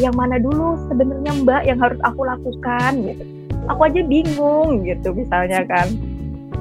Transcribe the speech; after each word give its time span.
yang 0.00 0.16
mana 0.16 0.40
dulu 0.40 0.80
sebenarnya 0.88 1.32
mbak 1.44 1.62
yang 1.68 1.78
harus 1.78 2.00
aku 2.00 2.24
lakukan 2.24 2.92
gitu. 3.04 3.24
Aku 3.68 3.80
aja 3.84 4.00
bingung 4.00 4.82
gitu 4.88 5.12
misalnya 5.12 5.62
kan. 5.68 5.92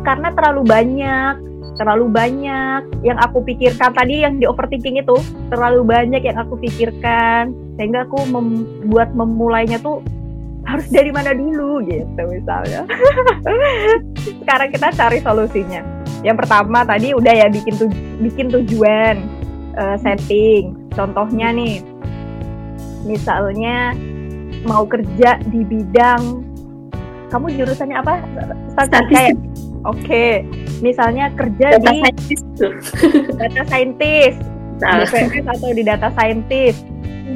Karena 0.03 0.35
terlalu 0.35 0.61
banyak 0.67 1.35
terlalu 1.79 2.11
banyak 2.11 2.81
yang 3.07 3.15
aku 3.23 3.39
pikirkan 3.39 3.95
tadi 3.95 4.27
yang 4.27 4.35
di 4.35 4.43
overthinking 4.43 4.99
itu 4.99 5.15
terlalu 5.47 5.87
banyak 5.87 6.19
yang 6.19 6.35
aku 6.35 6.59
pikirkan. 6.59 7.55
Sehingga 7.79 8.03
aku 8.03 8.27
membuat 8.27 9.15
memulainya 9.15 9.79
tuh 9.79 10.03
harus 10.67 10.85
dari 10.91 11.09
mana 11.09 11.31
dulu 11.31 11.79
gitu 11.87 12.21
misalnya. 12.27 12.83
Sekarang 14.43 14.69
kita 14.69 14.91
cari 14.91 15.23
solusinya. 15.23 15.81
Yang 16.21 16.45
pertama 16.45 16.83
tadi 16.83 17.15
udah 17.15 17.33
ya 17.33 17.47
bikin 17.47 17.73
tu 17.79 17.87
bikin 18.19 18.51
tujuan 18.51 19.23
uh, 19.79 19.95
setting. 20.03 20.75
Contohnya 20.93 21.55
nih 21.55 21.79
misalnya 23.07 23.95
mau 24.67 24.83
kerja 24.83 25.39
di 25.47 25.63
bidang 25.63 26.49
kamu 27.29 27.61
jurusannya 27.61 27.97
apa? 28.01 28.13
Statistik. 28.73 29.37
Oke, 29.87 30.03
okay. 30.03 30.31
misalnya 30.83 31.31
kerja 31.39 31.79
data 31.79 31.87
di 31.87 32.03
scientist. 32.03 32.43
data 33.39 33.63
scientist, 33.71 34.39
BPS 34.81 35.45
atau 35.47 35.69
di 35.71 35.83
data 35.87 36.09
scientist, 36.19 36.83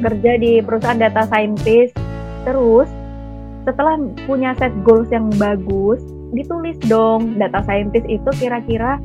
kerja 0.04 0.32
di 0.36 0.60
perusahaan 0.60 1.00
data 1.00 1.24
scientist. 1.30 1.96
Terus 2.44 2.90
setelah 3.64 3.96
punya 4.28 4.52
set 4.60 4.76
goals 4.84 5.08
yang 5.08 5.32
bagus, 5.40 6.04
ditulis 6.36 6.76
dong 6.84 7.40
data 7.40 7.64
scientist 7.64 8.04
itu 8.12 8.28
kira-kira 8.36 9.00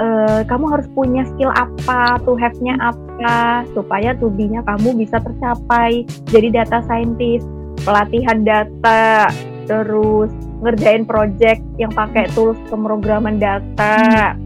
uh, 0.00 0.40
kamu 0.48 0.64
harus 0.72 0.88
punya 0.96 1.22
skill 1.36 1.52
apa, 1.52 2.18
to 2.24 2.34
have-nya 2.40 2.74
apa, 2.80 3.68
supaya 3.76 4.16
to 4.16 4.32
be-nya 4.32 4.64
kamu 4.64 4.96
bisa 4.96 5.20
tercapai 5.20 6.08
jadi 6.32 6.64
data 6.64 6.80
scientist. 6.88 7.46
Pelatihan 7.80 8.44
data, 8.44 9.32
terus 9.64 10.28
ngerjain 10.60 11.08
project 11.08 11.64
yang 11.80 11.88
pakai 11.96 12.28
tools 12.36 12.60
pemrograman 12.68 13.40
data, 13.40 14.36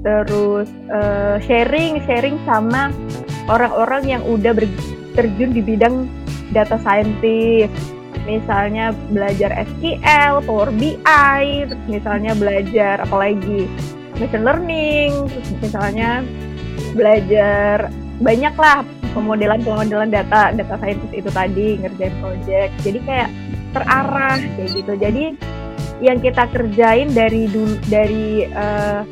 terus 0.00 0.64
uh, 0.88 1.36
sharing 1.44 2.00
sharing 2.08 2.40
sama 2.48 2.88
orang-orang 3.52 4.16
yang 4.16 4.22
udah 4.24 4.56
terjun 5.12 5.52
di 5.52 5.60
bidang 5.60 6.08
data 6.56 6.80
scientist, 6.80 7.76
misalnya 8.24 8.96
belajar 9.12 9.52
SQL, 9.52 10.40
Power 10.48 10.72
BI, 10.72 11.40
terus 11.68 11.84
misalnya 11.84 12.32
belajar 12.32 13.04
apalagi 13.04 13.68
machine 14.20 14.44
learning, 14.44 15.10
terus 15.32 15.48
misalnya 15.58 16.20
belajar 16.92 17.88
banyak 18.20 18.54
lah 18.54 18.84
pemodelan 19.16 19.64
pemodelan 19.64 20.12
data 20.12 20.52
data 20.52 20.76
scientist 20.78 21.14
itu 21.16 21.30
tadi 21.32 21.80
ngerjain 21.80 22.14
project. 22.20 22.72
Jadi 22.84 22.98
kayak 23.02 23.30
terarah 23.70 24.38
kayak 24.58 24.70
gitu 24.74 24.92
jadi 24.98 25.24
yang 26.00 26.18
kita 26.18 26.48
kerjain 26.50 27.12
dari 27.12 27.46
dulu 27.46 27.76
dari 27.86 28.48
uh, 28.50 29.04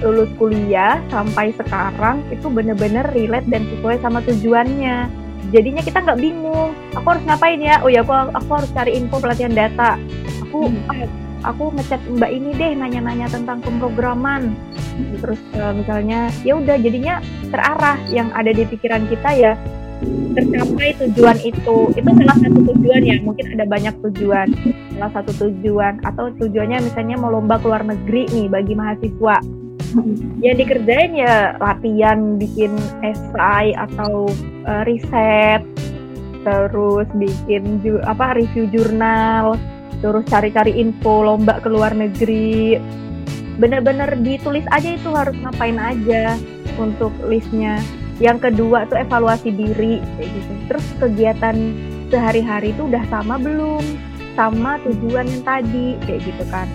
lulus 0.00 0.30
kuliah 0.40 1.02
sampai 1.12 1.52
sekarang 1.52 2.24
itu 2.32 2.48
bener-bener 2.48 3.04
relate 3.12 3.44
dan 3.52 3.68
sesuai 3.68 4.00
sama 4.00 4.24
tujuannya 4.24 5.10
jadinya 5.52 5.82
kita 5.84 6.00
nggak 6.00 6.20
bingung 6.22 6.72
aku 6.96 7.06
harus 7.10 7.24
ngapain 7.28 7.60
ya 7.60 7.82
oh 7.84 7.90
ya 7.92 8.00
aku 8.00 8.12
aku 8.32 8.50
harus 8.56 8.70
cari 8.72 8.96
info 8.96 9.20
pelatihan 9.20 9.52
data 9.52 10.00
aku 10.40 10.70
hmm. 10.72 10.88
ah, 10.88 11.04
aku 11.44 11.72
ngechat 11.76 12.00
mbak 12.10 12.30
ini 12.30 12.50
deh 12.56 12.72
nanya-nanya 12.76 13.26
tentang 13.30 13.60
pemrograman. 13.64 14.54
Terus 15.20 15.40
uh, 15.56 15.72
misalnya 15.72 16.28
ya 16.44 16.58
udah 16.58 16.76
jadinya 16.76 17.24
terarah 17.48 17.96
yang 18.12 18.28
ada 18.36 18.52
di 18.52 18.64
pikiran 18.68 19.08
kita 19.08 19.30
ya 19.32 19.52
tercapai 20.32 20.96
tujuan 20.96 21.38
itu. 21.44 21.78
Itu 21.92 22.08
salah 22.08 22.36
satu 22.40 22.60
tujuan 22.72 23.02
ya 23.04 23.16
mungkin 23.20 23.46
ada 23.56 23.64
banyak 23.68 23.94
tujuan. 24.10 24.48
Salah 24.96 25.12
satu 25.16 25.32
tujuan 25.48 26.00
atau 26.04 26.32
tujuannya 26.36 26.84
misalnya 26.84 27.16
mau 27.20 27.32
lomba 27.32 27.60
ke 27.60 27.66
luar 27.68 27.84
negeri 27.84 28.28
nih 28.32 28.46
bagi 28.48 28.72
mahasiswa. 28.76 29.36
Yang 30.38 30.56
dikerjain 30.64 31.12
ya 31.18 31.58
latihan 31.58 32.38
bikin 32.38 32.72
esai 33.02 33.74
atau 33.74 34.30
uh, 34.64 34.82
riset 34.86 35.66
terus 36.40 37.04
bikin 37.20 37.84
ju 37.84 38.00
apa 38.00 38.32
review 38.32 38.64
jurnal 38.72 39.60
terus 40.00 40.24
cari-cari 40.28 40.72
info 40.76 41.24
lomba 41.24 41.60
ke 41.60 41.68
luar 41.68 41.92
negeri. 41.92 42.80
Bener-bener 43.60 44.16
ditulis 44.24 44.64
aja 44.72 44.96
itu 44.96 45.12
harus 45.12 45.36
ngapain 45.44 45.76
aja 45.76 46.40
untuk 46.80 47.12
listnya. 47.28 47.80
Yang 48.20 48.52
kedua 48.52 48.84
tuh 48.88 49.00
evaluasi 49.00 49.52
diri 49.52 50.00
kayak 50.16 50.28
gitu. 50.28 50.52
Terus 50.68 50.86
kegiatan 51.00 51.56
sehari-hari 52.12 52.72
itu 52.72 52.88
udah 52.88 53.04
sama 53.08 53.36
belum? 53.40 53.84
Sama 54.36 54.80
tujuan 54.84 55.28
yang 55.28 55.44
tadi 55.44 55.96
kayak 56.04 56.20
gitu 56.24 56.44
kan. 56.48 56.68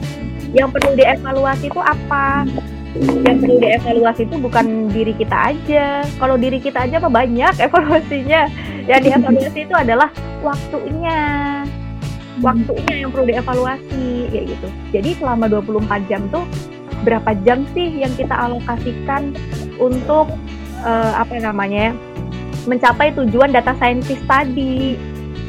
Yang 0.54 0.78
perlu 0.78 0.92
dievaluasi 0.98 1.66
itu 1.70 1.82
apa? 1.82 2.46
Yang 2.98 3.38
perlu 3.46 3.56
dievaluasi 3.62 4.22
itu 4.30 4.36
bukan 4.38 4.66
diri 4.94 5.14
kita 5.18 5.38
aja. 5.54 6.06
Kalau 6.22 6.36
diri 6.38 6.62
kita 6.62 6.86
aja 6.86 7.02
apa 7.02 7.10
banyak 7.10 7.54
evaluasinya. 7.66 8.42
Yang 8.86 9.02
dievaluasi 9.10 9.60
itu 9.66 9.74
adalah 9.74 10.10
waktunya 10.46 11.18
waktunya 12.44 13.06
yang 13.06 13.10
perlu 13.14 13.26
dievaluasi 13.30 14.32
kayak 14.32 14.46
gitu 14.56 14.68
jadi 14.92 15.10
selama 15.20 15.46
24 15.48 16.10
jam 16.12 16.22
tuh 16.34 16.44
berapa 17.06 17.38
jam 17.46 17.64
sih 17.78 18.02
yang 18.02 18.12
kita 18.18 18.34
alokasikan 18.34 19.36
untuk 19.78 20.34
uh, 20.82 21.14
apa 21.22 21.38
namanya 21.38 21.94
mencapai 22.66 23.14
tujuan 23.14 23.54
data 23.54 23.78
scientist 23.78 24.26
tadi. 24.26 24.98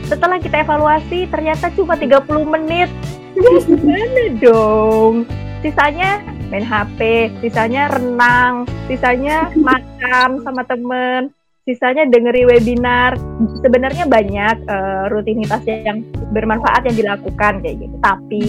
Setelah 0.06 0.38
kita 0.38 0.62
evaluasi 0.62 1.26
ternyata 1.32 1.72
cuma 1.74 1.96
30 1.98 2.22
menit. 2.46 2.92
Ya 3.36 3.52
gimana 3.68 4.24
dong? 4.40 5.14
Sisanya 5.60 6.24
main 6.48 6.62
HP, 6.62 7.32
sisanya 7.42 7.90
renang, 7.90 8.64
sisanya 8.86 9.50
makan 9.58 10.40
sama 10.46 10.62
temen, 10.62 11.34
sisanya 11.66 12.06
dengeri 12.06 12.46
webinar. 12.46 13.18
Sebenarnya 13.60 14.06
banyak 14.06 14.56
uh, 14.70 15.10
rutinitas 15.10 15.66
yang 15.66 16.06
bermanfaat 16.30 16.86
yang 16.86 16.96
dilakukan 16.96 17.58
kayak 17.60 17.76
gitu. 17.82 17.96
Tapi 18.00 18.46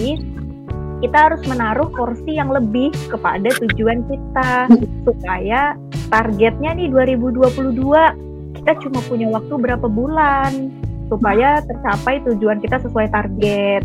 kita 1.02 1.18
harus 1.30 1.42
menaruh 1.50 1.90
porsi 1.90 2.38
yang 2.38 2.50
lebih 2.50 2.94
kepada 3.10 3.50
tujuan 3.66 4.06
kita 4.06 4.70
supaya 5.06 5.74
targetnya 6.10 6.74
nih 6.74 6.90
2022 6.90 8.58
kita 8.58 8.72
cuma 8.82 8.98
punya 9.06 9.26
waktu 9.30 9.54
berapa 9.54 9.86
bulan 9.86 10.74
supaya 11.06 11.62
tercapai 11.66 12.22
tujuan 12.26 12.62
kita 12.62 12.82
sesuai 12.86 13.10
target. 13.10 13.82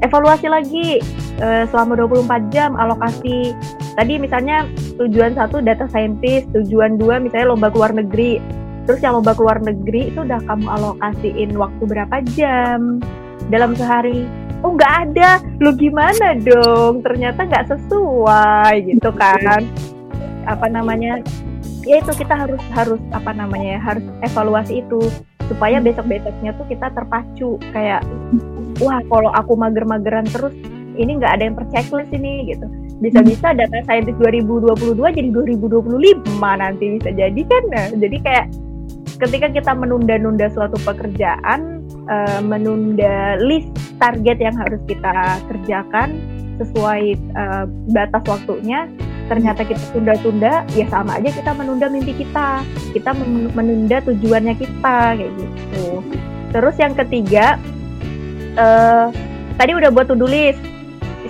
Evaluasi 0.00 0.46
lagi 0.46 0.88
uh, 1.42 1.66
selama 1.68 2.06
24 2.06 2.54
jam 2.54 2.78
alokasi. 2.78 3.52
Tadi 3.98 4.16
misalnya 4.16 4.64
tujuan 4.96 5.34
satu 5.36 5.60
data 5.60 5.90
scientist, 5.90 6.48
tujuan 6.54 6.96
dua 6.96 7.18
misalnya 7.20 7.52
lomba 7.52 7.68
keluar 7.68 7.92
negeri. 7.92 8.40
Terus 8.88 9.02
yang 9.04 9.20
lomba 9.20 9.36
keluar 9.36 9.60
negeri 9.60 10.14
itu 10.14 10.24
udah 10.24 10.40
kamu 10.46 10.66
alokasiin 10.66 11.50
waktu 11.58 11.82
berapa 11.84 12.16
jam 12.32 13.02
dalam 13.52 13.76
sehari? 13.76 14.24
oh 14.60 14.76
nggak 14.76 14.94
ada 15.08 15.40
lu 15.60 15.72
gimana 15.72 16.36
dong 16.36 17.00
ternyata 17.00 17.48
nggak 17.48 17.68
sesuai 17.72 18.74
gitu 18.92 19.10
kan 19.16 19.64
apa 20.44 20.66
namanya 20.68 21.20
ya 21.84 22.00
itu 22.00 22.12
kita 22.12 22.36
harus 22.36 22.60
harus 22.76 23.00
apa 23.12 23.32
namanya 23.32 23.76
ya 23.76 23.80
harus 23.80 24.04
evaluasi 24.20 24.84
itu 24.84 25.00
supaya 25.48 25.82
besok 25.82 26.06
besoknya 26.06 26.54
tuh 26.54 26.66
kita 26.68 26.92
terpacu 26.92 27.56
kayak 27.72 28.04
wah 28.80 29.00
kalau 29.06 29.30
aku 29.36 29.54
mager-mageran 29.54 30.26
terus 30.28 30.56
ini 30.98 31.16
nggak 31.16 31.32
ada 31.38 31.42
yang 31.48 31.56
checklist 31.70 32.12
ini 32.12 32.50
gitu. 32.50 32.66
Bisa-bisa 33.00 33.56
data 33.56 33.80
scientist 33.88 34.20
2022 34.20 35.00
jadi 35.16 35.28
2025 35.32 36.28
nanti 36.36 36.84
bisa 37.00 37.10
jadi 37.14 37.42
kan? 37.48 37.62
Nah, 37.72 37.86
jadi 37.96 38.16
kayak 38.20 38.46
ketika 39.20 39.48
kita 39.52 39.72
menunda-nunda 39.72 40.52
suatu 40.52 40.76
pekerjaan 40.84 41.84
uh, 42.08 42.40
menunda 42.44 43.40
list 43.40 43.72
target 43.96 44.40
yang 44.40 44.56
harus 44.56 44.80
kita 44.84 45.40
kerjakan 45.48 46.20
sesuai 46.60 47.16
uh, 47.36 47.64
batas 47.92 48.24
waktunya 48.28 48.84
ternyata 49.32 49.62
kita 49.62 49.80
tunda-tunda 49.94 50.66
ya 50.74 50.84
sama 50.90 51.16
aja 51.22 51.30
kita 51.32 51.54
menunda 51.54 51.86
mimpi 51.86 52.12
kita. 52.18 52.66
Kita 52.92 53.14
menunda 53.54 54.02
tujuannya 54.04 54.54
kita 54.58 55.16
kayak 55.16 55.32
gitu. 55.38 56.02
Terus 56.50 56.76
yang 56.82 56.98
ketiga 56.98 57.56
uh, 58.56 59.12
tadi 59.60 59.72
udah 59.76 59.90
buat 59.92 60.08
to-do 60.08 60.26
list. 60.26 60.60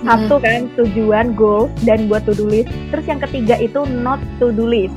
Satu 0.01 0.41
hmm. 0.41 0.43
kan 0.43 0.61
tujuan 0.81 1.27
goals 1.37 1.69
dan 1.85 2.09
buat 2.09 2.25
to-do 2.25 2.49
list. 2.49 2.71
Terus 2.89 3.05
yang 3.05 3.21
ketiga 3.21 3.55
itu 3.59 3.85
not 4.01 4.17
to-do 4.41 4.65
list. 4.65 4.95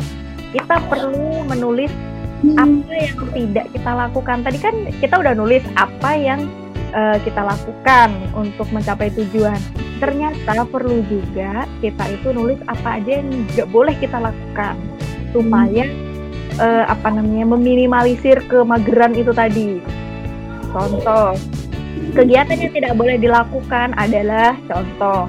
Kita 0.55 0.81
perlu 0.87 1.45
menulis 1.45 1.91
apa 2.61 2.93
yang 2.93 3.17
tidak 3.33 3.67
kita 3.73 3.91
lakukan. 3.91 4.39
Tadi 4.45 4.59
kan 4.61 4.75
kita 5.01 5.15
udah 5.19 5.35
nulis 5.37 5.65
apa 5.77 6.11
yang 6.15 6.47
uh, 6.93 7.17
kita 7.21 7.43
lakukan 7.43 8.09
untuk 8.37 8.69
mencapai 8.71 9.11
tujuan. 9.13 9.59
Ternyata 9.99 10.69
perlu 10.69 11.01
juga 11.09 11.65
kita 11.81 12.05
itu 12.13 12.29
nulis 12.33 12.61
apa 12.69 13.01
aja 13.01 13.21
yang 13.21 13.29
nggak 13.53 13.69
boleh 13.73 13.95
kita 13.99 14.21
lakukan. 14.21 14.77
Supaya 15.35 15.85
uh, 16.63 16.85
apa 16.87 17.09
namanya 17.11 17.57
meminimalisir 17.59 18.45
kemageran 18.47 19.17
itu 19.19 19.33
tadi. 19.35 19.83
Contoh, 20.75 21.39
kegiatan 22.15 22.57
yang 22.59 22.73
tidak 22.73 22.93
boleh 22.95 23.17
dilakukan 23.19 23.95
adalah 23.99 24.55
contoh 24.71 25.27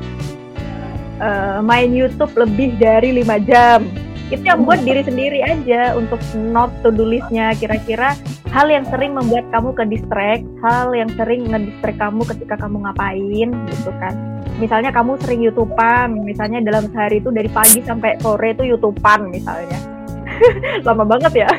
uh, 1.19 1.59
main 1.61 1.91
YouTube 1.91 2.33
lebih 2.35 2.75
dari 2.77 3.15
lima 3.15 3.41
jam. 3.41 3.85
Itu 4.33 4.41
yang 4.41 4.65
buat 4.65 4.81
diri 4.81 5.05
sendiri 5.05 5.45
aja 5.45 5.93
untuk 5.93 6.17
not 6.33 6.73
to 6.81 6.89
do 6.89 7.05
listnya. 7.05 7.53
Kira-kira 7.53 8.17
hal 8.49 8.67
yang 8.73 8.87
sering 8.89 9.13
membuat 9.13 9.45
kamu 9.53 9.69
ke 9.77 9.83
distract, 9.85 10.45
hal 10.65 10.89
yang 10.97 11.11
sering 11.13 11.45
ngedistract 11.45 12.01
kamu 12.01 12.21
ketika 12.25 12.55
kamu 12.57 12.81
ngapain 12.89 13.49
gitu 13.69 13.91
kan. 14.01 14.13
Misalnya 14.57 14.89
kamu 14.89 15.19
sering 15.21 15.43
YouTubean, 15.45 16.25
misalnya 16.25 16.63
dalam 16.63 16.87
sehari 16.89 17.19
itu 17.19 17.29
dari 17.29 17.51
pagi 17.51 17.83
sampai 17.83 18.17
sore 18.23 18.55
itu 18.55 18.63
YouTubean 18.65 19.29
misalnya. 19.29 19.79
Lama 20.87 21.03
banget 21.05 21.45
ya. 21.45 21.49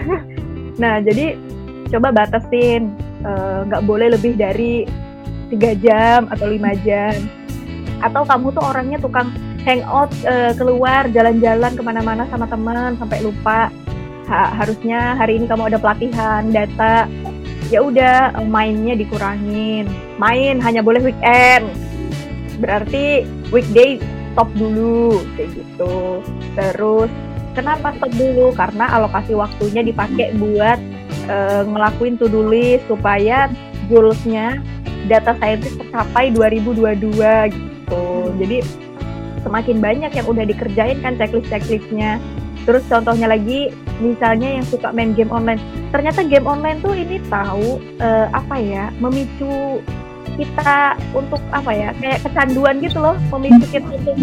Nah, 0.76 1.00
jadi 1.00 1.38
coba 1.92 2.10
batasin 2.10 3.05
nggak 3.66 3.82
uh, 3.82 3.86
boleh 3.86 4.14
lebih 4.14 4.38
dari 4.38 4.86
tiga 5.50 5.74
jam 5.78 6.30
atau 6.30 6.46
lima 6.50 6.74
jam. 6.86 7.14
Atau 8.02 8.22
kamu 8.28 8.52
tuh 8.54 8.64
orangnya 8.64 8.98
tukang 9.00 9.32
hangout 9.66 10.12
uh, 10.28 10.54
keluar 10.54 11.10
jalan-jalan 11.10 11.74
ke 11.74 11.82
mana-mana 11.82 12.24
sama 12.30 12.46
teman 12.46 12.94
sampai 12.98 13.18
lupa. 13.24 13.72
Ha 14.26 14.58
harusnya 14.58 15.14
hari 15.14 15.38
ini 15.38 15.46
kamu 15.46 15.70
ada 15.74 15.78
pelatihan 15.78 16.50
data. 16.50 17.06
Ya 17.66 17.82
udah 17.82 18.34
mainnya 18.46 18.94
dikurangin. 18.94 19.90
Main 20.22 20.62
hanya 20.62 20.86
boleh 20.86 21.02
weekend. 21.02 21.66
Berarti 22.62 23.26
weekday 23.50 23.98
stop 24.34 24.46
dulu 24.54 25.18
kayak 25.34 25.50
gitu. 25.50 26.22
Terus 26.54 27.10
kenapa 27.58 27.90
stop 27.98 28.12
dulu? 28.14 28.54
Karena 28.54 28.86
alokasi 28.94 29.34
waktunya 29.34 29.82
dipakai 29.82 30.36
buat 30.38 30.78
uh, 31.28 31.62
ngelakuin 31.66 32.18
to 32.18 32.26
do 32.26 32.46
list 32.46 32.86
supaya 32.90 33.50
goalsnya 33.86 34.58
data 35.06 35.34
scientist 35.38 35.78
tercapai 35.78 36.34
2022 36.34 37.54
gitu. 37.54 38.04
Jadi 38.42 38.58
semakin 39.46 39.76
banyak 39.78 40.10
yang 40.10 40.26
udah 40.26 40.44
dikerjain 40.44 40.98
kan 40.98 41.14
checklist 41.14 41.46
checklistnya 41.46 42.18
terus 42.66 42.82
contohnya 42.90 43.30
lagi 43.30 43.70
misalnya 44.02 44.58
yang 44.58 44.66
suka 44.66 44.90
main 44.90 45.14
game 45.14 45.30
online. 45.30 45.62
Ternyata 45.94 46.26
game 46.26 46.50
online 46.50 46.82
tuh 46.82 46.98
ini 46.98 47.22
tahu 47.30 47.78
uh, 48.02 48.26
apa 48.34 48.58
ya 48.58 48.90
memicu 48.98 49.78
kita 50.36 50.98
untuk 51.16 51.40
apa 51.54 51.70
ya 51.72 51.88
kayak 51.96 52.20
kecanduan 52.26 52.82
gitu 52.82 52.98
loh 53.00 53.16
memicu 53.32 53.64
kita 53.72 53.88
untuk 53.88 54.16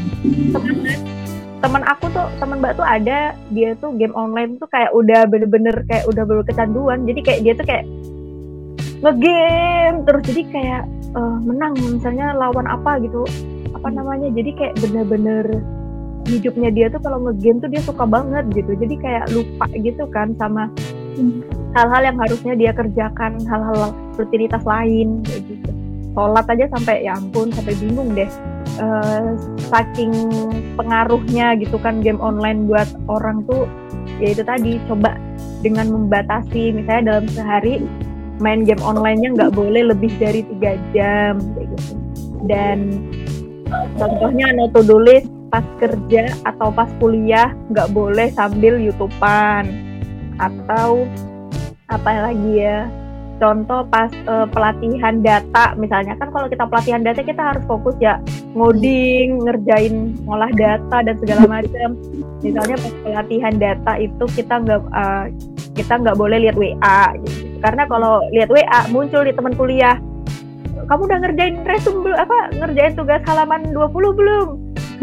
semangat 0.54 1.23
teman 1.64 1.80
aku 1.88 2.12
tuh 2.12 2.28
teman 2.44 2.60
mbak 2.60 2.76
tuh 2.76 2.84
ada 2.84 3.32
dia 3.56 3.72
tuh 3.80 3.96
game 3.96 4.12
online 4.20 4.60
tuh 4.60 4.68
kayak 4.68 4.92
udah 4.92 5.24
bener-bener 5.32 5.72
kayak 5.88 6.04
udah 6.12 6.28
bener 6.28 6.44
kecanduan. 6.44 7.08
Jadi 7.08 7.20
kayak 7.24 7.40
dia 7.48 7.54
tuh 7.56 7.64
kayak 7.64 7.86
ngegame 9.00 9.98
terus 10.04 10.22
jadi 10.28 10.42
kayak 10.52 10.84
uh, 11.16 11.40
menang 11.40 11.72
misalnya 11.80 12.36
lawan 12.36 12.68
apa 12.68 13.00
gitu 13.00 13.24
apa 13.72 13.88
namanya. 13.96 14.28
Jadi 14.36 14.52
kayak 14.60 14.76
bener-bener 14.84 15.64
hidupnya 16.28 16.70
dia 16.76 16.92
tuh 16.92 17.00
kalau 17.00 17.32
ngegame 17.32 17.64
tuh 17.64 17.72
dia 17.72 17.80
suka 17.80 18.04
banget 18.04 18.44
gitu. 18.52 18.76
Jadi 18.76 18.96
kayak 19.00 19.32
lupa 19.32 19.66
gitu 19.72 20.04
kan 20.12 20.36
sama 20.36 20.68
hal-hal 21.80 22.02
yang 22.12 22.18
harusnya 22.20 22.54
dia 22.60 22.76
kerjakan 22.76 23.40
hal-hal 23.48 23.96
rutinitas 24.20 24.68
lain 24.68 25.24
kayak 25.24 25.48
gitu. 25.48 25.72
Sholat 26.12 26.44
aja 26.44 26.68
sampai 26.76 27.08
ya 27.08 27.16
ampun 27.16 27.56
sampai 27.56 27.74
bingung 27.80 28.12
deh 28.12 28.28
uh, 28.82 29.36
saking 29.70 30.14
pengaruhnya 30.80 31.58
gitu 31.60 31.78
kan 31.82 32.02
game 32.02 32.20
online 32.20 32.66
buat 32.68 32.88
orang 33.08 33.46
tuh 33.46 33.70
ya 34.22 34.36
itu 34.36 34.44
tadi 34.46 34.78
coba 34.90 35.16
dengan 35.64 35.90
membatasi. 35.92 36.76
Misalnya 36.76 37.16
dalam 37.16 37.26
sehari 37.32 37.84
main 38.42 38.66
game 38.68 38.82
online-nya 38.84 39.30
nggak 39.38 39.54
boleh 39.56 39.94
lebih 39.94 40.12
dari 40.20 40.44
tiga 40.56 40.76
jam 40.92 41.40
gitu. 41.56 41.78
Dan 42.50 43.08
contohnya 43.96 44.52
no 44.52 44.68
to 44.74 44.84
list 45.00 45.32
pas 45.54 45.64
kerja 45.78 46.34
atau 46.50 46.74
pas 46.74 46.90
kuliah 46.98 47.54
nggak 47.72 47.90
boleh 47.94 48.28
sambil 48.34 48.76
youtubean. 48.76 49.70
Atau 50.42 51.08
apa 51.88 52.32
lagi 52.32 52.58
ya 52.58 52.90
contoh 53.44 53.84
pas 53.92 54.08
uh, 54.32 54.48
pelatihan 54.48 55.20
data 55.20 55.76
misalnya 55.76 56.16
kan 56.16 56.32
kalau 56.32 56.48
kita 56.48 56.64
pelatihan 56.64 57.04
data 57.04 57.20
kita 57.20 57.44
harus 57.44 57.64
fokus 57.68 57.92
ya 58.00 58.24
ngoding 58.56 59.44
ngerjain 59.44 60.16
ngolah 60.24 60.48
data 60.56 61.04
dan 61.04 61.16
segala 61.20 61.44
macam. 61.60 62.00
Misalnya 62.40 62.80
pas 62.80 62.94
pelatihan 63.04 63.54
data 63.60 63.94
itu 64.00 64.24
kita 64.32 64.64
nggak 64.64 64.82
uh, 64.96 65.28
kita 65.76 65.94
nggak 66.00 66.16
boleh 66.16 66.48
lihat 66.48 66.56
WA 66.56 67.02
gitu. 67.20 67.60
karena 67.60 67.84
kalau 67.90 68.24
lihat 68.32 68.48
WA 68.48 68.80
muncul 68.94 69.26
di 69.26 69.34
teman 69.34 69.58
kuliah 69.58 69.98
kamu 70.88 71.02
udah 71.08 71.20
ngerjain 71.24 71.56
resume 71.64 72.12
apa 72.16 72.52
ngerjain 72.60 72.94
tugas 72.96 73.20
halaman 73.28 73.76
20 73.76 74.20
belum? 74.20 74.48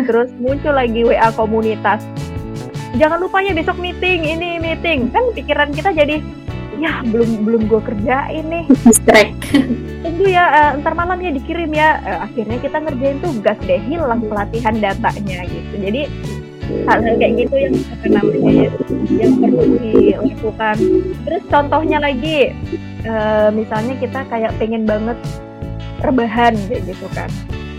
Terus 0.01 0.33
muncul 0.41 0.73
lagi 0.73 1.05
WA 1.05 1.29
komunitas. 1.37 2.05
Jangan 2.97 3.23
lupa 3.23 3.45
ya 3.45 3.53
besok 3.53 3.77
meeting 3.79 4.25
ini 4.25 4.57
meeting. 4.61 5.13
Kan 5.13 5.31
pikiran 5.37 5.71
kita 5.73 5.93
jadi 5.93 6.21
ya 6.79 7.03
belum 7.03 7.43
belum 7.43 7.63
gue 7.67 7.81
kerjain 7.83 8.45
nih. 8.47 8.65
Strike. 8.99 9.41
Tunggu 10.05 10.25
ya 10.31 10.45
uh, 10.47 10.71
ntar 10.79 10.95
malam 10.95 11.19
ya 11.19 11.31
dikirim 11.35 11.71
ya. 11.75 11.99
Uh, 12.05 12.19
akhirnya 12.31 12.59
kita 12.63 12.79
ngerjain 12.79 13.19
tugas 13.19 13.59
deh 13.67 13.81
hilang 13.89 14.23
pelatihan 14.29 14.77
datanya 14.79 15.39
gitu. 15.51 15.75
Jadi 15.81 16.03
hal-hal 16.87 17.15
kayak 17.19 17.35
gitu 17.35 17.55
yang 17.59 17.75
apa 17.75 18.07
namanya 18.07 18.51
ya 18.51 18.71
yang 19.19 19.33
perlu 19.43 19.65
dilakukan. 19.83 20.77
Terus 21.27 21.43
contohnya 21.51 21.99
lagi 21.99 22.55
uh, 23.07 23.49
misalnya 23.51 23.95
kita 23.99 24.21
kayak 24.31 24.55
pengen 24.63 24.87
banget 24.87 25.19
rebahan 26.05 26.55
kayak 26.71 26.83
gitu 26.87 27.07
kan. 27.13 27.31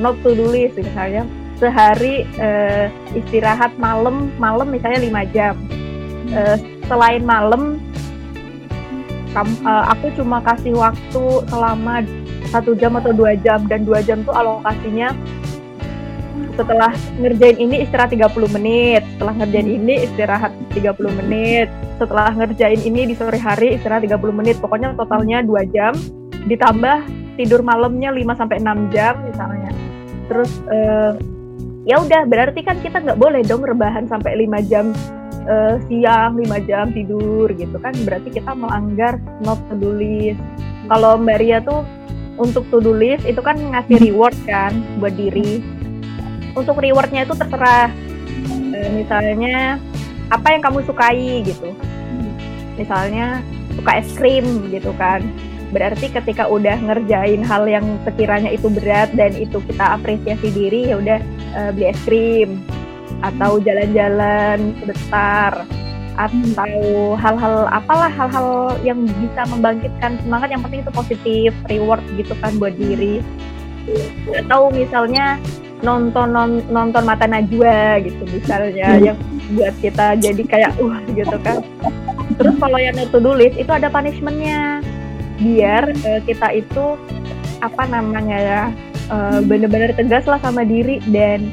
Not 0.01 0.19
to 0.25 0.33
do 0.35 0.49
list 0.49 0.75
misalnya 0.75 1.23
sehari 1.61 2.25
uh, 2.41 2.89
istirahat 3.13 3.77
malam 3.77 4.33
malam 4.41 4.73
misalnya 4.73 4.99
lima 5.01 5.23
jam. 5.29 5.55
Uh, 6.31 6.57
selain 6.87 7.23
malam 7.23 7.79
kamu, 9.31 9.53
uh, 9.63 9.85
aku 9.95 10.07
cuma 10.19 10.43
kasih 10.43 10.75
waktu 10.75 11.23
selama 11.47 12.03
satu 12.51 12.75
jam 12.75 12.95
atau 12.99 13.15
dua 13.15 13.35
jam 13.39 13.63
dan 13.65 13.87
dua 13.87 14.03
jam 14.03 14.23
tuh 14.27 14.35
alokasinya 14.35 15.15
setelah 16.51 16.91
ngerjain 17.15 17.57
ini 17.57 17.87
istirahat 17.87 18.11
30 18.11 18.27
menit 18.59 19.01
setelah 19.15 19.33
ngerjain 19.39 19.69
ini 19.71 19.93
istirahat 20.03 20.51
30 20.75 21.19
menit 21.23 21.67
setelah 21.95 22.29
ngerjain 22.35 22.81
ini 22.83 23.01
di 23.07 23.15
sore 23.15 23.39
hari 23.39 23.79
istirahat 23.79 24.03
30 24.03 24.19
menit 24.35 24.59
pokoknya 24.59 24.91
totalnya 24.99 25.39
dua 25.41 25.63
jam 25.63 25.95
ditambah 26.45 27.21
tidur 27.39 27.61
malamnya 27.63 28.13
5 28.13 28.39
sampai 28.39 28.57
6 28.61 28.93
jam 28.93 29.13
misalnya. 29.25 29.71
Terus 30.29 30.51
uh, 30.69 31.13
ya 31.87 31.99
udah 31.99 32.29
berarti 32.29 32.61
kan 32.61 32.77
kita 32.79 33.01
nggak 33.01 33.19
boleh 33.19 33.41
dong 33.41 33.65
rebahan 33.65 34.05
sampai 34.05 34.45
5 34.45 34.69
jam 34.71 34.93
uh, 35.47 35.75
siang, 35.87 36.37
5 36.37 36.67
jam 36.69 36.89
tidur 36.91 37.47
gitu 37.53 37.77
kan. 37.79 37.93
Berarti 38.05 38.29
kita 38.33 38.51
melanggar 38.53 39.17
not 39.41 39.61
to 39.69 39.75
do 39.77 39.91
list. 39.95 40.41
Kalau 40.89 41.15
Mbak 41.21 41.37
Ria 41.39 41.59
tuh 41.63 41.85
untuk 42.41 42.65
to 42.73 42.81
do 42.81 42.91
list 42.91 43.23
itu 43.23 43.39
kan 43.39 43.57
ngasih 43.57 43.97
reward 44.01 44.35
kan 44.49 44.73
buat 44.97 45.13
diri. 45.13 45.61
Untuk 46.57 46.81
rewardnya 46.81 47.23
itu 47.23 47.33
terserah. 47.37 47.89
Uh, 48.71 48.89
misalnya 48.97 49.77
apa 50.31 50.47
yang 50.51 50.61
kamu 50.63 50.83
sukai 50.83 51.45
gitu. 51.45 51.69
Misalnya 52.79 53.45
suka 53.75 53.91
es 53.99 54.09
krim 54.15 54.45
gitu 54.69 54.91
kan 54.99 55.23
berarti 55.71 56.11
ketika 56.11 56.45
udah 56.51 56.75
ngerjain 56.83 57.41
hal 57.47 57.63
yang 57.63 57.95
sekiranya 58.03 58.51
itu 58.51 58.67
berat 58.67 59.07
dan 59.15 59.31
itu 59.39 59.63
kita 59.71 59.95
apresiasi 59.95 60.51
diri 60.51 60.91
ya 60.91 60.99
udah 60.99 61.19
uh, 61.55 61.71
beli 61.71 61.95
es 61.95 61.99
krim 62.03 62.59
atau 63.21 63.61
jalan-jalan 63.61 64.73
sebentar. 64.81 65.65
Atau 66.19 67.15
hal-hal 67.17 67.71
apalah 67.71 68.11
hal-hal 68.11 68.77
yang 68.83 68.99
bisa 69.07 69.41
membangkitkan 69.47 70.19
semangat. 70.21 70.51
Yang 70.51 70.61
penting 70.67 70.81
itu 70.83 70.91
positif 70.91 71.51
reward 71.71 72.03
gitu 72.19 72.33
kan 72.43 72.53
buat 72.59 72.75
diri. 72.75 73.23
Atau 74.35 74.69
misalnya 74.69 75.39
nonton 75.81 76.29
non, 76.29 76.61
nonton 76.69 77.03
mata 77.07 77.25
najwa 77.25 77.97
gitu 78.05 78.21
misalnya. 78.29 78.97
Hmm. 78.97 79.05
yang 79.13 79.17
buat 79.51 79.75
kita 79.81 80.05
jadi 80.19 80.43
kayak 80.45 80.71
uh 80.77 80.95
gitu 81.15 81.37
kan. 81.41 81.63
Terus 82.37 82.55
kalau 82.59 82.79
yang 82.79 82.95
do 82.97 83.31
list 83.33 83.57
itu 83.57 83.71
ada 83.71 83.87
punishmentnya. 83.89 84.83
Biar 85.41 85.89
uh, 85.89 86.21
kita 86.21 86.53
itu 86.53 86.85
apa 87.65 87.83
namanya 87.89 88.37
ya 88.37 88.61
uh, 89.09 89.39
benar-benar 89.41 89.93
tegas 89.97 90.25
lah 90.29 90.37
sama 90.41 90.61
diri 90.65 91.01
dan 91.09 91.49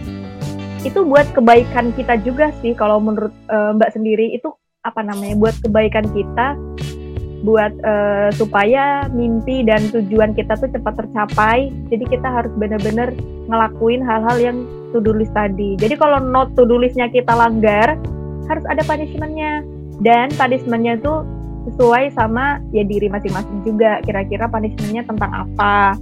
itu 0.87 1.03
buat 1.03 1.27
kebaikan 1.35 1.91
kita 1.95 2.21
juga 2.23 2.55
sih 2.63 2.75
kalau 2.75 3.03
menurut 3.03 3.35
uh, 3.51 3.75
Mbak 3.75 3.91
sendiri. 3.95 4.35
Itu 4.35 4.55
apa 4.87 5.03
namanya? 5.03 5.35
Buat 5.39 5.57
kebaikan 5.63 6.07
kita 6.15 6.55
buat 7.47 7.71
uh, 7.87 8.35
supaya 8.35 9.07
mimpi 9.15 9.63
dan 9.63 9.87
tujuan 9.95 10.35
kita 10.35 10.59
tuh 10.59 10.71
cepat 10.71 10.99
tercapai. 10.99 11.71
Jadi 11.91 12.05
kita 12.11 12.27
harus 12.27 12.51
benar-benar 12.59 13.15
ngelakuin 13.47 14.03
hal-hal 14.03 14.37
yang 14.43 14.59
to 14.91 14.99
do 14.99 15.15
list 15.15 15.35
tadi. 15.35 15.79
Jadi 15.79 15.95
kalau 15.95 16.19
not 16.19 16.55
to 16.59 16.67
do 16.67 16.79
listnya 16.79 17.07
kita 17.07 17.31
langgar 17.31 17.95
harus 18.51 18.65
ada 18.67 18.83
punishmentnya. 18.83 19.63
Dan 19.99 20.31
punishmentnya 20.35 20.99
itu 20.99 21.15
sesuai 21.75 22.15
sama 22.15 22.63
ya 22.71 22.83
diri 22.87 23.07
masing-masing 23.11 23.63
juga. 23.63 24.03
Kira-kira 24.03 24.51
punishmentnya 24.51 25.07
tentang 25.07 25.31
apa 25.47 25.95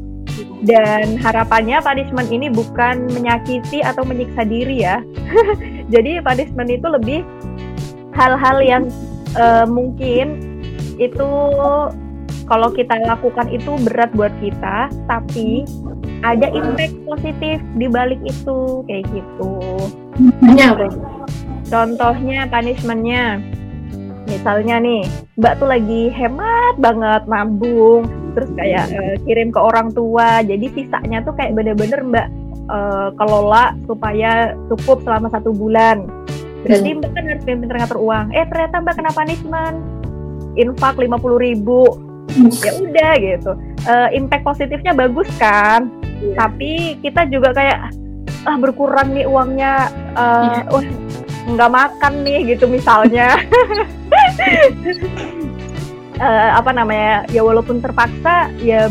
dan 0.64 1.20
harapannya 1.20 1.82
punishment 1.84 2.32
ini 2.32 2.48
bukan 2.48 3.04
menyakiti 3.12 3.84
atau 3.84 4.06
menyiksa 4.06 4.46
diri 4.48 4.86
ya. 4.86 5.04
Jadi 5.92 6.22
punishment 6.25 6.70
itu 6.72 6.86
lebih 6.88 7.20
hal-hal 8.16 8.58
yang 8.64 8.84
uh, 9.36 9.68
mungkin 9.68 10.40
itu 10.96 11.28
kalau 12.48 12.72
kita 12.72 12.96
lakukan 13.04 13.52
itu 13.52 13.76
berat 13.84 14.08
buat 14.16 14.32
kita 14.40 14.88
tapi 15.10 15.68
ada 16.25 16.48
impact 16.48 16.96
positif 17.04 17.60
di 17.76 17.86
balik 17.90 18.18
itu 18.25 18.86
kayak 18.88 19.04
gitu. 19.12 19.52
Contohnya 21.66 22.46
punishmentnya, 22.48 23.42
misalnya 24.30 24.78
nih, 24.80 25.02
Mbak 25.36 25.54
tuh 25.60 25.68
lagi 25.68 26.02
hemat 26.14 26.75
banget 26.78 27.22
nabung, 27.26 28.06
terus 28.36 28.52
kayak 28.52 28.92
uh, 28.92 29.16
kirim 29.24 29.48
ke 29.48 29.56
orang 29.56 29.88
tua, 29.96 30.44
jadi 30.44 30.68
sisanya 30.76 31.24
tuh 31.24 31.32
kayak 31.34 31.56
bener-bener 31.56 32.04
Mbak 32.04 32.28
uh, 32.68 33.08
kelola 33.16 33.72
supaya 33.88 34.52
cukup 34.68 35.00
selama 35.02 35.32
satu 35.32 35.56
bulan. 35.56 36.04
Berarti 36.68 36.88
hmm. 36.92 36.98
Mbak 37.00 37.10
kan 37.16 37.24
harus 37.24 37.44
pintar 37.48 37.76
ngatur 37.80 37.98
uang. 38.04 38.26
Eh 38.36 38.44
ternyata 38.44 38.76
Mbak 38.84 38.94
kena 39.00 39.12
punishment, 39.16 39.78
infak 40.60 41.00
lima 41.00 41.16
puluh 41.16 41.40
ribu, 41.40 41.96
hmm. 42.36 42.52
ya 42.60 42.72
udah 42.76 43.12
gitu. 43.16 43.52
Uh, 43.88 44.08
impact 44.12 44.44
positifnya 44.44 44.92
bagus 44.92 45.32
kan? 45.40 45.88
yeah. 46.22 46.36
tapi 46.36 46.96
kita 47.00 47.28
juga 47.28 47.52
kayak 47.52 47.78
ah 48.46 48.56
berkurang 48.58 49.10
nih 49.10 49.26
uangnya 49.26 49.90
uh, 50.14 50.62
yeah. 50.70 50.70
uh, 50.70 50.84
nggak 51.46 51.70
makan 51.70 52.12
nih 52.26 52.54
gitu 52.54 52.66
misalnya 52.70 53.38
uh, 56.20 56.50
apa 56.58 56.70
namanya 56.73 57.25
ya 57.32 57.42
walaupun 57.44 57.80
terpaksa 57.80 58.50
ya 58.61 58.88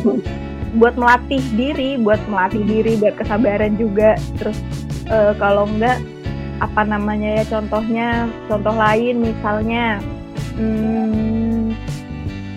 buat 0.76 1.00
melatih 1.00 1.40
diri 1.56 1.96
buat 1.96 2.20
melatih 2.28 2.64
diri 2.66 3.00
buat 3.00 3.16
kesabaran 3.18 3.80
juga. 3.80 4.20
Terus 4.38 4.58
uh, 5.10 5.34
kalau 5.38 5.70
enggak 5.70 6.02
apa 6.64 6.88
namanya 6.88 7.44
ya 7.44 7.44
contohnya 7.52 8.08
contoh 8.48 8.72
lain 8.72 9.20
misalnya 9.20 10.00
hmm, 10.56 11.76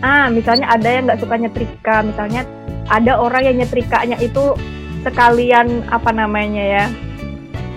ah 0.07 0.31
misalnya 0.31 0.71
ada 0.71 0.87
yang 0.87 1.11
nggak 1.11 1.19
suka 1.19 1.35
nyetrika 1.35 1.97
misalnya 2.07 2.47
ada 2.89 3.19
orang 3.19 3.43
yang 3.43 3.57
nyetrikanya 3.59 4.15
itu 4.23 4.55
sekalian 5.03 5.83
apa 5.91 6.15
namanya 6.15 6.63
ya 6.63 6.85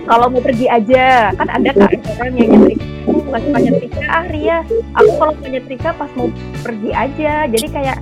kalau 0.06 0.30
mau 0.30 0.42
pergi 0.42 0.70
aja 0.70 1.34
kan 1.34 1.48
ada 1.50 1.70
kan 1.74 1.90
orang 1.90 2.32
yang 2.38 2.48
nyetrika 2.54 2.91
nggak 3.06 3.42
suka 3.42 3.58
nyetrika 3.58 4.00
ah 4.06 4.24
Ria. 4.28 4.58
Aku 4.98 5.10
kalau 5.18 5.32
mau 5.36 5.48
nyetrika 5.48 5.90
pas 5.96 6.10
mau 6.14 6.28
pergi 6.62 6.90
aja. 6.92 7.34
Jadi 7.48 7.66
kayak 7.72 7.98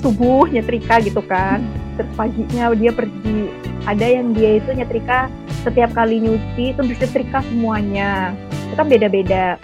subuh 0.00 0.46
nyetrika 0.48 1.02
gitu 1.02 1.20
kan. 1.24 1.62
Terus 1.98 2.10
paginya 2.14 2.72
dia 2.72 2.92
pergi. 2.94 3.50
Ada 3.88 4.06
yang 4.06 4.36
dia 4.36 4.60
itu 4.60 4.70
nyetrika 4.72 5.32
setiap 5.66 5.90
kali 5.96 6.22
nyuci 6.22 6.76
itu 6.76 6.80
nyetrika 6.80 7.42
semuanya. 7.48 8.32
Itu 8.70 8.74
kan 8.78 8.86
beda-beda. 8.86 9.58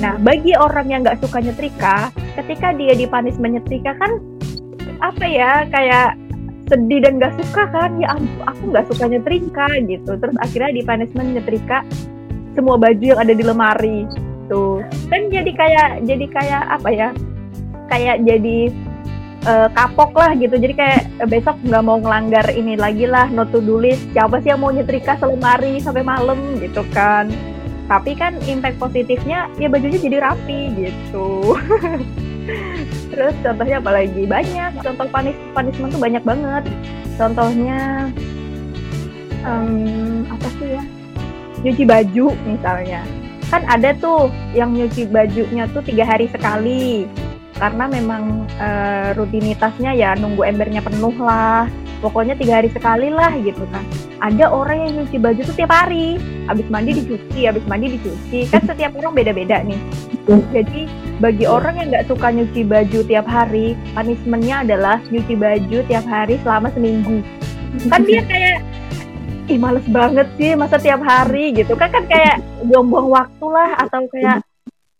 Nah 0.00 0.16
bagi 0.20 0.56
orang 0.56 0.86
yang 0.88 1.00
nggak 1.04 1.20
suka 1.20 1.42
nyetrika 1.42 2.14
ketika 2.38 2.72
dia 2.72 2.94
dipanis 2.94 3.36
menyetrika 3.36 3.98
kan 3.98 4.22
apa 5.00 5.24
ya 5.26 5.66
kayak 5.72 6.16
sedih 6.70 7.02
dan 7.02 7.18
gak 7.18 7.34
suka 7.34 7.66
kan. 7.66 7.98
Ya 7.98 8.14
aku 8.46 8.62
nggak 8.70 8.86
suka 8.94 9.10
nyetrika 9.10 9.66
gitu. 9.84 10.14
Terus 10.14 10.36
akhirnya 10.38 10.70
di 10.70 10.82
punishment 10.86 11.34
nyetrika 11.34 11.82
semua 12.54 12.78
baju 12.78 13.02
yang 13.02 13.18
ada 13.18 13.34
di 13.34 13.42
lemari 13.46 14.29
tuh 14.50 14.82
kan 15.06 15.30
jadi 15.30 15.50
kayak 15.54 15.88
jadi 16.04 16.26
kayak 16.26 16.62
apa 16.66 16.88
ya? 16.90 17.08
Kayak 17.86 18.26
jadi 18.26 18.58
uh, 19.46 19.68
kapok 19.72 20.12
lah 20.18 20.34
gitu. 20.36 20.58
Jadi 20.58 20.74
kayak 20.74 21.00
uh, 21.22 21.28
besok 21.28 21.56
nggak 21.62 21.84
mau 21.84 21.96
ngelanggar 22.02 22.46
ini 22.52 22.74
lagi 22.74 23.06
lah 23.06 23.30
not 23.30 23.54
to 23.54 23.62
do 23.62 23.78
siapa 24.12 24.42
sih 24.42 24.52
yang 24.52 24.60
mau 24.60 24.74
nyetrika 24.74 25.16
selemari 25.22 25.78
sampai 25.80 26.02
malam 26.02 26.58
gitu 26.58 26.82
kan. 26.90 27.30
Tapi 27.90 28.14
kan 28.14 28.38
impact 28.46 28.78
positifnya 28.78 29.50
ya 29.58 29.66
bajunya 29.66 29.98
jadi 29.98 30.18
rapi 30.22 30.60
gitu. 30.78 31.58
Terus 33.10 33.34
contohnya 33.42 33.78
apa 33.78 33.90
lagi? 33.94 34.22
Banyak. 34.26 34.82
Contoh 34.82 35.06
panis 35.10 35.38
punishment 35.54 35.94
tuh 35.94 36.02
banyak 36.02 36.22
banget. 36.22 36.64
Contohnya 37.18 38.10
um, 39.42 40.26
apa 40.30 40.46
sih 40.58 40.78
ya? 40.78 40.82
Nyuci 41.60 41.84
baju 41.84 42.26
misalnya 42.48 43.04
kan 43.50 43.66
ada 43.66 43.92
tuh 43.98 44.30
yang 44.54 44.72
nyuci 44.72 45.10
bajunya 45.10 45.66
tuh 45.74 45.82
tiga 45.82 46.06
hari 46.06 46.30
sekali. 46.30 47.04
Karena 47.60 47.84
memang 47.92 48.48
uh, 48.56 49.12
rutinitasnya 49.20 49.92
ya 49.92 50.16
nunggu 50.16 50.48
embernya 50.48 50.80
penuh 50.80 51.12
lah. 51.20 51.68
Pokoknya 52.00 52.32
tiga 52.32 52.62
hari 52.62 52.72
sekali 52.72 53.12
lah 53.12 53.28
gitu 53.44 53.60
kan. 53.68 53.84
Ada 54.24 54.48
orang 54.48 54.88
yang 54.88 54.92
nyuci 55.02 55.20
baju 55.20 55.40
tuh 55.44 55.52
tiap 55.52 55.68
hari. 55.68 56.16
Habis 56.48 56.64
mandi 56.72 56.96
dicuci 56.96 57.44
habis 57.44 57.60
mandi 57.68 58.00
dicuci. 58.00 58.48
Kan 58.48 58.64
setiap 58.64 58.96
orang 58.96 59.12
beda-beda 59.12 59.60
nih. 59.60 59.76
Jadi 60.56 60.88
bagi 61.20 61.44
orang 61.44 61.76
yang 61.76 61.92
nggak 61.92 62.08
suka 62.08 62.32
nyuci 62.32 62.64
baju 62.64 62.98
tiap 63.04 63.28
hari 63.28 63.76
punishmentnya 63.92 64.64
adalah 64.64 64.96
nyuci 65.12 65.36
baju 65.36 65.78
tiap 65.84 66.06
hari 66.08 66.40
selama 66.40 66.72
seminggu. 66.72 67.20
Kan 67.92 68.08
dia 68.08 68.24
kayak 68.24 68.64
ih 69.50 69.58
males 69.58 69.84
banget 69.90 70.30
sih 70.38 70.54
masa 70.54 70.78
tiap 70.78 71.02
hari 71.02 71.50
gitu. 71.50 71.74
Kan 71.74 71.90
kan 71.90 72.06
kayak 72.06 72.38
buang-buang 72.70 73.10
waktu 73.10 73.46
lah 73.50 73.70
atau 73.82 74.06
kayak 74.14 74.38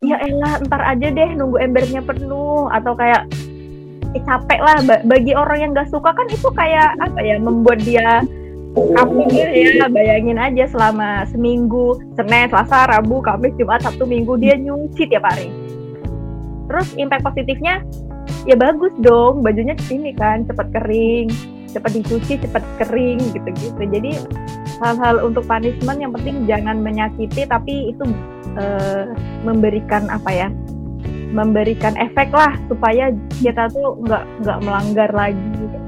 ya 0.03 0.17
elah 0.19 0.59
ntar 0.67 0.83
aja 0.83 1.09
deh 1.15 1.31
nunggu 1.39 1.63
embernya 1.63 2.03
penuh. 2.03 2.67
Atau 2.75 2.99
kayak 2.99 3.31
eh, 4.13 4.23
capek 4.27 4.61
lah 4.61 4.79
bagi 5.07 5.33
orang 5.39 5.59
yang 5.63 5.71
gak 5.71 5.89
suka 5.95 6.11
kan 6.11 6.27
itu 6.27 6.51
kayak 6.51 6.99
apa 6.99 7.21
ya 7.23 7.39
membuat 7.39 7.79
dia 7.87 8.27
kapok 8.75 9.31
ya. 9.31 9.87
Bayangin 9.87 10.39
aja 10.39 10.67
selama 10.67 11.27
seminggu 11.31 12.03
Senin 12.19 12.51
Selasa 12.51 12.91
Rabu 12.91 13.23
Kamis 13.23 13.55
Jumat 13.55 13.87
Sabtu 13.87 14.03
Minggu 14.07 14.35
dia 14.43 14.59
nyuci 14.59 15.07
tiap 15.07 15.27
hari. 15.27 15.51
Terus 16.71 16.95
impact 16.99 17.27
positifnya 17.27 17.83
ya 18.49 18.57
bagus 18.57 18.95
dong 19.03 19.43
bajunya 19.43 19.75
ini 19.91 20.15
kan 20.15 20.47
cepat 20.47 20.71
kering 20.73 21.29
cepat 21.71 21.93
dicuci 21.97 22.35
cepat 22.43 22.63
kering 22.83 23.21
gitu-gitu 23.33 23.81
jadi 23.81 24.11
hal-hal 24.83 25.23
untuk 25.23 25.45
punishment 25.47 25.99
yang 26.01 26.13
penting 26.15 26.45
jangan 26.49 26.81
menyakiti 26.81 27.47
tapi 27.47 27.95
itu 27.95 28.05
uh, 28.59 29.13
memberikan 29.47 30.09
apa 30.11 30.31
ya 30.31 30.49
memberikan 31.31 31.95
efek 31.95 32.35
lah 32.35 32.59
supaya 32.67 33.15
kita 33.39 33.71
tuh 33.71 33.97
nggak 34.03 34.25
nggak 34.43 34.59
melanggar 34.67 35.11
lagi 35.15 35.39
gitu. 35.55 35.79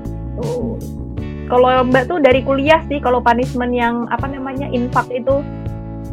Kalau 1.50 1.84
Mbak 1.84 2.04
tuh 2.08 2.18
dari 2.22 2.40
kuliah 2.46 2.80
sih 2.88 3.02
kalau 3.02 3.20
punishment 3.20 3.74
yang 3.74 4.06
apa 4.08 4.30
namanya 4.30 4.70
infak 4.70 5.10
itu 5.10 5.42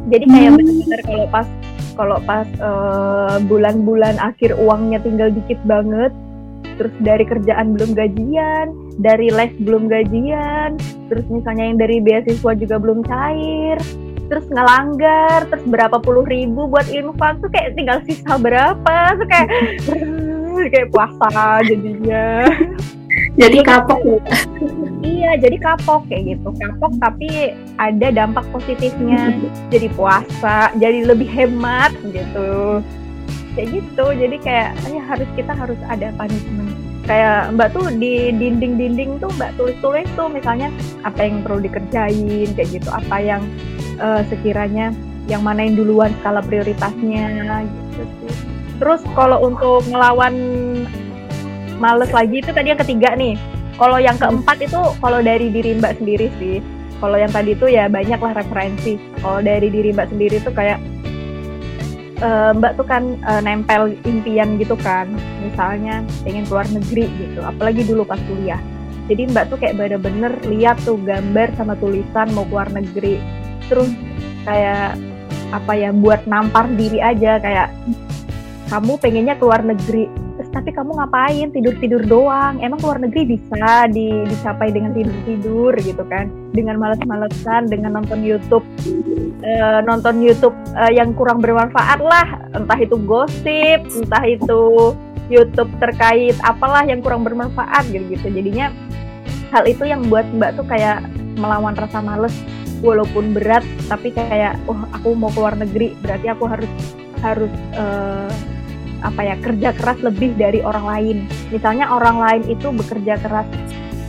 jadi 0.10 0.26
kayak 0.26 0.52
hmm. 0.52 0.58
benar-benar 0.58 1.02
kalau 1.06 1.26
pas 1.30 1.48
kalau 1.96 2.18
pas 2.26 2.48
uh, 2.60 3.38
bulan-bulan 3.46 4.18
akhir 4.20 4.58
uangnya 4.58 5.00
tinggal 5.00 5.30
dikit 5.30 5.60
banget 5.64 6.12
terus 6.80 6.96
dari 7.04 7.28
kerjaan 7.28 7.76
belum 7.76 7.92
gajian, 7.92 8.68
dari 9.00 9.32
les 9.32 9.52
belum 9.64 9.88
gajian, 9.88 10.76
terus 11.08 11.26
misalnya 11.32 11.64
yang 11.72 11.80
dari 11.80 11.98
beasiswa 12.04 12.52
juga 12.60 12.76
belum 12.76 13.00
cair, 13.08 13.80
terus 14.28 14.46
ngelanggar 14.52 15.48
terus 15.48 15.64
berapa 15.66 15.98
puluh 16.04 16.28
ribu 16.28 16.68
buat 16.68 16.86
infak 16.92 17.40
tuh 17.40 17.50
kayak 17.50 17.80
tinggal 17.80 17.98
sisa 18.06 18.36
berapa 18.36 18.96
tuh 19.16 19.28
kayak 19.28 19.50
kayak 20.76 20.88
puasa 20.92 21.64
jadinya. 21.66 22.46
Jadi 23.40 23.64
kapok 23.64 24.04
iya 25.02 25.40
jadi 25.40 25.58
kapok 25.64 26.04
kayak 26.12 26.36
gitu. 26.36 26.50
Kapok 26.60 26.92
tapi 27.00 27.56
ada 27.80 28.08
dampak 28.12 28.44
positifnya. 28.52 29.32
Jadi 29.72 29.88
puasa 29.96 30.76
jadi 30.76 31.08
lebih 31.08 31.28
hemat 31.32 31.96
gitu. 32.12 32.84
Kayak 33.56 33.68
gitu 33.80 34.06
jadi 34.12 34.36
kayak 34.44 34.70
ya 34.92 35.02
harus 35.08 35.30
kita 35.40 35.56
harus 35.56 35.80
ada 35.88 36.12
punishment 36.20 36.89
kayak 37.10 37.58
mbak 37.58 37.74
tuh 37.74 37.90
di 37.98 38.30
dinding-dinding 38.38 39.18
tuh 39.18 39.34
mbak 39.42 39.58
tulis-tulis 39.58 40.06
tuh 40.14 40.30
misalnya 40.30 40.70
apa 41.02 41.26
yang 41.26 41.42
perlu 41.42 41.66
dikerjain 41.66 42.54
kayak 42.54 42.70
gitu 42.70 42.90
apa 42.94 43.18
yang 43.18 43.42
uh, 43.98 44.22
sekiranya 44.30 44.94
yang 45.26 45.42
mana 45.42 45.66
yang 45.66 45.78
duluan 45.78 46.14
skala 46.22 46.42
prioritasnya 46.46 47.26
gitu 47.66 48.04
sih. 48.22 48.34
Terus 48.82 49.02
kalau 49.14 49.46
untuk 49.46 49.86
ngelawan 49.90 50.34
males 51.78 52.10
lagi 52.10 52.42
itu 52.42 52.50
tadi 52.50 52.74
yang 52.74 52.82
ketiga 52.82 53.14
nih. 53.14 53.38
Kalau 53.80 53.96
yang 54.02 54.18
keempat 54.20 54.60
itu 54.60 54.82
kalau 55.00 55.20
dari 55.24 55.48
diri 55.54 55.78
Mbak 55.78 56.04
sendiri 56.04 56.28
sih. 56.42 56.60
Kalau 57.00 57.16
yang 57.16 57.32
tadi 57.32 57.56
itu 57.56 57.72
ya 57.72 57.88
banyak 57.88 58.20
lah 58.20 58.34
referensi. 58.36 59.00
Kalau 59.24 59.40
dari 59.40 59.72
diri 59.72 59.96
Mbak 59.96 60.08
sendiri 60.12 60.44
tuh 60.44 60.52
kayak 60.52 60.82
uh, 62.22 62.52
Mbak 62.56 62.80
tuh 62.80 62.88
kan 62.88 63.04
uh, 63.26 63.42
nempel 63.44 63.96
impian 64.08 64.60
gitu 64.60 64.76
kan. 64.80 65.10
Misalnya 65.44 66.06
pengen 66.24 66.46
keluar 66.48 66.68
negeri 66.70 67.10
gitu. 67.20 67.42
Apalagi 67.44 67.84
dulu 67.84 68.08
pas 68.08 68.20
kuliah. 68.30 68.60
Jadi 69.10 69.26
Mbak 69.34 69.46
tuh 69.50 69.58
kayak 69.58 69.76
bener-bener 69.80 70.34
lihat 70.46 70.78
tuh 70.86 71.00
gambar 71.02 71.50
sama 71.58 71.74
tulisan 71.82 72.30
mau 72.38 72.46
keluar 72.46 72.70
negeri 72.70 73.18
terus 73.70 73.94
kayak 74.44 74.98
apa 75.54 75.74
ya 75.78 75.90
buat 75.94 76.26
nampar 76.26 76.66
diri 76.74 77.00
aja 77.00 77.38
kayak 77.38 77.70
kamu 78.70 78.98
pengennya 78.98 79.38
keluar 79.38 79.62
negeri 79.62 80.10
terus 80.40 80.56
tapi 80.56 80.72
kamu 80.72 80.96
ngapain? 80.96 81.52
Tidur 81.52 81.76
tidur 81.84 82.00
doang. 82.08 82.64
Emang 82.64 82.80
keluar 82.80 82.96
negeri 82.96 83.36
bisa 83.36 83.92
di, 83.92 84.24
dicapai 84.24 84.72
dengan 84.72 84.96
tidur 84.96 85.18
tidur 85.28 85.74
gitu 85.84 86.04
kan? 86.08 86.32
Dengan 86.56 86.80
males-malesan 86.80 87.68
dengan 87.68 88.00
nonton 88.00 88.24
YouTube. 88.24 88.64
Uh, 89.44 89.84
nonton 89.84 90.24
YouTube 90.24 90.56
uh, 90.80 90.88
yang 90.88 91.12
kurang 91.12 91.44
bermanfaat 91.44 92.00
lah. 92.00 92.40
Entah 92.56 92.80
itu 92.80 92.96
gosip 93.04 93.84
entah 93.84 94.24
itu 94.24 94.96
YouTube 95.28 95.68
terkait 95.84 96.40
apalah 96.48 96.88
yang 96.88 97.04
kurang 97.04 97.28
bermanfaat 97.28 97.86
gitu 97.92 98.18
gitu 98.18 98.34
jadinya 98.34 98.74
hal 99.54 99.62
itu 99.70 99.86
yang 99.86 100.02
buat 100.10 100.26
mbak 100.34 100.58
tuh 100.58 100.66
kayak 100.72 101.04
melawan 101.36 101.76
rasa 101.76 102.00
males. 102.00 102.34
Walaupun 102.80 103.36
berat 103.36 103.68
tapi 103.92 104.16
kayak 104.16 104.56
oh 104.72 104.88
aku 104.96 105.12
mau 105.12 105.28
keluar 105.36 105.52
negeri 105.60 106.00
berarti 106.00 106.32
aku 106.32 106.48
harus 106.48 106.72
harus 107.20 107.52
uh, 107.76 108.32
apa 109.02 109.22
ya 109.24 109.36
kerja 109.40 109.70
keras 109.76 110.00
lebih 110.04 110.36
dari 110.36 110.60
orang 110.64 110.86
lain. 110.86 111.18
Misalnya 111.52 111.88
orang 111.90 112.18
lain 112.20 112.44
itu 112.52 112.68
bekerja 112.72 113.20
keras 113.20 113.48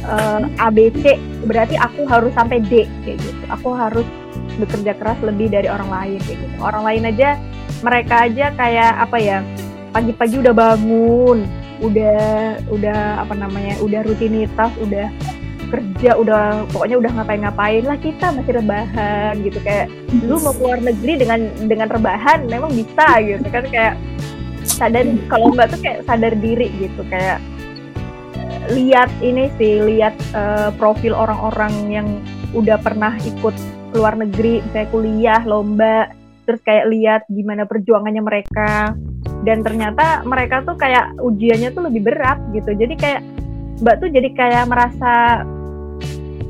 uh, 0.06 0.42
eh, 0.42 0.64
ABC, 0.66 1.18
berarti 1.46 1.78
aku 1.78 2.06
harus 2.06 2.32
sampai 2.34 2.62
D 2.64 2.86
kayak 3.06 3.18
gitu. 3.20 3.42
Aku 3.50 3.74
harus 3.74 4.06
bekerja 4.58 4.92
keras 4.98 5.18
lebih 5.24 5.52
dari 5.52 5.68
orang 5.70 5.88
lain 5.88 6.18
kayak 6.26 6.38
gitu. 6.42 6.56
Orang 6.60 6.82
lain 6.84 7.06
aja 7.06 7.38
mereka 7.80 8.28
aja 8.28 8.52
kayak 8.54 8.92
apa 8.98 9.16
ya 9.16 9.38
pagi-pagi 9.90 10.42
udah 10.42 10.54
bangun, 10.54 11.38
udah 11.82 12.22
udah 12.70 13.00
apa 13.22 13.34
namanya, 13.34 13.74
udah 13.82 14.00
rutinitas, 14.06 14.70
udah 14.78 15.08
kerja 15.70 16.18
udah 16.18 16.66
pokoknya 16.74 16.98
udah 16.98 17.10
ngapain-ngapain 17.14 17.86
lah 17.86 17.94
kita 18.02 18.34
masih 18.34 18.58
rebahan 18.58 19.38
gitu 19.40 19.62
kayak 19.62 19.86
lu 20.26 20.42
mau 20.42 20.50
keluar 20.50 20.82
negeri 20.82 21.22
dengan 21.22 21.46
dengan 21.70 21.86
rebahan 21.86 22.50
memang 22.50 22.74
bisa 22.74 23.22
gitu 23.22 23.46
kan 23.48 23.64
kayak 23.70 23.94
sadar 24.80 25.04
kalau 25.28 25.52
mbak 25.52 25.68
tuh 25.76 25.80
kayak 25.84 26.00
sadar 26.08 26.32
diri 26.40 26.72
gitu 26.80 27.04
kayak 27.12 27.36
lihat 28.72 29.12
ini 29.20 29.52
sih 29.60 29.84
lihat 29.84 30.16
uh, 30.32 30.72
profil 30.80 31.12
orang-orang 31.12 31.72
yang 31.92 32.08
udah 32.56 32.80
pernah 32.80 33.12
ikut 33.20 33.52
luar 33.92 34.16
negeri 34.16 34.64
kayak 34.72 34.88
kuliah 34.88 35.42
lomba 35.44 36.08
terus 36.50 36.66
kayak 36.66 36.90
lihat 36.90 37.22
gimana 37.30 37.62
perjuangannya 37.62 38.22
mereka. 38.26 38.98
Dan 39.40 39.64
ternyata 39.64 40.20
mereka 40.26 40.60
tuh 40.66 40.76
kayak 40.76 41.16
ujiannya 41.22 41.72
tuh 41.72 41.86
lebih 41.88 42.10
berat 42.10 42.42
gitu. 42.52 42.74
Jadi 42.74 42.94
kayak 42.98 43.22
mbak 43.80 44.02
tuh 44.02 44.10
jadi 44.10 44.28
kayak 44.34 44.64
merasa 44.66 45.46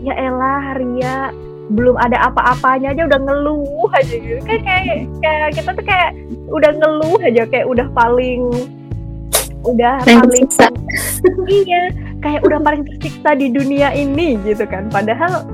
ya 0.01 0.15
elah 0.17 0.75
Ria 0.75 1.31
belum 1.71 1.97
ada 1.97 2.31
apa-apanya 2.31 2.93
aja 2.95 3.03
udah 3.07 3.21
ngeluh 3.23 3.91
aja 3.95 4.17
gitu. 4.19 4.41
Kayak 4.43 4.63
kayak 4.67 4.99
kayak 5.23 5.49
kita 5.55 5.71
tuh 5.75 5.85
kayak 5.87 6.11
udah 6.51 6.71
ngeluh 6.75 7.19
aja 7.23 7.43
kayak 7.47 7.67
udah 7.71 7.87
paling 7.95 8.43
udah 9.61 10.01
paling 10.09 10.49
paling 10.49 10.75
iya 11.63 11.83
kayak 12.25 12.41
udah 12.45 12.59
paling 12.61 12.83
tersiksa 12.85 13.37
di 13.39 13.53
dunia 13.55 13.95
ini 13.95 14.37
gitu 14.43 14.67
kan. 14.67 14.91
Padahal 14.91 15.47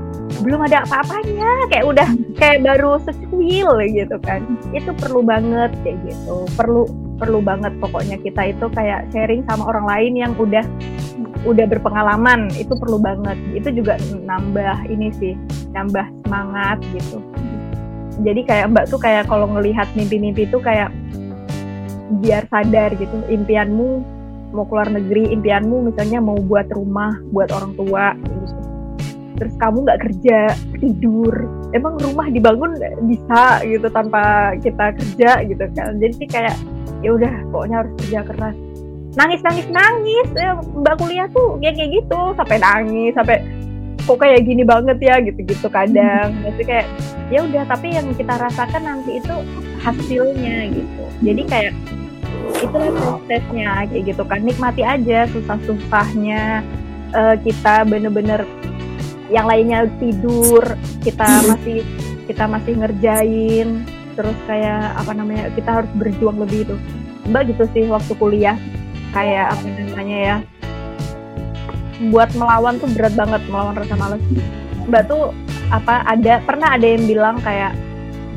belum 0.43 0.65
ada 0.67 0.83
apa-apanya 0.83 1.71
kayak 1.71 1.85
udah 1.85 2.07
kayak 2.35 2.65
baru 2.65 2.99
secuil 3.05 3.77
gitu 3.87 4.17
kan. 4.25 4.43
Itu 4.73 4.91
perlu 4.97 5.21
banget 5.23 5.71
kayak 5.85 5.97
gitu. 6.07 6.45
Perlu 6.57 7.06
perlu 7.17 7.41
banget. 7.41 7.73
Pokoknya 7.81 8.21
kita 8.21 8.53
itu 8.53 8.65
kayak 8.71 9.09
sharing 9.11 9.43
sama 9.49 9.67
orang 9.67 9.85
lain 9.89 10.13
yang 10.15 10.31
udah 10.37 10.63
udah 11.43 11.65
berpengalaman. 11.65 12.53
Itu 12.53 12.77
perlu 12.77 13.01
banget. 13.01 13.37
Itu 13.57 13.73
juga 13.73 13.97
nambah 14.23 14.87
ini 14.87 15.11
sih 15.17 15.33
nambah 15.73 16.05
semangat 16.23 16.77
gitu. 16.93 17.19
Jadi 18.21 18.41
kayak 18.49 18.73
mbak 18.73 18.85
tuh 18.89 18.97
kayak 18.97 19.29
kalau 19.29 19.45
ngelihat 19.45 19.85
mimpi-mimpi 19.93 20.49
itu 20.49 20.57
kayak 20.57 20.89
biar 22.23 22.47
sadar 22.49 22.93
gitu. 22.97 23.13
Impianmu 23.29 24.17
mau 24.55 24.63
keluar 24.65 24.87
negeri 24.87 25.29
impianmu 25.35 25.91
misalnya 25.91 26.23
mau 26.23 26.39
buat 26.39 26.71
rumah 26.71 27.19
buat 27.35 27.51
orang 27.51 27.75
tua 27.75 28.15
gitu. 28.15 28.55
terus 29.37 29.53
kamu 29.61 29.85
nggak 29.85 30.01
kerja 30.01 30.37
tidur. 30.81 31.45
Emang 31.69 31.93
rumah 32.01 32.25
dibangun 32.25 32.73
bisa 33.05 33.61
gitu 33.69 33.85
tanpa 33.93 34.57
kita 34.65 34.97
kerja 34.97 35.45
gitu 35.45 35.61
kan. 35.77 36.01
Jadi 36.01 36.25
kayak 36.25 36.57
ya 37.05 37.09
udah 37.13 37.33
pokoknya 37.53 37.75
harus 37.83 37.93
kerja 38.03 38.19
keras. 38.25 38.55
Nangis 39.17 39.41
nangis 39.41 39.67
nangis. 39.69 40.27
Ya, 40.37 40.51
mbak 40.57 40.95
kuliah 41.01 41.27
tuh 41.33 41.57
kayak 41.61 41.75
kayak 41.77 41.91
gitu. 42.01 42.19
Sampai 42.37 42.57
nangis 42.61 43.13
sampai 43.17 43.37
kok 44.07 44.17
kayak 44.23 44.45
gini 44.47 44.63
banget 44.63 44.97
ya 45.01 45.15
gitu-gitu 45.19 45.67
kadang. 45.67 46.29
Jadi 46.45 46.63
kayak 46.63 46.87
ya 47.27 47.39
udah 47.43 47.63
tapi 47.67 47.87
yang 47.91 48.07
kita 48.15 48.33
rasakan 48.37 48.83
nanti 48.85 49.19
itu 49.19 49.35
hasilnya 49.81 50.71
gitu. 50.71 51.03
Jadi 51.25 51.41
kayak 51.49 51.73
itulah 52.61 52.91
prosesnya 52.93 53.85
kayak 53.89 54.03
gitu 54.13 54.23
kan. 54.23 54.39
Nikmati 54.45 54.81
aja 54.85 55.27
susah-susahnya 55.33 56.61
uh, 57.13 57.35
kita 57.41 57.85
bener-bener 57.89 58.45
yang 59.27 59.47
lainnya 59.47 59.91
tidur 59.99 60.63
kita 61.03 61.27
masih 61.51 61.83
kita 62.27 62.47
masih 62.47 62.73
ngerjain 62.79 63.83
terus 64.17 64.37
kayak 64.49 64.97
apa 64.97 65.13
namanya 65.13 65.53
kita 65.53 65.69
harus 65.69 65.91
berjuang 65.93 66.41
lebih 66.41 66.65
itu. 66.65 66.75
Mbak 67.29 67.53
gitu 67.53 67.63
sih 67.71 67.83
waktu 67.85 68.13
kuliah. 68.17 68.57
Kayak 69.13 69.55
apa 69.55 69.65
namanya 69.71 70.17
ya 70.17 70.35
buat 72.13 72.29
melawan 72.37 72.77
tuh 72.77 72.89
berat 72.93 73.13
banget 73.13 73.41
melawan 73.49 73.77
rasa 73.77 73.95
males. 73.95 74.21
Mbak 74.89 75.03
tuh 75.05 75.31
apa 75.69 76.01
ada 76.09 76.41
pernah 76.41 76.73
ada 76.73 76.87
yang 76.87 77.05
bilang 77.05 77.37
kayak 77.45 77.77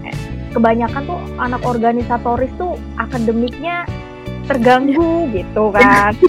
eh, 0.05 0.17
kebanyakan 0.53 1.03
tuh 1.09 1.21
anak 1.41 1.63
organisatoris 1.65 2.53
tuh 2.61 2.77
akademiknya 3.01 3.89
terganggu 4.45 5.29
gitu 5.33 5.73
kan. 5.73 6.13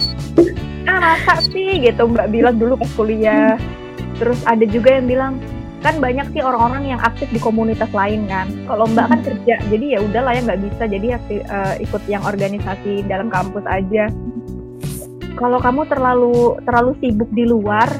Ah 0.82 0.98
masa 0.98 1.38
sih 1.46 1.78
gitu 1.78 2.10
mbak 2.10 2.34
bilang 2.34 2.58
dulu 2.58 2.74
pas 2.74 2.90
kuliah. 2.98 3.54
Terus 4.18 4.42
ada 4.42 4.66
juga 4.66 4.98
yang 4.98 5.06
bilang 5.06 5.32
kan 5.82 5.98
banyak 5.98 6.30
sih 6.30 6.40
orang-orang 6.40 6.94
yang 6.94 7.00
aktif 7.02 7.26
di 7.34 7.42
komunitas 7.42 7.90
lain 7.90 8.30
kan. 8.30 8.46
Kalau 8.70 8.86
mbak 8.86 9.06
kan 9.10 9.20
kerja 9.26 9.54
jadi 9.66 9.86
ya 9.94 10.00
udah 10.00 10.22
lah 10.22 10.32
ya 10.38 10.40
nggak 10.46 10.62
bisa. 10.62 10.82
Jadi 10.86 11.06
aktif, 11.10 11.38
uh, 11.50 11.74
ikut 11.82 12.02
yang 12.06 12.22
organisasi 12.22 13.02
dalam 13.10 13.28
kampus 13.28 13.66
aja. 13.66 14.06
Kalau 15.34 15.58
kamu 15.58 15.90
terlalu 15.90 16.56
terlalu 16.62 16.92
sibuk 17.02 17.30
di 17.34 17.44
luar 17.50 17.90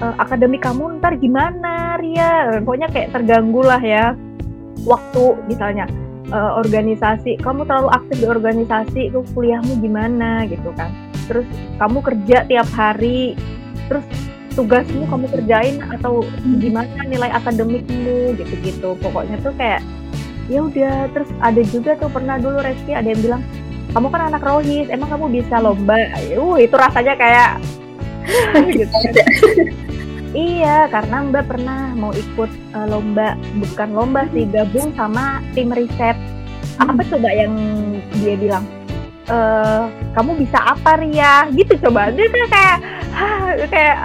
uh, 0.00 0.16
akademik 0.16 0.64
kamu 0.64 0.98
ntar 0.98 1.20
gimana 1.20 2.00
Ria? 2.00 2.64
Pokoknya 2.64 2.88
kayak 2.88 3.12
terganggu 3.12 3.60
lah 3.60 3.82
ya 3.84 4.16
waktu 4.88 5.36
misalnya 5.52 5.84
uh, 6.32 6.56
organisasi. 6.64 7.36
Kamu 7.44 7.68
terlalu 7.68 7.92
aktif 7.92 8.16
di 8.24 8.26
organisasi 8.26 9.00
itu 9.12 9.20
kuliahmu 9.36 9.84
gimana 9.84 10.48
gitu 10.48 10.72
kan. 10.80 10.88
Terus 11.28 11.44
kamu 11.76 11.98
kerja 12.00 12.48
tiap 12.48 12.68
hari 12.72 13.36
terus 13.92 14.06
tugasmu 14.52 15.08
kamu 15.08 15.26
kerjain 15.32 15.76
atau 15.98 16.24
gimana 16.60 17.02
nilai 17.08 17.30
akademikmu 17.32 18.36
gitu-gitu. 18.36 18.94
Pokoknya 19.00 19.40
tuh 19.40 19.52
kayak 19.56 19.80
ya 20.50 20.60
udah 20.62 21.08
terus 21.14 21.30
ada 21.40 21.62
juga 21.64 21.96
tuh 21.96 22.10
pernah 22.12 22.36
dulu 22.36 22.60
Reski 22.60 22.92
ada 22.92 23.08
yang 23.08 23.22
bilang 23.22 23.42
kamu 23.92 24.08
kan 24.08 24.22
anak 24.32 24.42
rohis 24.44 24.88
emang 24.88 25.08
kamu 25.12 25.42
bisa 25.42 25.60
lomba? 25.60 25.96
Uh 26.36 26.56
itu 26.56 26.74
rasanya 26.76 27.14
kayak 27.16 27.50
gitu. 28.76 28.96
iya 30.32 30.88
karena 30.88 31.28
mbak 31.28 31.44
pernah 31.44 31.92
mau 31.92 32.12
ikut 32.16 32.50
uh, 32.72 32.86
lomba 32.88 33.36
bukan 33.60 33.88
lomba 33.92 34.24
sih 34.32 34.48
gabung 34.48 34.92
sama 34.96 35.44
tim 35.52 35.68
riset. 35.68 36.16
Apa 36.80 37.04
coba 37.04 37.28
yang 37.28 37.52
dia 38.16 38.32
bilang? 38.38 38.64
E, 39.28 39.38
kamu 40.16 40.40
bisa 40.40 40.56
apa 40.56 40.98
Ria? 40.98 41.46
Gitu 41.52 41.76
coba. 41.84 42.08
Dia 42.10 42.26
tuh 42.32 42.48
kayak 42.48 42.78
kayak 43.68 43.96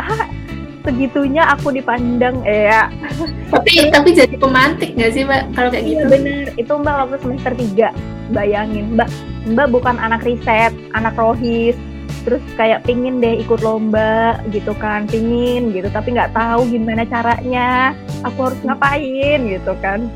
segitunya 0.88 1.44
aku 1.52 1.76
dipandang 1.76 2.40
eh 2.48 2.72
ya. 2.72 2.88
Tapi 3.52 3.92
tapi 3.92 4.16
jadi 4.16 4.36
pemantik 4.40 4.96
nggak 4.96 5.12
sih 5.12 5.24
mbak 5.24 5.52
kalau 5.56 5.72
kayak 5.72 5.84
iya, 5.84 5.92
gitu? 6.00 6.06
bener. 6.08 6.46
Itu 6.56 6.72
mbak 6.80 6.96
waktu 7.04 7.18
semester 7.20 7.52
3 7.56 8.32
bayangin. 8.32 8.96
Mbak 8.96 9.10
mbak 9.52 9.68
bukan 9.72 9.96
anak 10.00 10.24
riset 10.24 10.72
anak 10.96 11.16
rohis. 11.20 11.76
Terus 12.24 12.44
kayak 12.60 12.84
pingin 12.84 13.24
deh 13.24 13.40
ikut 13.40 13.64
lomba 13.64 14.40
gitu 14.52 14.72
kan 14.80 15.08
pingin 15.08 15.76
gitu. 15.76 15.88
Tapi 15.92 16.16
nggak 16.16 16.32
tahu 16.32 16.68
gimana 16.72 17.04
caranya. 17.08 17.96
Aku 18.24 18.52
harus 18.52 18.60
ngapain 18.64 19.40
gitu 19.48 19.76
kan. 19.84 20.08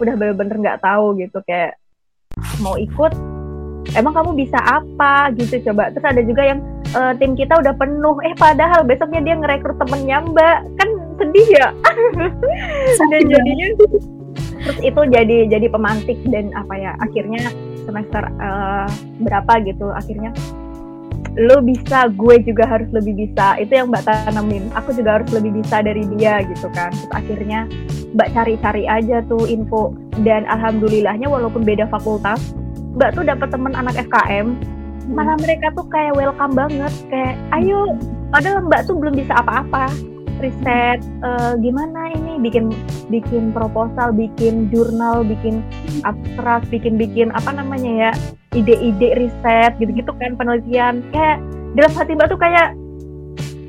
Udah 0.00 0.16
bener-bener 0.16 0.56
nggak 0.60 0.80
tahu 0.84 1.16
gitu 1.20 1.40
kayak 1.44 1.76
mau 2.64 2.76
ikut 2.80 3.12
emang 3.96 4.12
kamu 4.12 4.30
bisa 4.36 4.58
apa 4.60 5.32
gitu 5.36 5.60
coba. 5.68 5.92
Terus 5.92 6.06
ada 6.08 6.22
juga 6.24 6.42
yang 6.44 6.60
uh, 6.94 7.12
tim 7.16 7.34
kita 7.36 7.58
udah 7.58 7.74
penuh. 7.76 8.16
Eh 8.24 8.34
padahal 8.38 8.84
besoknya 8.84 9.20
dia 9.24 9.34
ngerekrut 9.36 9.76
temennya 9.80 10.24
mbak. 10.24 10.58
Kan 10.78 10.88
sedih 11.18 11.48
ya. 11.52 11.68
Dan 13.12 13.22
jadinya 13.28 13.68
terus 13.78 14.04
itu 14.82 15.00
jadi 15.14 15.46
jadi 15.46 15.66
pemantik 15.70 16.18
dan 16.28 16.50
apa 16.50 16.74
ya 16.74 16.92
akhirnya 16.98 17.40
semester 17.86 18.26
uh, 18.42 18.90
berapa 19.22 19.62
gitu 19.64 19.94
akhirnya 19.94 20.34
lo 21.38 21.62
bisa 21.62 22.10
gue 22.10 22.42
juga 22.42 22.66
harus 22.66 22.90
lebih 22.90 23.14
bisa. 23.14 23.54
Itu 23.62 23.78
yang 23.78 23.94
mbak 23.94 24.02
tanamin. 24.10 24.74
Aku 24.74 24.90
juga 24.90 25.22
harus 25.22 25.30
lebih 25.30 25.62
bisa 25.62 25.78
dari 25.86 26.02
dia 26.18 26.42
gitu 26.42 26.66
kan. 26.74 26.90
Terus 26.90 27.12
akhirnya 27.14 27.70
mbak 28.18 28.34
cari-cari 28.34 28.90
aja 28.90 29.22
tuh 29.30 29.46
info. 29.46 29.94
Dan 30.18 30.50
alhamdulillahnya 30.50 31.30
walaupun 31.30 31.62
beda 31.62 31.86
fakultas 31.86 32.42
mbak 32.98 33.14
tuh 33.14 33.22
dapat 33.22 33.54
teman 33.54 33.78
anak 33.78 33.94
FKM 34.10 34.58
mana 35.08 35.40
mereka 35.40 35.72
tuh 35.72 35.88
kayak 35.88 36.14
welcome 36.14 36.54
banget 36.54 36.92
kayak 37.08 37.34
ayo 37.56 37.96
padahal 38.28 38.60
mbak 38.68 38.84
tuh 38.84 38.96
belum 38.96 39.16
bisa 39.16 39.32
apa-apa. 39.40 39.88
Riset 40.38 41.02
uh, 41.26 41.58
gimana 41.58 42.14
ini? 42.14 42.38
Bikin 42.38 42.70
bikin 43.10 43.50
proposal 43.50 44.14
bikin 44.14 44.70
jurnal 44.70 45.26
bikin 45.26 45.66
abstrak 46.06 46.62
bikin 46.70 46.94
bikin 46.94 47.34
apa 47.34 47.50
namanya 47.50 47.90
ya 47.90 48.10
ide-ide 48.54 49.18
riset 49.18 49.74
gitu-gitu 49.82 50.14
kan 50.14 50.38
penelitian. 50.38 51.02
Kayak 51.10 51.42
dalam 51.74 51.92
hati 51.96 52.14
mbak 52.14 52.30
tuh 52.30 52.38
kayak 52.38 52.70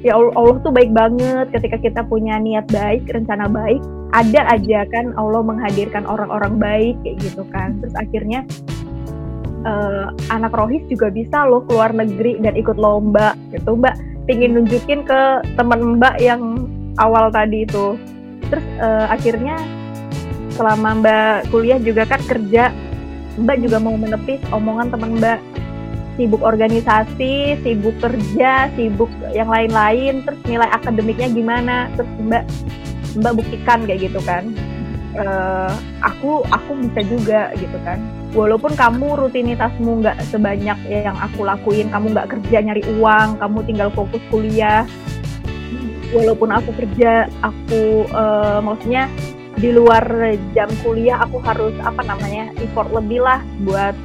ya 0.06 0.14
Allah, 0.14 0.34
Allah 0.38 0.56
tuh 0.62 0.70
baik 0.70 0.94
banget 0.94 1.50
ketika 1.58 1.78
kita 1.82 2.02
punya 2.06 2.38
niat 2.38 2.70
baik 2.70 3.10
rencana 3.10 3.50
baik 3.50 3.82
ada 4.14 4.42
aja 4.54 4.86
kan 4.90 5.14
Allah 5.18 5.42
menghadirkan 5.46 6.06
orang-orang 6.06 6.62
baik 6.62 6.96
kayak 7.02 7.18
gitu 7.22 7.42
kan. 7.50 7.78
Terus 7.82 7.96
akhirnya 7.98 8.46
uh, 9.66 10.14
anak 10.32 10.54
rohis 10.54 10.84
juga 10.88 11.10
bisa 11.10 11.48
loh 11.48 11.64
keluar 11.66 11.92
negeri 11.92 12.40
dan 12.40 12.56
ikut 12.56 12.78
lomba 12.80 13.36
gitu 13.52 13.76
mbak 13.76 13.96
pingin 14.30 14.56
nunjukin 14.56 15.04
ke 15.04 15.44
teman 15.58 15.98
mbak 15.98 16.20
yang 16.22 16.68
awal 17.02 17.32
tadi 17.34 17.66
itu 17.66 17.98
terus 18.52 18.66
uh, 18.80 19.10
akhirnya 19.10 19.58
selama 20.54 21.00
mbak 21.00 21.36
kuliah 21.50 21.80
juga 21.80 22.06
kan 22.06 22.22
kerja 22.28 22.72
mbak 23.40 23.64
juga 23.64 23.78
mau 23.80 23.96
menepis 23.96 24.42
omongan 24.52 24.92
teman 24.92 25.18
mbak 25.18 25.40
sibuk 26.20 26.44
organisasi, 26.44 27.56
sibuk 27.64 27.96
kerja, 28.04 28.68
sibuk 28.76 29.08
yang 29.32 29.48
lain-lain, 29.48 30.20
terus 30.28 30.36
nilai 30.52 30.68
akademiknya 30.68 31.32
gimana, 31.32 31.88
terus 31.96 32.12
Mbak 32.20 32.44
Mbak 33.24 33.34
buktikan 33.40 33.88
kayak 33.88 34.12
gitu 34.12 34.20
kan. 34.28 34.52
Uh, 35.16 35.72
aku 36.04 36.44
aku 36.52 36.76
bisa 36.76 37.02
juga 37.08 37.56
gitu 37.56 37.80
kan. 37.88 38.04
Walaupun 38.30 38.78
kamu 38.78 39.26
rutinitasmu 39.26 40.06
nggak 40.06 40.22
sebanyak 40.30 40.78
yang 40.86 41.18
aku 41.18 41.42
lakuin, 41.42 41.90
kamu 41.90 42.14
nggak 42.14 42.30
kerja 42.30 42.62
nyari 42.62 42.84
uang, 43.02 43.42
kamu 43.42 43.58
tinggal 43.66 43.90
fokus 43.90 44.22
kuliah. 44.30 44.86
Walaupun 46.14 46.54
aku 46.54 46.70
kerja, 46.78 47.26
aku 47.42 48.06
uh, 48.14 48.62
maksudnya 48.62 49.10
di 49.58 49.74
luar 49.76 50.06
jam 50.56 50.70
kuliah 50.86 51.20
aku 51.20 51.42
harus 51.44 51.76
apa 51.84 52.00
namanya 52.06 52.48
effort 52.64 52.88
lebih 52.96 53.26
lah 53.26 53.42
buat 53.66 53.98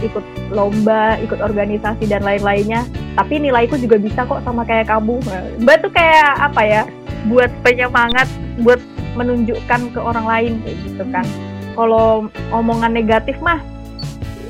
ikut 0.00 0.24
lomba, 0.54 1.18
ikut 1.18 1.42
organisasi 1.42 2.06
dan 2.06 2.22
lain-lainnya. 2.22 2.86
Tapi 3.18 3.42
nilaiku 3.42 3.76
juga 3.82 3.98
bisa 3.98 4.22
kok 4.24 4.46
sama 4.46 4.62
kayak 4.62 4.88
kamu. 4.88 5.18
Mbak 5.58 5.76
tuh 5.84 5.92
kayak 5.92 6.38
apa 6.38 6.62
ya? 6.62 6.82
Buat 7.26 7.50
penyemangat, 7.66 8.30
buat 8.62 8.78
menunjukkan 9.18 9.80
ke 9.90 10.00
orang 10.00 10.26
lain 10.26 10.52
kayak 10.64 10.78
gitu 10.86 11.04
kan. 11.10 11.26
Kalau 11.72 12.28
omongan 12.52 12.92
negatif 12.92 13.36
mah 13.40 13.60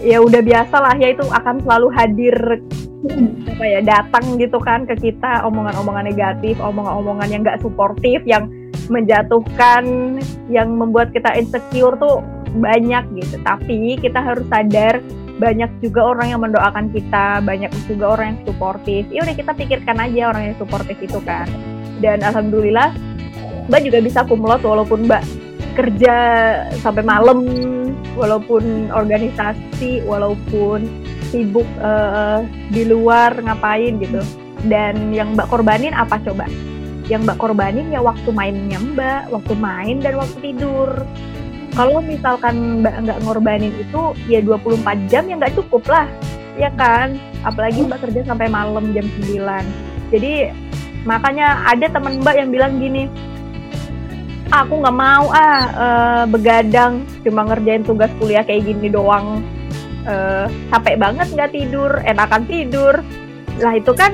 ya 0.03 0.19
udah 0.19 0.43
biasa 0.43 0.77
lah 0.83 0.95
ya 0.99 1.15
itu 1.15 1.23
akan 1.31 1.63
selalu 1.63 1.89
hadir 1.95 2.37
apa 3.51 3.65
ya 3.67 3.81
datang 3.83 4.39
gitu 4.39 4.59
kan 4.63 4.87
ke 4.87 4.95
kita 4.95 5.43
omongan-omongan 5.47 6.07
negatif, 6.07 6.59
omongan-omongan 6.63 7.29
yang 7.31 7.41
nggak 7.43 7.63
suportif, 7.63 8.23
yang 8.27 8.47
menjatuhkan, 8.91 10.19
yang 10.51 10.75
membuat 10.75 11.11
kita 11.11 11.35
insecure 11.35 11.99
tuh 11.99 12.23
banyak 12.59 13.03
gitu. 13.19 13.39
Tapi 13.43 13.99
kita 13.99 14.23
harus 14.23 14.47
sadar 14.51 15.03
banyak 15.43 15.71
juga 15.83 16.15
orang 16.15 16.31
yang 16.31 16.41
mendoakan 16.47 16.95
kita, 16.95 17.43
banyak 17.43 17.71
juga 17.91 18.15
orang 18.15 18.27
yang 18.35 18.41
suportif. 18.47 19.03
Ya 19.11 19.27
udah 19.27 19.35
kita 19.35 19.53
pikirkan 19.59 19.99
aja 19.99 20.31
orang 20.31 20.43
yang 20.53 20.57
suportif 20.63 20.99
itu 21.03 21.19
kan. 21.27 21.51
Dan 21.99 22.23
alhamdulillah 22.23 22.95
Mbak 23.67 23.83
juga 23.87 23.99
bisa 24.03 24.23
kumlot 24.27 24.63
walaupun 24.63 25.07
Mbak 25.11 25.23
kerja 25.73 26.17
sampai 26.81 27.05
malam, 27.05 27.45
walaupun 28.15 28.93
organisasi, 28.93 30.05
walaupun 30.05 30.85
sibuk 31.33 31.67
uh, 31.81 32.45
di 32.69 32.85
luar 32.85 33.37
ngapain 33.41 33.97
gitu. 34.01 34.21
Dan 34.69 35.11
yang 35.11 35.35
mbak 35.35 35.51
korbanin 35.51 35.97
apa 35.97 36.21
coba? 36.23 36.47
Yang 37.11 37.27
mbak 37.27 37.39
korbanin 37.41 37.91
ya 37.91 37.99
waktu 37.99 38.31
mainnya 38.31 38.79
mbak 38.79 39.33
waktu 39.33 39.55
main 39.59 39.99
dan 39.99 40.21
waktu 40.21 40.53
tidur. 40.53 41.03
Kalau 41.73 42.05
misalkan 42.05 42.85
mbak 42.85 42.95
nggak 43.09 43.19
ngorbanin 43.25 43.73
itu 43.81 44.13
ya 44.29 44.45
24 44.45 45.09
jam 45.11 45.25
ya 45.27 45.35
nggak 45.41 45.57
cukup 45.57 45.83
lah 45.89 46.07
ya 46.55 46.69
kan? 46.77 47.17
Apalagi 47.43 47.83
mbak 47.89 48.07
kerja 48.07 48.23
sampai 48.29 48.47
malam 48.53 48.93
jam 48.93 49.09
9 49.25 49.93
jadi 50.13 50.53
makanya 51.09 51.65
ada 51.67 51.89
teman 51.89 52.21
mbak 52.21 52.37
yang 52.37 52.53
bilang 52.53 52.79
gini 52.79 53.09
aku 54.53 54.85
nggak 54.85 54.99
mau 55.01 55.33
ah 55.33 55.61
uh, 55.73 56.25
begadang 56.29 57.09
cuma 57.25 57.49
ngerjain 57.49 57.81
tugas 57.83 58.13
kuliah 58.21 58.45
kayak 58.45 58.69
gini 58.69 58.93
doang. 58.93 59.41
Uh, 60.03 60.51
capek 60.75 60.99
banget 60.99 61.27
nggak 61.33 61.51
tidur 61.57 61.91
enakan 62.05 62.45
tidur. 62.45 63.01
Lah 63.63 63.73
itu 63.79 63.93
kan 63.97 64.13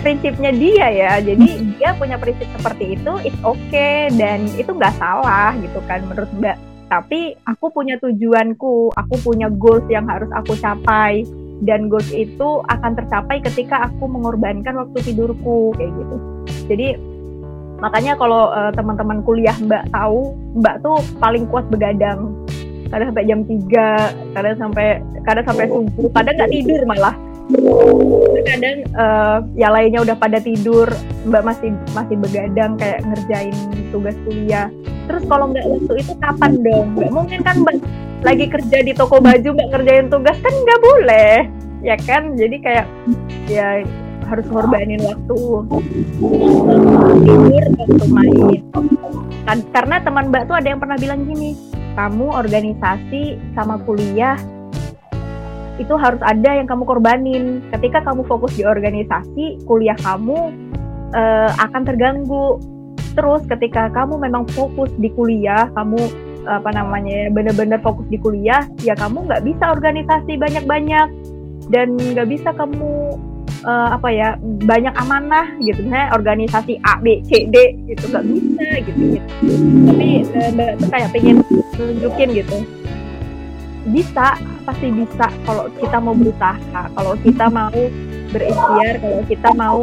prinsipnya 0.00 0.54
dia 0.54 0.86
ya. 0.88 1.12
Jadi 1.18 1.48
hmm. 1.58 1.66
dia 1.76 1.90
punya 1.98 2.16
prinsip 2.22 2.46
seperti 2.54 2.94
itu 2.94 3.12
it's 3.26 3.42
okay. 3.42 4.06
Dan 4.14 4.46
itu 4.54 4.70
nggak 4.70 4.94
salah 4.96 5.58
gitu 5.58 5.82
kan 5.90 6.06
menurut 6.06 6.30
mbak. 6.38 6.56
Tapi 6.90 7.38
aku 7.46 7.70
punya 7.70 7.98
tujuanku 8.02 8.94
aku 8.94 9.14
punya 9.22 9.50
goals 9.50 9.86
yang 9.90 10.06
harus 10.06 10.30
aku 10.30 10.54
capai. 10.60 11.26
Dan 11.60 11.92
goals 11.92 12.08
itu 12.16 12.64
akan 12.72 12.96
tercapai 12.96 13.44
ketika 13.44 13.84
aku 13.84 14.08
mengorbankan 14.08 14.80
waktu 14.80 15.12
tidurku 15.12 15.76
kayak 15.76 15.92
gitu. 15.92 16.16
Jadi 16.72 16.88
makanya 17.80 18.12
kalau 18.14 18.52
uh, 18.52 18.70
teman-teman 18.76 19.24
kuliah 19.24 19.56
mbak 19.64 19.88
tahu 19.90 20.36
mbak 20.60 20.84
tuh 20.84 21.00
paling 21.18 21.48
kuat 21.48 21.66
begadang. 21.72 22.36
Kadang 22.90 23.14
sampai 23.14 23.26
jam 23.30 23.40
3 23.46 24.34
kadang 24.34 24.56
sampai 24.58 24.86
kadang 25.22 25.44
sampai 25.46 25.66
subuh 25.70 26.10
kadang 26.12 26.34
nggak 26.36 26.52
tidur 26.52 26.80
malah. 26.84 27.14
Kadang 28.46 28.78
uh, 28.94 29.38
ya 29.58 29.68
lainnya 29.70 30.02
udah 30.04 30.16
pada 30.18 30.38
tidur 30.38 30.86
mbak 31.26 31.42
masih 31.42 31.70
masih 31.94 32.16
begadang 32.18 32.76
kayak 32.76 33.00
ngerjain 33.06 33.54
tugas 33.94 34.14
kuliah. 34.26 34.68
Terus 35.06 35.22
kalau 35.26 35.50
nggak 35.50 35.66
waktu 35.66 35.94
itu 36.02 36.12
kapan 36.18 36.52
dong 36.62 36.86
nggak 36.98 37.10
mungkin 37.14 37.40
kan 37.42 37.56
mbak 37.62 37.78
lagi 38.20 38.46
kerja 38.52 38.78
di 38.84 38.92
toko 38.92 39.22
baju 39.22 39.48
mbak 39.54 39.68
ngerjain 39.72 40.06
tugas 40.10 40.36
kan 40.42 40.52
nggak 40.52 40.80
boleh. 40.82 41.36
Ya 41.80 41.96
kan? 41.96 42.36
Jadi 42.36 42.56
kayak 42.60 42.86
ya 43.48 43.86
harus 44.30 44.46
ngorbanin 44.46 45.02
waktu 45.02 45.38
tidur 47.26 47.64
waktu 47.74 48.06
main 48.14 48.62
kan 49.44 49.58
karena 49.74 49.96
teman 50.06 50.30
mbak 50.30 50.46
tuh 50.46 50.54
ada 50.54 50.70
yang 50.70 50.78
pernah 50.78 50.94
bilang 50.94 51.26
gini 51.26 51.58
kamu 51.98 52.30
organisasi 52.30 53.34
sama 53.58 53.82
kuliah 53.82 54.38
itu 55.80 55.96
harus 55.96 56.20
ada 56.20 56.60
yang 56.60 56.68
kamu 56.68 56.84
korbanin. 56.84 57.64
Ketika 57.72 58.04
kamu 58.04 58.28
fokus 58.28 58.52
di 58.52 58.68
organisasi, 58.68 59.64
kuliah 59.64 59.96
kamu 59.96 60.52
uh, 61.16 61.50
akan 61.56 61.82
terganggu. 61.88 62.60
Terus 63.16 63.42
ketika 63.48 63.88
kamu 63.88 64.20
memang 64.20 64.44
fokus 64.52 64.92
di 65.00 65.08
kuliah, 65.16 65.72
kamu 65.72 65.98
apa 66.44 66.72
namanya 66.72 67.32
benar-benar 67.32 67.80
fokus 67.80 68.04
di 68.12 68.20
kuliah, 68.20 68.64
ya 68.84 68.92
kamu 68.92 69.28
nggak 69.28 69.44
bisa 69.44 69.72
organisasi 69.72 70.36
banyak-banyak 70.36 71.08
dan 71.72 71.96
nggak 71.96 72.28
bisa 72.28 72.52
kamu 72.56 73.16
uh, 73.64 73.96
apa 73.96 74.08
ya 74.12 74.28
banyak 74.42 74.94
amanah 74.96 75.56
gitu. 75.60 75.82
Misalnya 75.84 76.14
organisasi 76.14 76.78
A 76.84 77.00
B 77.00 77.24
C 77.26 77.48
D 77.48 77.76
gitu. 77.88 78.10
Nggak 78.10 78.24
bisa 78.28 78.66
gitu, 78.86 79.00
gitu. 79.16 79.54
tapi 79.88 80.08
mbak 80.54 80.70
tuh 80.78 80.88
kayak 80.92 81.08
pengen 81.12 81.36
tunjukin 81.76 82.28
gitu. 82.36 82.56
Bisa 83.90 84.36
pasti 84.68 84.92
bisa 84.92 85.26
kalau 85.48 85.72
kita 85.80 85.96
mau 85.98 86.12
berusaha 86.12 86.82
kalau 86.92 87.16
kita 87.24 87.46
mau 87.48 87.72
berikhtiar 88.30 88.94
kalau 89.00 89.20
kita 89.26 89.50
mau 89.56 89.80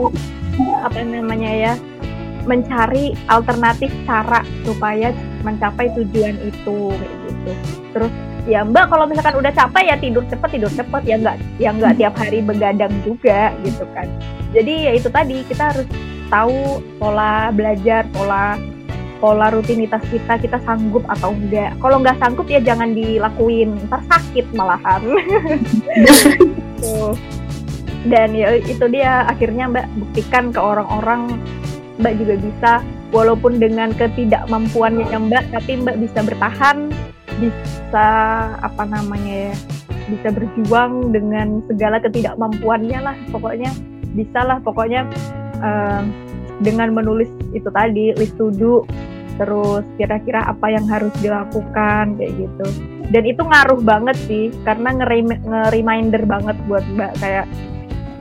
apa 0.85 0.99
namanya 1.01 1.51
ya 1.51 1.73
mencari 2.47 3.11
alternatif 3.27 3.91
cara 4.07 4.39
supaya 4.63 5.11
mencapai 5.43 5.91
tujuan 5.97 6.37
itu 6.45 6.93
gitu. 6.93 7.51
Terus 7.91 8.13
ya 8.47 8.63
mbak 8.63 8.87
kalau 8.87 9.05
misalkan 9.05 9.35
udah 9.35 9.51
capek 9.51 9.83
ya 9.91 9.95
tidur 9.99 10.23
cepet 10.31 10.49
tidur 10.57 10.71
cepet. 10.71 11.01
Ya 11.03 11.15
nggak 11.19 11.37
ya 11.59 11.69
nggak 11.75 11.93
tiap 11.99 12.13
hari 12.15 12.39
begadang 12.41 12.93
juga 13.03 13.51
gitu 13.61 13.83
kan. 13.91 14.07
Jadi 14.55 14.73
ya 14.87 14.91
itu 14.95 15.09
tadi 15.11 15.43
kita 15.45 15.75
harus 15.75 15.87
tahu 16.31 16.79
pola 16.97 17.51
belajar 17.51 18.07
pola 18.15 18.55
pola 19.17 19.49
rutinitas 19.49 20.01
kita 20.13 20.37
kita 20.39 20.57
sanggup 20.63 21.01
atau 21.09 21.33
enggak 21.33 21.73
kalau 21.81 21.97
nggak 21.99 22.19
sanggup 22.21 22.45
ya 22.47 22.61
jangan 22.61 22.95
dilakuin 22.95 23.75
ntar 23.91 24.01
sakit 24.07 24.45
malahan. 24.55 25.03
Gitu. 26.77 27.17
dan 28.05 28.37
ya 28.37 28.53
itu 28.53 28.85
dia 28.93 29.25
akhirnya 29.25 29.65
mbak 29.65 29.89
buktikan 29.97 30.53
ke 30.53 30.61
orang-orang 30.61 31.41
mbak 31.99 32.15
juga 32.17 32.35
bisa. 32.39 32.73
Walaupun 33.07 33.63
dengan 33.63 33.95
ketidakmampuannya 33.95 35.15
mbak 35.31 35.47
tapi 35.55 35.79
mbak 35.79 35.95
bisa 35.95 36.19
bertahan 36.27 36.86
bisa 37.37 38.09
apa 38.59 38.83
namanya 38.85 39.53
ya 39.53 39.55
bisa 40.07 40.31
berjuang 40.31 41.11
dengan 41.11 41.61
segala 41.67 41.99
ketidakmampuannya 42.01 42.99
lah. 43.03 43.15
Pokoknya 43.29 43.71
bisa 44.15 44.39
lah 44.43 44.57
pokoknya 44.63 45.05
uh, 45.61 46.01
dengan 46.63 46.95
menulis 46.95 47.29
itu 47.53 47.69
tadi 47.69 48.15
list 48.17 48.33
to 48.39 48.49
do 48.55 48.81
terus 49.37 49.85
kira-kira 50.01 50.49
apa 50.49 50.73
yang 50.73 50.89
harus 50.89 51.13
dilakukan 51.21 52.17
kayak 52.17 52.33
gitu. 52.41 52.67
Dan 53.13 53.23
itu 53.23 53.45
ngaruh 53.45 53.79
banget 53.85 54.17
sih 54.25 54.49
karena 54.65 54.97
nge-reminder 54.97 56.25
banget 56.25 56.57
buat 56.65 56.81
mbak 56.97 57.13
kayak 57.21 57.45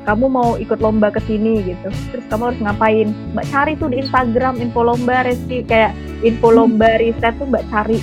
kamu 0.07 0.31
mau 0.31 0.55
ikut 0.61 0.79
lomba 0.79 1.11
ke 1.11 1.19
sini 1.27 1.65
gitu. 1.67 1.89
Terus 2.15 2.25
kamu 2.31 2.43
harus 2.53 2.61
ngapain? 2.63 3.09
Mbak 3.35 3.47
cari 3.51 3.73
tuh 3.75 3.89
di 3.91 3.97
Instagram 4.05 4.55
info 4.63 4.87
lomba 4.87 5.27
resi 5.27 5.67
kayak 5.67 5.97
info 6.23 6.55
lomba 6.55 7.01
riset 7.01 7.35
tuh 7.41 7.49
mbak 7.49 7.65
cari 7.73 7.99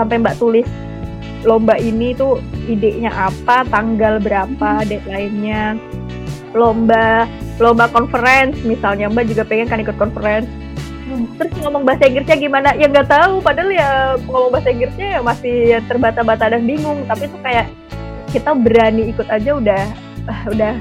sampai 0.00 0.16
mbak 0.16 0.40
tulis 0.40 0.64
lomba 1.44 1.76
ini 1.76 2.16
tuh 2.16 2.40
idenya 2.68 3.12
apa 3.12 3.64
tanggal 3.68 4.20
berapa 4.20 4.84
deadline-nya? 4.88 5.76
Lomba 6.52 7.28
lomba 7.60 7.86
conference 7.92 8.56
misalnya 8.64 9.12
mbak 9.12 9.28
juga 9.28 9.44
pengen 9.44 9.68
kan 9.68 9.80
ikut 9.84 9.96
conference. 10.00 10.48
Terus 11.10 11.52
ngomong 11.60 11.82
bahasa 11.82 12.06
Inggrisnya 12.06 12.38
gimana? 12.38 12.68
Ya 12.78 12.86
nggak 12.86 13.08
tahu 13.10 13.42
padahal 13.42 13.70
ya 13.72 13.88
ngomong 14.24 14.50
bahasa 14.52 14.72
Inggrisnya 14.72 15.18
ya 15.18 15.20
masih 15.20 15.56
terbata-bata 15.88 16.52
dan 16.52 16.62
bingung. 16.64 17.04
Tapi 17.08 17.28
itu 17.28 17.38
kayak 17.44 17.66
kita 18.30 18.54
berani 18.54 19.10
ikut 19.10 19.26
aja 19.26 19.50
udah 19.58 19.82
uh, 20.28 20.42
udah 20.54 20.74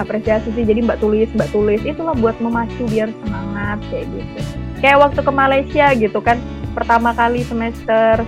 apresiasi 0.00 0.48
sih. 0.56 0.64
Jadi 0.64 0.80
mbak 0.84 0.98
tulis 0.98 1.28
mbak 1.36 1.52
tulis. 1.52 1.80
Itulah 1.84 2.16
buat 2.16 2.36
memacu 2.40 2.88
biar 2.88 3.12
semangat 3.24 3.78
kayak 3.92 4.06
gitu. 4.10 4.38
Kayak 4.80 4.98
waktu 5.06 5.20
ke 5.20 5.32
Malaysia 5.32 5.86
gitu 5.92 6.18
kan 6.24 6.40
pertama 6.72 7.12
kali 7.12 7.44
semester 7.44 8.24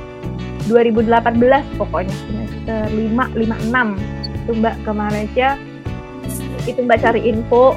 2018 0.71 1.79
pokoknya 1.81 2.15
semester 2.15 2.83
5 2.91 3.35
56 3.35 4.43
itu 4.43 4.51
mbak 4.59 4.75
ke 4.83 4.91
Malaysia 4.91 5.49
itu 6.67 6.79
mbak 6.83 7.03
cari 7.03 7.21
info. 7.27 7.75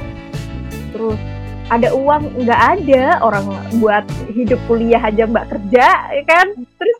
Terus 0.94 1.18
ada 1.66 1.90
uang? 1.90 2.46
Nggak 2.46 2.60
ada. 2.78 3.04
Orang 3.22 3.50
buat 3.82 4.06
hidup 4.30 4.58
kuliah 4.70 5.02
aja 5.02 5.26
mbak 5.26 5.50
kerja 5.50 5.86
ya 6.14 6.24
kan? 6.26 6.46
Terus 6.78 6.98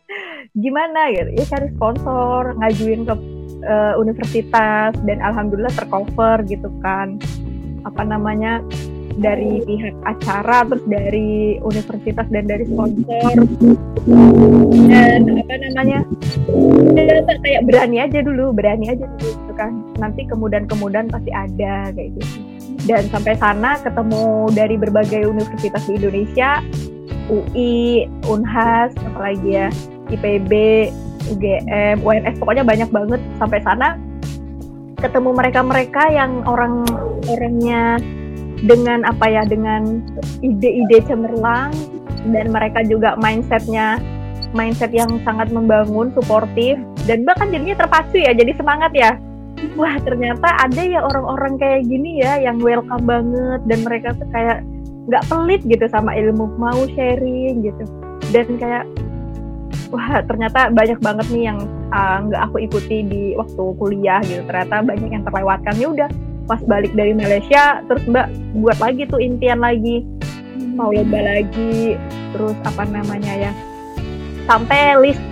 gimana 0.58 1.10
gitu? 1.14 1.30
Ya 1.38 1.44
cari 1.46 1.68
sponsor 1.74 2.56
ngajuin 2.58 3.06
ke 3.06 3.14
uh, 3.66 3.94
universitas 4.00 4.92
dan 5.06 5.18
alhamdulillah 5.22 5.72
tercover 5.74 6.42
gitu 6.50 6.68
kan. 6.82 7.18
Apa 7.86 8.02
namanya 8.02 8.62
dari 9.16 9.64
pihak 9.64 9.96
acara 10.04 10.68
terus 10.68 10.84
dari 10.84 11.56
universitas 11.64 12.26
dan 12.28 12.44
dari 12.44 12.64
sponsor. 12.68 13.32
Dan 14.86 15.20
apa 15.24 15.54
namanya 15.56 15.98
ya, 16.94 17.36
kayak 17.40 17.62
berani 17.64 17.96
aja 18.04 18.18
dulu 18.20 18.52
berani 18.52 18.92
aja 18.92 19.04
dulu 19.08 19.24
gitu 19.32 19.52
kan. 19.56 19.72
Nanti 19.96 20.28
kemudian 20.28 20.68
kemudian 20.68 21.08
pasti 21.08 21.32
ada 21.32 21.90
kayak 21.96 22.12
gitu. 22.20 22.36
Dan 22.86 23.08
sampai 23.10 23.34
sana 23.40 23.80
ketemu 23.82 24.52
dari 24.54 24.76
berbagai 24.78 25.26
universitas 25.26 25.82
di 25.90 25.98
Indonesia 25.98 26.62
UI, 27.26 28.06
Unhas, 28.30 28.94
apalagi 29.02 29.58
ya 29.58 29.68
IPB, 30.12 30.52
UGM, 31.34 32.06
UNS 32.06 32.38
pokoknya 32.38 32.62
banyak 32.62 32.86
banget. 32.92 33.20
Sampai 33.42 33.58
sana 33.66 33.98
ketemu 34.96 35.34
mereka-mereka 35.34 36.08
yang 36.14 36.46
orang 36.46 36.86
orangnya 37.26 37.98
dengan 38.64 39.04
apa 39.04 39.28
ya 39.28 39.42
dengan 39.44 40.00
ide-ide 40.40 41.04
cemerlang 41.04 41.72
dan 42.32 42.48
mereka 42.48 42.80
juga 42.86 43.12
mindsetnya 43.20 44.00
mindset 44.56 44.92
yang 44.94 45.20
sangat 45.22 45.52
membangun, 45.52 46.12
suportif 46.16 46.80
dan 47.04 47.26
bahkan 47.28 47.52
jadinya 47.52 47.84
terpacu 47.84 48.16
ya 48.20 48.32
jadi 48.32 48.52
semangat 48.56 48.92
ya. 48.96 49.12
Wah 49.76 49.96
ternyata 50.04 50.52
ada 50.60 50.82
ya 50.84 51.00
orang-orang 51.00 51.56
kayak 51.56 51.88
gini 51.88 52.20
ya 52.20 52.36
yang 52.40 52.60
welcome 52.60 53.08
banget 53.08 53.60
dan 53.64 53.78
mereka 53.84 54.08
tuh 54.16 54.28
kayak 54.32 54.60
nggak 55.06 55.24
pelit 55.30 55.62
gitu 55.64 55.86
sama 55.88 56.12
ilmu 56.12 56.48
mau 56.60 56.84
sharing 56.92 57.64
gitu. 57.64 57.84
Dan 58.32 58.60
kayak 58.60 58.84
wah 59.88 60.20
ternyata 60.28 60.68
banyak 60.72 60.98
banget 61.00 61.26
nih 61.32 61.44
yang 61.52 61.58
uh, 61.88 62.18
nggak 62.28 62.40
uh, 62.42 62.46
aku 62.52 62.56
ikuti 62.68 63.00
di 63.06 63.22
waktu 63.32 63.64
kuliah 63.80 64.20
gitu. 64.28 64.44
Ternyata 64.44 64.84
banyak 64.84 65.10
yang 65.12 65.24
terlewatkan. 65.24 65.74
Ya 65.80 65.88
udah 65.88 66.08
pas 66.46 66.62
balik 66.64 66.94
dari 66.94 67.12
Malaysia 67.12 67.82
terus 67.90 68.02
mbak 68.06 68.30
buat 68.62 68.78
lagi 68.78 69.04
tuh 69.10 69.18
impian 69.18 69.60
lagi. 69.60 70.06
Mau 70.76 70.92
lomba 70.94 71.20
lagi 71.20 71.98
terus 72.32 72.56
apa 72.64 72.84
namanya 72.88 73.32
ya 73.48 73.52
sampai 74.46 74.94
list 75.02 75.22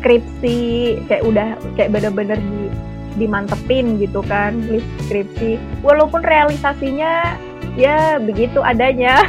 skripsi 0.00 0.58
kayak 1.06 1.22
udah 1.22 1.48
kayak 1.78 1.94
bener-bener 1.94 2.40
di 2.40 2.72
dimantepin 3.20 4.00
gitu 4.00 4.24
kan 4.24 4.56
list 4.72 4.88
skripsi. 5.06 5.60
Walaupun 5.84 6.24
realisasinya 6.24 7.36
ya 7.76 8.18
begitu 8.18 8.64
adanya. 8.64 9.22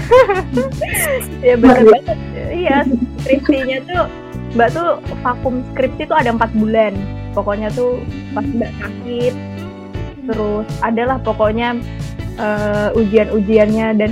Ya 1.44 1.60
benar 1.60 1.84
banget. 1.84 2.18
Iya 2.56 2.88
skripsinya 3.22 3.78
tuh 3.84 4.04
mbak 4.56 4.70
tuh 4.72 4.90
vakum 5.22 5.60
skripsi 5.76 6.08
tuh 6.08 6.16
ada 6.16 6.32
empat 6.32 6.56
bulan. 6.56 6.96
Pokoknya 7.36 7.68
tuh 7.76 8.00
pas 8.32 8.46
mbak 8.48 8.72
sakit 8.80 9.53
terus 10.28 10.68
adalah 10.80 11.20
pokoknya 11.20 11.78
uh, 12.40 12.90
ujian-ujiannya 12.96 13.88
dan 14.00 14.12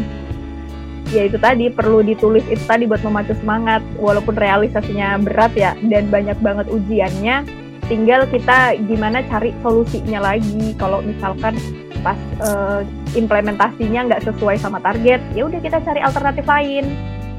ya 1.12 1.28
itu 1.28 1.36
tadi 1.36 1.68
perlu 1.68 2.00
ditulis 2.02 2.44
itu 2.48 2.64
tadi 2.64 2.88
buat 2.88 3.04
memacu 3.04 3.36
semangat. 3.40 3.84
Walaupun 4.00 4.36
realisasinya 4.36 5.20
berat 5.20 5.54
ya 5.56 5.76
dan 5.88 6.08
banyak 6.08 6.38
banget 6.40 6.68
ujiannya 6.72 7.44
tinggal 7.92 8.24
kita 8.32 8.80
gimana 8.88 9.20
cari 9.28 9.52
solusinya 9.60 10.24
lagi. 10.24 10.72
Kalau 10.80 11.04
misalkan 11.04 11.60
pas 12.02 12.18
uh, 12.42 12.82
implementasinya 13.14 14.10
nggak 14.10 14.26
sesuai 14.26 14.58
sama 14.58 14.82
target 14.82 15.22
ya 15.38 15.46
udah 15.46 15.60
kita 15.60 15.84
cari 15.84 16.00
alternatif 16.00 16.48
lain. 16.48 16.86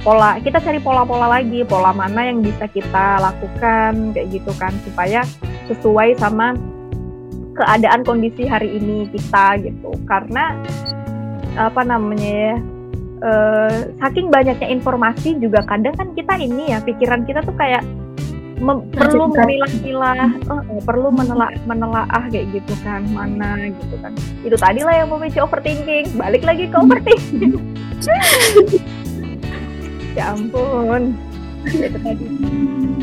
Pola 0.02 0.35
kita 0.42 0.58
cari 0.58 0.82
pola-pola 0.82 1.30
lagi 1.30 1.62
pola 1.62 1.94
mana 1.94 2.26
yang 2.26 2.42
bisa 2.42 2.66
kita 2.66 3.22
lakukan 3.22 4.12
kayak 4.12 4.28
gitu 4.35 4.52
kan. 4.58 4.74
Supaya 4.82 5.22
sesuai 5.70 6.18
sama 6.18 6.58
keadaan 7.57 8.03
kondisi 8.03 8.49
hari 8.49 8.77
ini 8.77 9.09
kita 9.12 9.61
gitu. 9.61 9.93
Karena 10.09 10.57
apa 11.57 11.85
namanya 11.85 12.33
ya 12.33 12.57
uh, 13.23 13.77
saking 14.03 14.29
banyaknya 14.33 14.69
informasi 14.73 15.37
juga 15.38 15.62
kadang 15.69 15.95
kan 15.97 16.09
kita 16.17 16.35
ini 16.41 16.73
ya 16.73 16.79
pikiran 16.81 17.29
kita 17.29 17.45
tuh 17.45 17.55
kayak 17.57 17.85
mem 18.62 18.79
perlu 18.95 19.27
memilah-milah 19.35 20.38
uh, 20.47 20.62
perlu 20.87 21.11
menelaah 21.11 21.59
menelaah 21.67 22.25
kayak 22.31 22.47
gitu 22.55 22.75
kan 22.87 23.03
mana 23.11 23.71
gitu 23.75 23.95
kan. 23.99 24.12
Itu 24.47 24.55
tadi 24.55 24.87
lah 24.87 25.03
yang 25.03 25.11
memicu 25.11 25.43
overthinking 25.43 26.15
balik 26.15 26.43
lagi 26.47 26.71
ke 26.71 26.77
overthinking. 26.77 27.59
Ya 30.12 30.37
ampun. 30.37 31.17
Itu 31.65 31.97
tadi. 32.05 32.25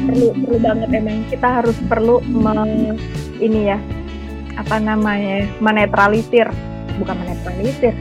Perlu 0.05 0.27
perlu 0.45 0.57
banget 0.61 0.89
emang. 0.93 1.25
Kita 1.25 1.57
harus 1.57 1.73
perlu 1.89 2.21
me, 2.29 2.53
ini 3.41 3.73
ya 3.73 3.81
apa 4.59 4.75
namanya 4.77 5.47
menetralisir. 5.63 6.47
Bukan 6.99 7.15
menetralisir. 7.15 7.95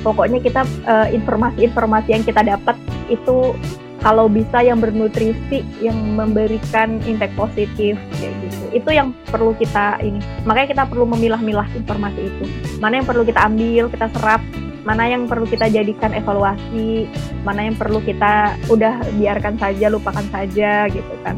Pokoknya 0.00 0.40
kita 0.40 0.62
uh, 0.88 1.08
informasi-informasi 1.12 2.08
yang 2.16 2.24
kita 2.24 2.40
dapat 2.40 2.76
itu 3.12 3.52
kalau 3.98 4.30
bisa 4.30 4.62
yang 4.62 4.78
bernutrisi 4.78 5.66
yang 5.82 5.98
memberikan 6.14 7.02
impact 7.04 7.34
positif 7.34 7.98
kayak 8.18 8.34
gitu. 8.46 8.64
Itu 8.70 8.90
yang 8.94 9.10
perlu 9.26 9.52
kita 9.58 9.98
ini. 10.00 10.22
Makanya 10.46 10.68
kita 10.70 10.84
perlu 10.86 11.04
memilah-milah 11.04 11.66
informasi 11.74 12.30
itu. 12.30 12.44
Mana 12.78 13.02
yang 13.02 13.06
perlu 13.10 13.26
kita 13.26 13.42
ambil 13.42 13.90
kita 13.90 14.06
serap. 14.14 14.40
Mana 14.86 15.04
yang 15.10 15.26
perlu 15.26 15.44
kita 15.44 15.66
jadikan 15.68 16.14
evaluasi. 16.14 17.10
Mana 17.42 17.66
yang 17.66 17.74
perlu 17.74 17.98
kita 18.00 18.54
udah 18.70 19.02
biarkan 19.18 19.58
saja 19.58 19.90
lupakan 19.90 20.24
saja 20.30 20.86
gitu 20.88 21.14
kan 21.26 21.36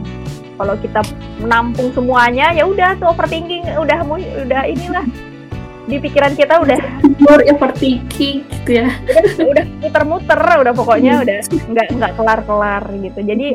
kalau 0.60 0.76
kita 0.76 1.00
menampung 1.40 1.88
semuanya 1.96 2.52
ya 2.52 2.68
udah 2.68 3.00
tuh 3.00 3.08
overthinking 3.08 3.64
udah 3.80 4.04
udah 4.44 4.62
inilah. 4.68 5.08
Di 5.88 5.96
pikiran 5.96 6.36
kita 6.36 6.60
udah. 6.60 6.78
More 7.24 7.42
overthinking 7.48 8.44
gitu 8.44 8.70
ya. 8.84 8.92
Udah, 9.40 9.64
muter-muter 9.80 10.40
udah 10.60 10.72
pokoknya 10.76 11.24
udah 11.24 11.40
nggak 11.48 11.86
nggak 11.96 12.12
kelar-kelar 12.14 12.84
gitu. 13.00 13.20
Jadi 13.24 13.48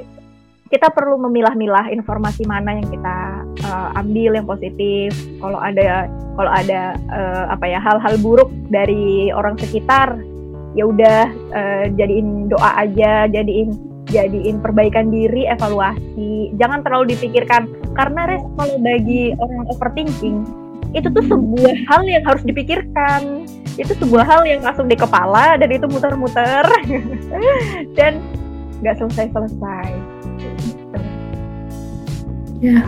kita 0.65 0.89
perlu 0.89 1.21
memilah-milah 1.29 1.93
informasi 1.93 2.43
mana 2.49 2.81
yang 2.81 2.89
kita 2.89 3.45
uh, 3.69 4.01
ambil 4.01 4.35
yang 4.35 4.49
positif. 4.49 5.13
Kalau 5.37 5.61
ada 5.61 6.09
kalau 6.35 6.51
ada 6.51 6.97
uh, 7.13 7.45
apa 7.53 7.65
ya 7.69 7.79
hal-hal 7.79 8.17
buruk 8.19 8.49
dari 8.73 9.29
orang 9.29 9.55
sekitar 9.61 10.17
ya 10.75 10.83
udah 10.83 11.31
uh, 11.55 11.85
jadiin 11.95 12.51
doa 12.51 12.83
aja 12.83 13.31
jadiin 13.31 13.94
jadiin 14.09 14.61
perbaikan 14.61 15.09
diri 15.09 15.49
evaluasi. 15.49 16.53
Jangan 16.57 16.85
terlalu 16.85 17.17
dipikirkan 17.17 17.69
karena 17.97 18.29
res 18.29 18.43
kalau 18.57 18.77
bagi 18.81 19.33
orang 19.39 19.65
overthinking 19.71 20.45
itu 20.95 21.11
tuh 21.11 21.25
sebuah 21.27 21.75
hal 21.91 22.01
yang 22.07 22.23
harus 22.23 22.43
dipikirkan. 22.47 23.43
Itu 23.75 23.91
sebuah 23.99 24.23
hal 24.23 24.41
yang 24.47 24.63
langsung 24.63 24.87
di 24.87 24.95
kepala 24.95 25.59
dan 25.59 25.67
itu 25.67 25.83
muter-muter. 25.91 26.63
Dan 27.99 28.23
nggak 28.79 28.95
selesai-selesai. 29.03 29.89
Ya. 32.63 32.79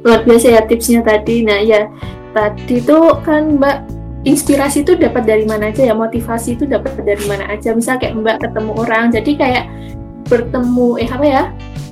Luar 0.00 0.24
biasa 0.24 0.46
ya 0.48 0.62
tipsnya 0.64 1.04
tadi. 1.04 1.44
Nah 1.44 1.60
ya 1.60 1.84
tadi 2.32 2.80
tuh 2.80 3.20
kan 3.20 3.60
mbak 3.60 3.84
inspirasi 4.24 4.80
itu 4.80 4.96
dapat 4.96 5.28
dari 5.28 5.44
mana 5.44 5.68
aja 5.68 5.84
ya? 5.84 5.92
Motivasi 5.92 6.56
itu 6.56 6.64
dapat 6.64 6.96
dari 7.04 7.24
mana 7.28 7.44
aja? 7.52 7.76
Misal 7.76 8.00
kayak 8.00 8.16
mbak 8.16 8.40
ketemu 8.40 8.72
orang 8.80 9.12
jadi 9.12 9.32
kayak 9.36 9.64
bertemu 10.32 10.88
eh 10.96 11.10
apa 11.12 11.26
ya 11.28 11.42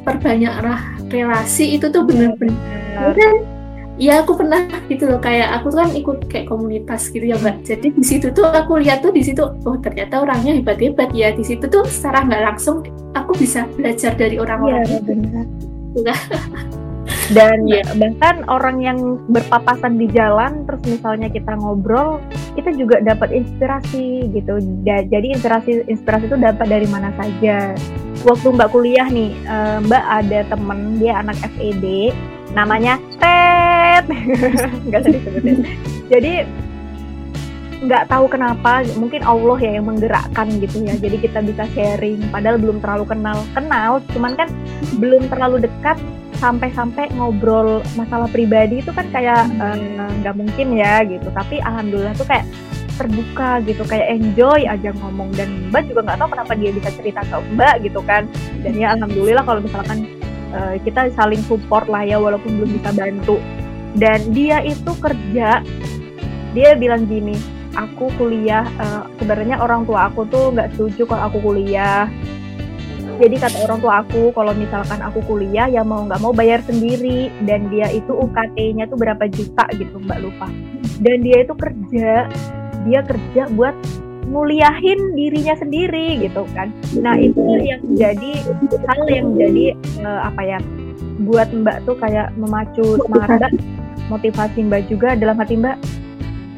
perbanyak 0.00 0.55
rah 0.64 0.83
relasi 1.12 1.76
itu 1.76 1.92
tuh 1.92 2.09
bener-bener 2.09 2.57
ya 4.00 4.24
aku 4.24 4.33
pernah 4.33 4.64
gitu 4.88 5.12
loh 5.12 5.20
kayak 5.20 5.61
aku 5.61 5.76
kan 5.76 5.92
ikut 5.92 6.24
kayak 6.33 6.48
komunitas 6.48 7.12
gitu 7.12 7.20
ya 7.20 7.37
mbak. 7.37 7.61
Jadi 7.68 7.92
di 7.92 8.00
situ 8.00 8.33
tuh 8.33 8.48
aku 8.48 8.81
lihat 8.81 9.05
tuh 9.05 9.12
di 9.12 9.20
situ 9.20 9.44
oh 9.44 9.76
ternyata 9.76 10.24
orangnya 10.24 10.57
hebat 10.57 10.81
hebat 10.81 11.12
ya 11.12 11.37
di 11.37 11.44
situ 11.44 11.68
tuh 11.68 11.85
secara 11.85 12.24
nggak 12.24 12.42
langsung 12.48 12.81
aku 13.12 13.37
bisa 13.37 13.68
belajar 13.76 14.16
dari 14.16 14.40
orang-orang 14.40 14.88
ya, 14.88 14.98
benar 15.05 15.46
dan 17.30 17.62
yeah. 17.70 17.86
bahkan 17.94 18.42
orang 18.50 18.82
yang 18.82 18.98
berpapasan 19.30 19.96
di 19.96 20.10
jalan 20.10 20.66
terus 20.66 20.82
misalnya 20.86 21.30
kita 21.30 21.54
ngobrol 21.54 22.18
kita 22.58 22.74
juga 22.74 22.98
dapat 23.00 23.30
inspirasi 23.30 24.30
gitu. 24.34 24.58
Jadi 24.84 25.26
inspirasi 25.38 25.86
inspirasi 25.86 26.26
itu 26.26 26.38
dapat 26.38 26.66
dari 26.66 26.86
mana 26.90 27.14
saja. 27.14 27.74
Waktu 28.26 28.46
mbak 28.52 28.74
kuliah 28.74 29.06
nih 29.06 29.30
eh, 29.32 29.78
mbak 29.86 30.04
ada 30.04 30.40
temen 30.50 30.98
dia 30.98 31.22
anak 31.22 31.38
FED 31.54 32.12
namanya 32.52 32.98
Ted. 33.22 34.10
Nggak 34.90 34.98
usah 35.06 35.12
disebutin. 35.14 35.58
Jadi 36.10 36.34
nggak 37.80 38.12
tahu 38.12 38.28
kenapa 38.28 38.84
mungkin 39.00 39.24
Allah 39.24 39.56
ya 39.56 39.80
yang 39.80 39.88
menggerakkan 39.88 40.52
gitu 40.60 40.84
ya. 40.84 40.98
Jadi 41.00 41.16
kita 41.16 41.40
bisa 41.40 41.64
sharing 41.72 42.20
padahal 42.28 42.60
belum 42.60 42.82
terlalu 42.82 43.06
kenal. 43.08 43.38
Kenal 43.56 44.04
cuman 44.12 44.34
kan 44.36 44.48
belum 45.00 45.30
terlalu 45.32 45.64
dekat 45.64 45.96
sampai-sampai 46.40 47.12
ngobrol 47.14 47.85
masalah 47.94 48.26
pribadi 48.33 48.81
itu 48.81 48.90
kan 48.90 49.07
kayak 49.12 49.46
eh, 49.61 49.76
nggak 50.24 50.35
uh, 50.35 50.38
mungkin 50.40 50.74
ya 50.74 51.05
gitu. 51.05 51.29
Tapi 51.31 51.61
alhamdulillah 51.61 52.16
tuh 52.16 52.26
kayak 52.26 52.48
terbuka 52.96 53.64
gitu 53.64 53.85
kayak 53.85 54.09
enjoy 54.09 54.64
aja 54.64 54.90
ngomong. 54.96 55.31
Dan 55.37 55.68
Mbak 55.68 55.92
juga 55.92 56.00
nggak 56.11 56.18
tahu 56.24 56.29
kenapa 56.33 56.53
dia 56.57 56.70
bisa 56.72 56.88
cerita 56.96 57.20
ke 57.29 57.37
Mbak 57.55 57.74
gitu 57.85 58.00
kan. 58.03 58.24
Dan 58.64 58.72
ya 58.74 58.96
alhamdulillah 58.96 59.44
kalau 59.44 59.61
misalkan 59.61 60.09
uh, 60.57 60.74
kita 60.81 61.12
saling 61.12 61.44
support 61.44 61.87
lah 61.87 62.03
ya 62.03 62.16
walaupun 62.16 62.57
belum 62.57 62.81
bisa 62.81 62.90
bantu. 62.96 63.37
Dan 63.94 64.33
dia 64.33 64.64
itu 64.64 64.96
kerja 64.96 65.61
dia 66.50 66.70
bilang 66.74 67.07
gini 67.07 67.38
aku 67.79 68.11
kuliah 68.18 68.66
uh, 68.83 69.07
sebenarnya 69.18 69.62
orang 69.62 69.87
tua 69.87 70.11
aku 70.11 70.26
tuh 70.26 70.50
nggak 70.50 70.74
setuju 70.74 71.07
kalau 71.07 71.31
aku 71.31 71.38
kuliah 71.38 72.11
jadi 73.20 73.37
kata 73.37 73.68
orang 73.68 73.78
tua 73.85 73.94
aku 74.00 74.33
kalau 74.33 74.56
misalkan 74.56 74.98
aku 75.04 75.20
kuliah 75.28 75.68
ya 75.68 75.85
mau 75.85 76.09
nggak 76.09 76.20
mau 76.24 76.33
bayar 76.33 76.64
sendiri. 76.64 77.28
Dan 77.44 77.68
dia 77.68 77.92
itu 77.92 78.11
UKT-nya 78.11 78.88
tuh 78.88 78.96
berapa 78.96 79.28
juta 79.28 79.68
gitu 79.76 80.00
mbak 80.00 80.24
lupa. 80.24 80.48
Dan 81.04 81.20
dia 81.20 81.44
itu 81.44 81.52
kerja 81.52 82.26
dia 82.88 83.00
kerja 83.04 83.42
buat 83.52 83.76
nguliahin 84.30 85.12
dirinya 85.18 85.52
sendiri 85.61 86.24
gitu 86.24 86.48
kan. 86.56 86.72
Nah 86.96 87.20
itu 87.20 87.40
yang 87.61 87.83
jadi 87.92 88.33
hal 88.88 89.02
yang 89.12 89.37
jadi 89.37 89.76
uh, 90.00 90.33
apa 90.33 90.40
ya 90.40 90.59
buat 91.28 91.52
mbak 91.52 91.85
tuh 91.85 92.00
kayak 92.00 92.33
memacu 92.40 92.96
semangat 93.04 93.52
mbak. 93.52 93.52
Motivasi 94.09 94.66
mbak 94.66 94.83
juga 94.90 95.14
dalam 95.14 95.38
hati 95.38 95.54
mbak 95.54 95.76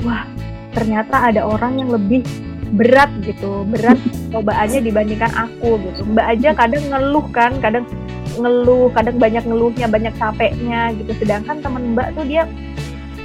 wah 0.07 0.25
ternyata 0.73 1.31
ada 1.31 1.45
orang 1.45 1.79
yang 1.79 1.91
lebih 1.93 2.25
berat 2.73 3.13
gitu 3.21 3.69
berat 3.69 4.01
cobaannya 4.33 4.81
dibandingkan 4.81 5.33
aku 5.37 5.77
gitu. 5.81 6.09
Mbak 6.09 6.27
aja 6.27 6.51
kadang 6.57 6.85
ngeluh 6.89 7.27
kan 7.29 7.53
kadang 7.61 7.85
ngeluh 8.41 8.89
kadang 8.97 9.21
banyak 9.21 9.45
ngeluhnya 9.45 9.87
banyak 9.87 10.15
capeknya 10.17 10.97
gitu. 10.97 11.13
Sedangkan 11.21 11.61
temen 11.61 11.93
mbak 11.93 12.17
tuh 12.17 12.25
dia 12.25 12.49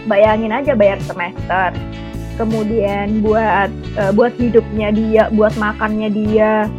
bayangin 0.07 0.51
aja 0.51 0.75
bayar 0.75 0.99
semester 1.03 1.71
kemudian 2.37 3.25
buat 3.25 3.73
uh, 3.97 4.13
buat 4.13 4.31
hidupnya 4.37 4.93
dia 4.93 5.23
buat 5.33 5.57
makannya 5.57 6.07
dia 6.13 6.69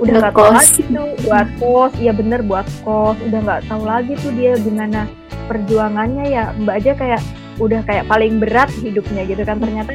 udah 0.00 0.14
nggak 0.26 0.34
tahu 0.34 0.50
lagi 0.50 0.80
tuh 0.90 1.10
buat 1.22 1.48
kos. 1.60 1.92
Iya 2.02 2.12
bener 2.16 2.40
buat 2.42 2.66
kos. 2.82 3.16
Udah 3.30 3.40
nggak 3.44 3.62
tahu 3.70 3.82
lagi 3.86 4.12
tuh 4.18 4.32
dia 4.34 4.58
gimana 4.58 5.06
perjuangannya 5.46 6.24
ya. 6.34 6.44
Mbak 6.58 6.74
aja 6.82 6.92
kayak 6.98 7.22
udah 7.62 7.80
kayak 7.86 8.04
paling 8.10 8.42
berat 8.42 8.70
hidupnya 8.82 9.22
gitu 9.28 9.42
kan. 9.46 9.62
Ternyata 9.62 9.94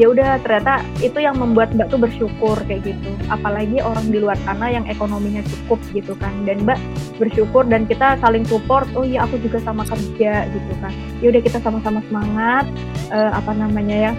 ya 0.00 0.08
udah 0.08 0.40
ternyata 0.40 0.80
itu 1.04 1.20
yang 1.20 1.36
membuat 1.36 1.76
mbak 1.76 1.92
tuh 1.92 2.00
bersyukur 2.00 2.56
kayak 2.64 2.84
gitu. 2.88 3.10
Apalagi 3.28 3.84
orang 3.84 4.08
di 4.08 4.18
luar 4.20 4.38
sana 4.44 4.72
yang 4.72 4.88
ekonominya 4.88 5.44
cukup 5.44 5.78
gitu 5.92 6.16
kan. 6.16 6.32
Dan 6.48 6.64
mbak 6.64 6.80
bersyukur 7.20 7.68
dan 7.68 7.84
kita 7.84 8.16
saling 8.20 8.44
support 8.48 8.88
oh 8.96 9.04
iya 9.04 9.24
aku 9.28 9.36
juga 9.40 9.60
sama 9.60 9.84
kerja 9.84 10.48
gitu 10.48 10.72
kan. 10.80 10.92
Ya 11.20 11.32
udah 11.32 11.42
kita 11.44 11.58
sama-sama 11.60 12.00
semangat 12.08 12.64
uh, 13.12 13.36
apa 13.36 13.52
namanya 13.52 14.10
ya 14.10 14.12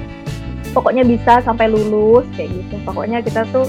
pokoknya 0.74 1.06
bisa 1.06 1.42
sampai 1.42 1.70
lulus 1.70 2.26
kayak 2.38 2.54
gitu. 2.54 2.76
Pokoknya 2.86 3.26
kita 3.26 3.46
tuh 3.50 3.66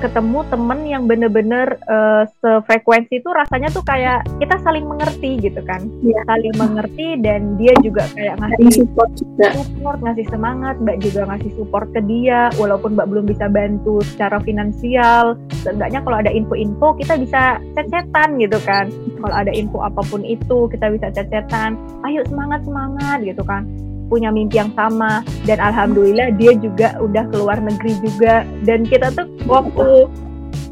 ketemu 0.00 0.40
temen 0.48 0.80
yang 0.88 1.04
bener-bener 1.04 1.76
uh, 1.86 2.24
sefrekuensi 2.40 3.20
itu 3.20 3.28
rasanya 3.28 3.68
tuh 3.68 3.84
kayak 3.84 4.24
kita 4.40 4.56
saling 4.64 4.88
mengerti 4.88 5.36
gitu 5.38 5.60
kan. 5.68 5.84
Ya. 6.00 6.24
saling 6.24 6.54
mengerti 6.56 7.20
dan 7.20 7.60
dia 7.60 7.76
juga 7.84 8.08
kayak 8.16 8.40
ngasih 8.40 8.82
support 8.82 9.10
juga. 9.20 9.46
support 9.60 9.98
ngasih 10.00 10.26
semangat 10.32 10.74
mbak 10.80 10.98
juga 11.04 11.28
ngasih 11.28 11.50
support 11.60 11.86
ke 11.92 12.00
dia. 12.08 12.48
Walaupun 12.56 12.96
mbak 12.96 13.08
belum 13.12 13.28
bisa 13.28 13.46
bantu 13.52 14.00
secara 14.16 14.40
finansial 14.40 15.36
seenggaknya 15.60 16.00
kalau 16.00 16.16
ada 16.18 16.32
info-info 16.32 16.96
kita 16.96 17.20
bisa 17.20 17.60
chat-chatan 17.76 18.40
gitu 18.40 18.56
kan. 18.64 18.88
Kalau 19.20 19.34
ada 19.36 19.52
info 19.52 19.84
apa 19.84 20.00
pun 20.08 20.24
itu 20.24 20.66
kita 20.72 20.88
bisa 20.88 21.12
chat-chatan. 21.12 21.76
Ayo 22.08 22.24
semangat 22.24 22.64
semangat 22.64 23.20
gitu 23.20 23.44
kan 23.44 23.68
punya 24.10 24.34
mimpi 24.34 24.58
yang 24.58 24.74
sama. 24.74 25.22
Dan 25.46 25.62
alhamdulillah 25.62 26.34
dia 26.34 26.58
juga 26.58 26.98
udah 26.98 27.24
keluar 27.30 27.62
negeri 27.62 27.94
juga. 28.02 28.42
Dan 28.66 28.82
kita 28.84 29.14
tuh 29.14 29.30
waktu 29.46 30.10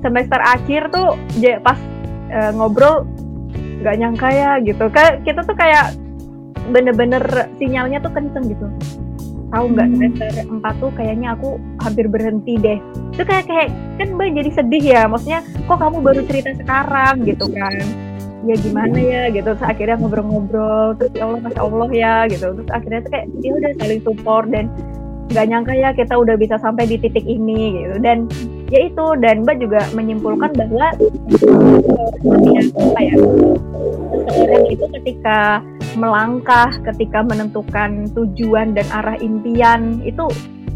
semester 0.02 0.42
akhir 0.42 0.90
tuh 0.90 1.14
pas 1.62 1.78
uh, 2.34 2.50
ngobrol 2.58 3.06
nggak 3.86 3.96
nyangka 4.02 4.28
ya 4.34 4.50
gitu. 4.66 4.90
Kan 4.90 5.22
kita 5.22 5.46
tuh 5.46 5.54
kayak 5.54 5.94
bener-bener 6.74 7.22
sinyalnya 7.56 8.02
tuh 8.02 8.10
kenceng 8.10 8.50
gitu. 8.50 8.66
Tahu 9.48 9.64
nggak 9.72 9.86
hmm. 9.88 9.94
semester 9.96 10.28
empat 10.44 10.74
tuh 10.76 10.92
kayaknya 10.98 11.32
aku 11.38 11.56
hampir 11.80 12.10
berhenti 12.10 12.58
deh. 12.58 12.76
Itu 13.14 13.22
kayak 13.22 13.46
kayak 13.46 13.70
kan 13.96 14.18
mbak 14.18 14.34
jadi 14.34 14.50
sedih 14.50 14.84
ya. 14.84 15.02
Maksudnya 15.06 15.40
kok 15.64 15.78
kamu 15.78 16.02
baru 16.02 16.20
cerita 16.26 16.52
sekarang? 16.58 17.22
Gitu 17.24 17.46
kan 17.54 18.07
ya 18.46 18.54
gimana 18.60 18.98
ya 18.98 19.22
gitu. 19.32 19.50
Terus 19.56 19.64
akhirnya 19.64 19.96
ngobrol-ngobrol 19.98 20.94
terus 21.00 21.12
ya 21.16 21.22
Allah 21.26 21.40
masya 21.42 21.60
Allah 21.62 21.88
ya 21.90 22.14
gitu. 22.30 22.46
Terus 22.54 22.70
akhirnya 22.70 23.00
tuh 23.02 23.10
kayak 23.10 23.26
ya 23.42 23.50
udah 23.56 23.70
saling 23.80 24.02
support 24.04 24.46
dan 24.52 24.66
nggak 25.28 25.44
nyangka 25.44 25.74
ya 25.76 25.90
kita 25.92 26.14
udah 26.16 26.34
bisa 26.40 26.56
sampai 26.60 26.84
di 26.86 26.96
titik 27.00 27.26
ini 27.26 27.84
gitu. 27.84 27.96
Dan 28.00 28.28
ya 28.68 28.86
itu 28.86 29.04
dan 29.18 29.42
Mbak 29.44 29.56
juga 29.60 29.80
menyimpulkan 29.96 30.50
bahwa 30.56 30.88
ya, 32.46 32.60
apa 32.64 33.00
ya 33.00 33.14
seseorang 34.28 34.64
itu 34.70 34.84
ketika 35.00 35.60
melangkah 35.96 36.70
ketika 36.92 37.24
menentukan 37.24 38.06
tujuan 38.12 38.76
dan 38.76 38.86
arah 38.92 39.16
impian 39.18 40.00
itu 40.04 40.28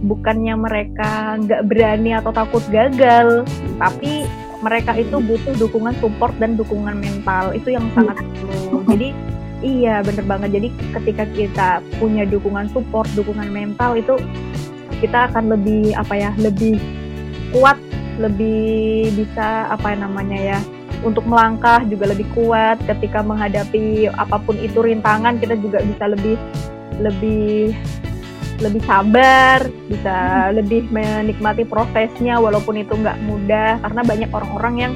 bukannya 0.03 0.59
mereka 0.59 1.39
nggak 1.39 1.63
berani 1.71 2.19
atau 2.19 2.35
takut 2.35 2.65
gagal 2.75 3.47
tapi 3.79 4.27
mereka 4.63 4.95
itu 4.95 5.19
butuh 5.19 5.59
dukungan 5.59 5.93
support 5.99 6.33
dan 6.39 6.55
dukungan 6.55 6.97
mental. 6.97 7.51
Itu 7.53 7.75
yang 7.75 7.91
sangat 7.93 8.23
perlu 8.39 8.87
jadi 8.87 9.11
iya 9.61 10.01
bener 10.07 10.25
banget. 10.25 10.57
Jadi 10.57 10.69
ketika 10.95 11.25
kita 11.35 11.69
punya 11.99 12.23
dukungan 12.25 12.71
support 12.71 13.11
dukungan 13.19 13.51
mental 13.51 13.99
itu 13.99 14.17
kita 15.03 15.29
akan 15.35 15.59
lebih 15.59 15.93
apa 15.99 16.15
ya 16.15 16.31
lebih 16.39 16.79
kuat 17.51 17.77
lebih 18.23 19.11
bisa 19.19 19.67
apa 19.67 19.99
namanya 19.99 20.39
ya 20.39 20.59
untuk 21.03 21.27
melangkah 21.27 21.83
juga 21.91 22.15
lebih 22.15 22.31
kuat. 22.33 22.79
Ketika 22.87 23.21
menghadapi 23.27 24.15
apa 24.15 24.39
pun 24.39 24.55
itu 24.63 24.79
rintangan 24.79 25.43
kita 25.43 25.59
juga 25.59 25.83
bisa 25.83 26.07
lebih 26.07 26.39
lebih 27.03 27.75
lebih 28.61 28.83
sabar, 28.85 29.65
bisa 29.89 30.49
lebih 30.53 30.91
menikmati 30.93 31.65
prosesnya 31.65 32.37
walaupun 32.37 32.77
itu 32.83 32.93
nggak 32.93 33.19
mudah 33.25 33.81
karena 33.81 34.01
banyak 34.05 34.31
orang-orang 34.35 34.75
yang 34.77 34.93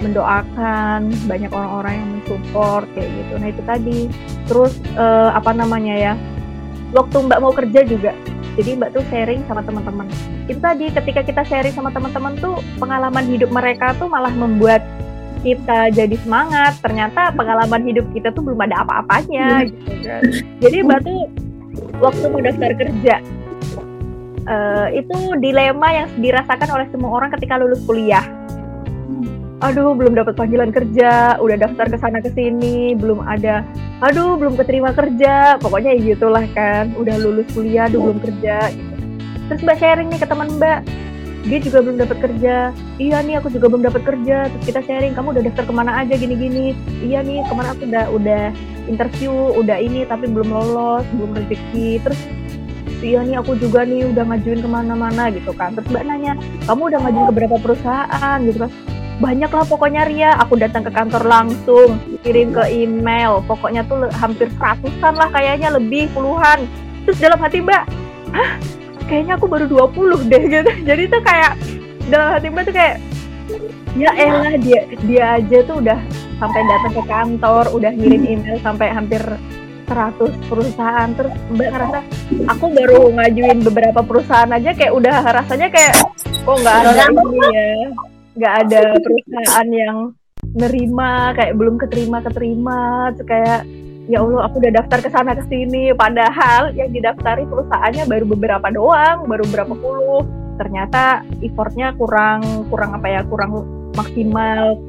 mendoakan, 0.00 1.12
banyak 1.28 1.52
orang-orang 1.52 1.92
yang 2.00 2.08
mensupport 2.18 2.84
kayak 2.96 3.10
gitu. 3.20 3.32
Nah 3.36 3.48
itu 3.52 3.62
tadi. 3.68 3.98
Terus 4.48 4.72
uh, 4.96 5.30
apa 5.36 5.52
namanya 5.52 5.94
ya? 5.94 6.12
Waktu 6.90 7.30
Mbak 7.30 7.38
mau 7.38 7.54
kerja 7.54 7.86
juga, 7.86 8.10
jadi 8.58 8.74
Mbak 8.74 8.90
tuh 8.98 9.04
sharing 9.14 9.46
sama 9.46 9.62
teman-teman. 9.62 10.10
Itu 10.50 10.58
tadi 10.58 10.90
ketika 10.90 11.22
kita 11.22 11.42
sharing 11.46 11.70
sama 11.70 11.94
teman-teman 11.94 12.34
tuh 12.42 12.58
pengalaman 12.82 13.30
hidup 13.30 13.54
mereka 13.54 13.94
tuh 13.94 14.10
malah 14.10 14.32
membuat 14.34 14.82
kita 15.46 15.94
jadi 15.94 16.16
semangat. 16.18 16.80
Ternyata 16.82 17.30
pengalaman 17.36 17.86
hidup 17.86 18.08
kita 18.10 18.34
tuh 18.34 18.42
belum 18.42 18.58
ada 18.66 18.82
apa-apanya 18.82 19.70
gitu 19.70 19.92
kan. 20.02 20.22
Jadi 20.58 20.76
Mbak 20.82 21.00
tuh 21.06 21.20
waktu 22.00 22.24
mau 22.30 22.40
daftar 22.42 22.72
kerja. 22.74 23.16
Uh, 24.50 24.88
itu 24.96 25.36
dilema 25.38 25.88
yang 25.94 26.08
dirasakan 26.18 26.68
oleh 26.74 26.86
semua 26.90 27.10
orang 27.22 27.30
ketika 27.38 27.60
lulus 27.60 27.84
kuliah. 27.86 28.24
Aduh 29.60 29.92
belum 29.92 30.16
dapat 30.16 30.40
panggilan 30.40 30.72
kerja 30.72 31.36
udah 31.36 31.56
daftar 31.60 31.86
ke 31.92 32.00
sana 32.00 32.24
ke 32.24 32.32
sini 32.32 32.96
belum 32.96 33.20
ada 33.20 33.60
aduh 34.00 34.40
belum 34.40 34.56
keterima 34.56 34.96
kerja. 34.96 35.60
Pokoknya 35.60 35.92
ya 35.94 36.16
gitulah 36.16 36.48
kan 36.56 36.96
udah 36.96 37.14
lulus 37.20 37.46
kuliah 37.52 37.86
aduh 37.86 38.00
belum 38.10 38.18
kerja. 38.24 38.72
Gitu 38.72 39.00
terus 39.50 39.66
mbak 39.66 39.82
sharing 39.82 40.06
nih 40.14 40.22
ke 40.22 40.26
teman 40.30 40.46
mbak 40.62 40.86
dia 41.44 41.58
juga 41.60 41.80
belum 41.80 41.96
dapat 41.96 42.18
kerja. 42.20 42.74
Iya 43.00 43.16
nih 43.24 43.40
aku 43.40 43.48
juga 43.48 43.72
belum 43.72 43.84
dapat 43.88 44.02
kerja. 44.04 44.52
Terus 44.52 44.64
kita 44.68 44.80
sharing 44.84 45.16
kamu 45.16 45.32
udah 45.36 45.42
daftar 45.48 45.64
ke 45.64 45.72
mana 45.72 45.92
aja 45.96 46.14
gini-gini? 46.16 46.76
Iya 47.00 47.24
nih 47.24 47.40
kemarin 47.48 47.70
aku 47.72 47.84
udah 47.88 48.04
udah 48.12 48.42
interview 48.90 49.32
udah 49.56 49.76
ini 49.80 50.04
tapi 50.04 50.28
belum 50.28 50.52
lolos 50.52 51.04
belum 51.16 51.32
rezeki. 51.40 52.04
Terus 52.04 52.20
iya 53.00 53.24
nih 53.24 53.40
aku 53.40 53.56
juga 53.56 53.88
nih 53.88 54.12
udah 54.12 54.24
ngajuin 54.28 54.60
ke 54.60 54.68
mana-mana 54.68 55.32
gitu 55.32 55.56
kan. 55.56 55.72
Terus 55.72 55.88
mbak 55.88 56.04
nanya 56.04 56.32
kamu 56.68 56.82
udah 56.92 56.98
ngajuin 57.08 57.24
ke 57.24 57.34
berapa 57.40 57.56
perusahaan? 57.56 58.38
Gitu 58.44 58.58
kan. 58.60 58.70
Banyak 59.20 59.50
lah 59.52 59.64
pokoknya 59.68 60.02
Ria. 60.08 60.36
Aku 60.44 60.60
datang 60.60 60.84
ke 60.84 60.92
kantor 60.92 61.24
langsung 61.24 61.96
kirim 62.20 62.52
ke 62.52 62.68
email. 62.68 63.40
Pokoknya 63.48 63.84
tuh 63.88 64.12
hampir 64.12 64.52
seratusan 64.60 65.16
lah 65.16 65.28
kayaknya 65.32 65.72
lebih 65.72 66.12
puluhan. 66.12 66.68
Terus 67.08 67.16
dalam 67.16 67.40
hati 67.40 67.64
mbak 67.64 67.88
kayaknya 69.10 69.34
aku 69.34 69.46
baru 69.50 69.66
20 69.66 70.30
deh 70.30 70.42
gitu. 70.46 70.70
Jadi 70.88 71.02
tuh 71.10 71.20
kayak 71.26 71.52
dalam 72.06 72.28
hati 72.38 72.46
mbak 72.48 72.64
tuh 72.70 72.74
kayak 72.74 72.96
ya 73.98 74.10
elah 74.14 74.54
dia 74.62 74.86
dia 75.02 75.24
aja 75.42 75.58
tuh 75.66 75.82
udah 75.82 75.98
sampai 76.38 76.62
datang 76.62 76.92
ke 76.94 77.02
kantor 77.10 77.64
udah 77.74 77.90
ngirim 77.90 78.22
email 78.22 78.56
sampai 78.62 78.88
hampir 78.94 79.20
100 79.90 80.30
perusahaan. 80.46 81.10
Terus 81.18 81.34
mbak 81.50 81.68
ngerasa 81.74 81.98
aku 82.46 82.64
baru 82.70 83.10
ngajuin 83.10 83.58
beberapa 83.66 84.00
perusahaan 84.06 84.50
aja 84.54 84.70
kayak 84.70 84.94
udah 84.94 85.16
rasanya 85.42 85.68
kayak 85.74 85.98
kok 86.46 86.56
nggak 86.62 86.76
ada 86.86 87.04
ini 87.10 87.38
ya? 87.50 87.70
Nggak 88.38 88.54
ada 88.64 88.80
perusahaan 89.02 89.68
yang 89.74 89.96
nerima 90.54 91.34
kayak 91.36 91.54
belum 91.58 91.76
keterima 91.78 92.18
keterima 92.24 93.12
kayak 93.22 93.66
ya 94.06 94.22
Allah 94.22 94.48
aku 94.48 94.62
udah 94.62 94.72
daftar 94.80 94.98
ke 95.04 95.10
sana 95.12 95.36
ke 95.36 95.44
sini. 95.50 95.92
Padahal 95.92 96.72
yang 96.72 96.94
didaftari 96.94 97.44
perusahaannya 97.44 98.06
baru 98.06 98.24
beberapa 98.24 98.70
doang 98.72 99.26
baru 99.26 99.44
berapa 99.50 99.74
puluh. 99.76 100.24
Ternyata 100.56 101.26
effortnya 101.44 101.92
kurang 101.98 102.70
kurang 102.70 102.96
apa 102.96 103.08
ya 103.08 103.20
kurang 103.26 103.66
maksimal. 103.98 104.80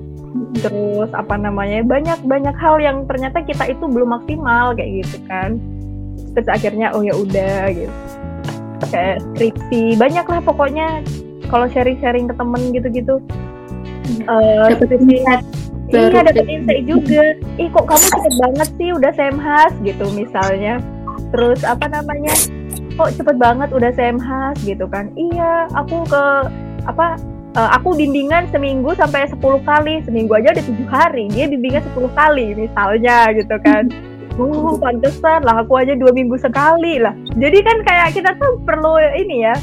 Terus 0.64 1.12
apa 1.12 1.36
namanya 1.36 1.84
banyak 1.84 2.24
banyak 2.24 2.56
hal 2.56 2.80
yang 2.80 3.04
ternyata 3.04 3.44
kita 3.44 3.68
itu 3.68 3.84
belum 3.84 4.16
maksimal 4.16 4.72
kayak 4.78 5.04
gitu 5.04 5.18
kan. 5.28 5.60
Terus 6.38 6.48
akhirnya 6.48 6.96
oh 6.96 7.04
ya 7.04 7.12
udah 7.12 7.68
gitu. 7.76 7.96
Kayak 8.88 9.20
skripsi 9.36 10.00
banyak 10.00 10.26
lah 10.28 10.40
pokoknya. 10.40 11.04
Kalau 11.52 11.68
sharing-sharing 11.68 12.32
ke 12.32 12.36
temen 12.40 12.72
gitu-gitu. 12.72 13.20
Uh, 14.28 14.72
dapat 14.76 14.98
insight 15.00 15.44
iya 16.00 16.24
dapat 16.24 16.48
insight 16.48 16.84
juga. 16.88 17.24
Ih 17.60 17.68
kok 17.72 17.86
kamu 17.88 18.06
cepet 18.08 18.34
banget 18.40 18.70
sih? 18.80 18.90
Udah 18.96 19.12
semhas 19.16 19.72
gitu 19.84 20.06
misalnya. 20.16 20.80
Terus 21.36 21.62
apa 21.68 21.86
namanya? 21.92 22.34
Kok 22.96 23.12
cepet 23.16 23.36
banget 23.40 23.70
udah 23.72 23.92
semhas 23.96 24.56
gitu 24.64 24.86
kan? 24.88 25.12
Iya 25.20 25.68
aku 25.76 26.08
ke 26.08 26.24
apa 26.88 27.20
uh, 27.60 27.70
aku 27.76 27.96
bimbingan 27.96 28.48
seminggu 28.50 28.96
sampai 28.96 29.28
10 29.28 29.42
kali. 29.68 30.04
Seminggu 30.08 30.32
aja 30.38 30.56
udah 30.56 30.66
tujuh 30.66 30.88
hari. 30.88 31.28
Dia 31.32 31.52
bimbingan 31.52 31.84
10 31.92 32.12
kali 32.14 32.56
misalnya 32.56 33.32
gitu 33.36 33.56
kan. 33.64 33.92
Oh, 34.40 34.78
pantesan 34.84 35.44
lah 35.44 35.68
aku 35.68 35.76
aja 35.76 35.92
dua 35.98 36.16
minggu 36.16 36.40
sekali 36.40 37.04
lah. 37.04 37.12
Jadi 37.36 37.60
kan 37.68 37.84
kayak 37.84 38.16
kita 38.16 38.32
tuh 38.40 38.64
perlu 38.64 38.96
ini 39.00 39.44
ya 39.44 39.56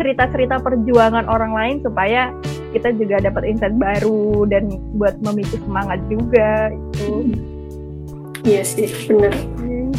cerita-cerita 0.00 0.64
perjuangan 0.64 1.28
orang 1.28 1.52
lain 1.52 1.76
supaya 1.84 2.32
kita 2.72 2.96
juga 2.96 3.20
dapat 3.20 3.52
insight 3.52 3.76
baru 3.76 4.48
dan 4.48 4.72
buat 4.96 5.20
memicu 5.20 5.60
semangat 5.60 6.00
juga 6.08 6.72
itu. 6.72 7.36
Iya 8.40 8.62
sih, 8.64 8.88
bener. 9.04 9.36
Hmm. 9.60 9.92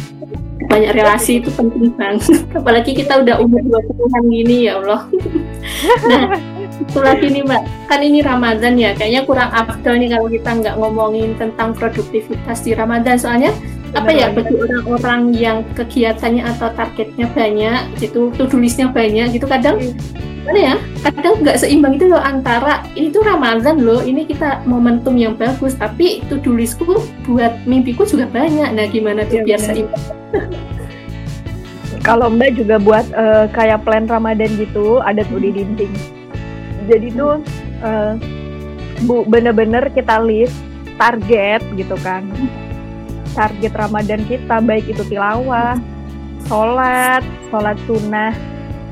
Banyak 0.66 0.98
relasi 0.98 1.38
itu 1.38 1.50
penting 1.54 1.94
banget. 1.94 2.42
Apalagi 2.58 2.98
kita 2.98 3.22
udah 3.22 3.38
umur 3.38 3.62
20-an 3.62 4.24
gini 4.26 4.66
ya 4.66 4.82
Allah. 4.82 5.06
nah, 6.10 6.26
itu 6.58 6.98
lagi 6.98 7.26
nih 7.30 7.42
Mbak, 7.46 7.62
kan 7.86 8.00
ini 8.02 8.18
Ramadan 8.18 8.74
ya, 8.74 8.90
kayaknya 8.98 9.22
kurang 9.22 9.50
abdul 9.54 9.94
nih 9.94 10.10
kalau 10.10 10.26
kita 10.26 10.50
nggak 10.58 10.74
ngomongin 10.74 11.38
tentang 11.38 11.70
produktivitas 11.78 12.66
di 12.66 12.74
Ramadan. 12.74 13.14
Soalnya 13.14 13.54
apa 13.92 14.08
ya 14.08 14.32
bagi 14.32 14.56
orang-orang 14.56 15.22
yang 15.36 15.58
kegiatannya 15.76 16.42
atau 16.56 16.72
targetnya 16.72 17.28
banyak 17.36 17.80
gitu 18.00 18.32
tulisnya 18.48 18.88
banyak 18.88 19.36
gitu 19.36 19.44
kadang 19.44 19.76
iya. 19.84 19.92
mana 20.48 20.58
ya 20.58 20.74
kadang 21.04 21.34
nggak 21.44 21.60
seimbang 21.60 22.00
itu 22.00 22.08
loh 22.08 22.18
antara 22.18 22.80
ini 22.96 23.12
tuh 23.12 23.20
Ramadan 23.20 23.84
loh 23.84 24.00
ini 24.00 24.24
kita 24.24 24.64
momentum 24.64 25.20
yang 25.20 25.36
bagus 25.36 25.76
tapi 25.76 26.24
to 26.32 26.40
tulisku 26.40 27.04
buat 27.28 27.52
mimpiku 27.68 28.08
juga 28.08 28.26
banyak. 28.32 28.72
Nah 28.72 28.88
gimana 28.88 29.28
tuh 29.28 29.44
ya, 29.44 29.54
biar 29.54 29.60
seimbang? 29.60 30.02
Kalau 32.06 32.26
Mbak 32.32 32.58
juga 32.58 32.82
buat 32.82 33.06
uh, 33.14 33.46
kayak 33.54 33.86
plan 33.86 34.10
Ramadan 34.10 34.50
gitu 34.58 34.98
ada 34.98 35.22
tuh 35.22 35.38
di 35.38 35.54
dinding. 35.54 35.94
Jadi 36.90 37.14
tuh 37.14 37.38
uh, 37.84 38.18
bu 39.06 39.22
bener-bener 39.28 39.86
kita 39.94 40.18
list 40.18 40.56
target 40.98 41.62
gitu 41.78 41.94
kan 42.02 42.26
target 43.32 43.72
Ramadan 43.74 44.22
kita 44.28 44.60
baik 44.62 44.86
itu 44.88 45.02
tilawah, 45.08 45.76
sholat, 46.46 47.24
sholat 47.48 47.76
sunnah 47.88 48.32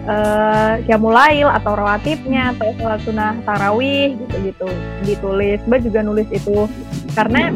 uh, 0.09 0.97
mulail 0.97 1.49
atau 1.53 1.73
rawatibnya 1.77 2.57
atau 2.57 2.73
sholat 2.81 3.01
sunnah 3.05 3.33
tarawih 3.45 4.17
gitu-gitu 4.17 4.69
ditulis. 5.05 5.61
Mbak 5.69 5.81
juga 5.87 6.01
nulis 6.05 6.29
itu 6.33 6.69
karena 7.13 7.53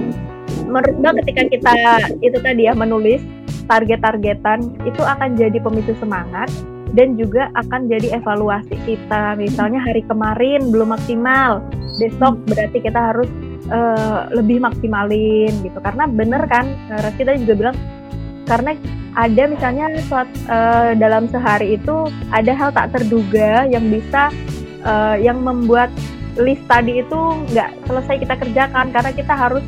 menurut 0.68 0.96
Mbak 1.00 1.14
ketika 1.24 1.42
kita 1.50 1.74
itu 2.20 2.38
tadi 2.40 2.68
ya 2.68 2.72
menulis 2.76 3.20
target-targetan 3.64 4.60
itu 4.84 5.00
akan 5.00 5.40
jadi 5.40 5.56
pemicu 5.56 5.96
semangat 5.96 6.52
dan 6.94 7.18
juga 7.18 7.50
akan 7.58 7.90
jadi 7.90 8.22
evaluasi 8.22 8.76
kita. 8.86 9.34
Misalnya 9.34 9.82
hari 9.82 10.06
kemarin 10.06 10.70
belum 10.70 10.94
maksimal, 10.94 11.64
besok 11.98 12.38
berarti 12.46 12.78
kita 12.78 13.00
harus 13.12 13.26
uh, 13.70 14.28
lebih 14.34 14.60
maksimalin 14.60 15.52
gitu. 15.62 15.78
Karena 15.80 16.04
bener 16.08 16.42
kan 16.50 16.66
uh, 16.90 17.10
kita 17.14 17.38
juga 17.40 17.54
bilang 17.54 17.76
karena 18.44 18.76
ada 19.14 19.42
misalnya 19.46 19.86
saat 20.04 20.28
uh, 20.50 20.92
dalam 20.98 21.30
sehari 21.30 21.78
itu 21.78 22.10
ada 22.34 22.52
hal 22.52 22.74
tak 22.74 22.92
terduga 22.92 23.64
yang 23.70 23.86
bisa 23.88 24.28
uh, 24.82 25.16
yang 25.16 25.40
membuat 25.40 25.88
list 26.34 26.66
tadi 26.66 26.98
itu 26.98 27.20
nggak 27.54 27.70
selesai 27.86 28.16
kita 28.20 28.34
kerjakan. 28.36 28.90
Karena 28.90 29.10
kita 29.14 29.34
harus 29.38 29.64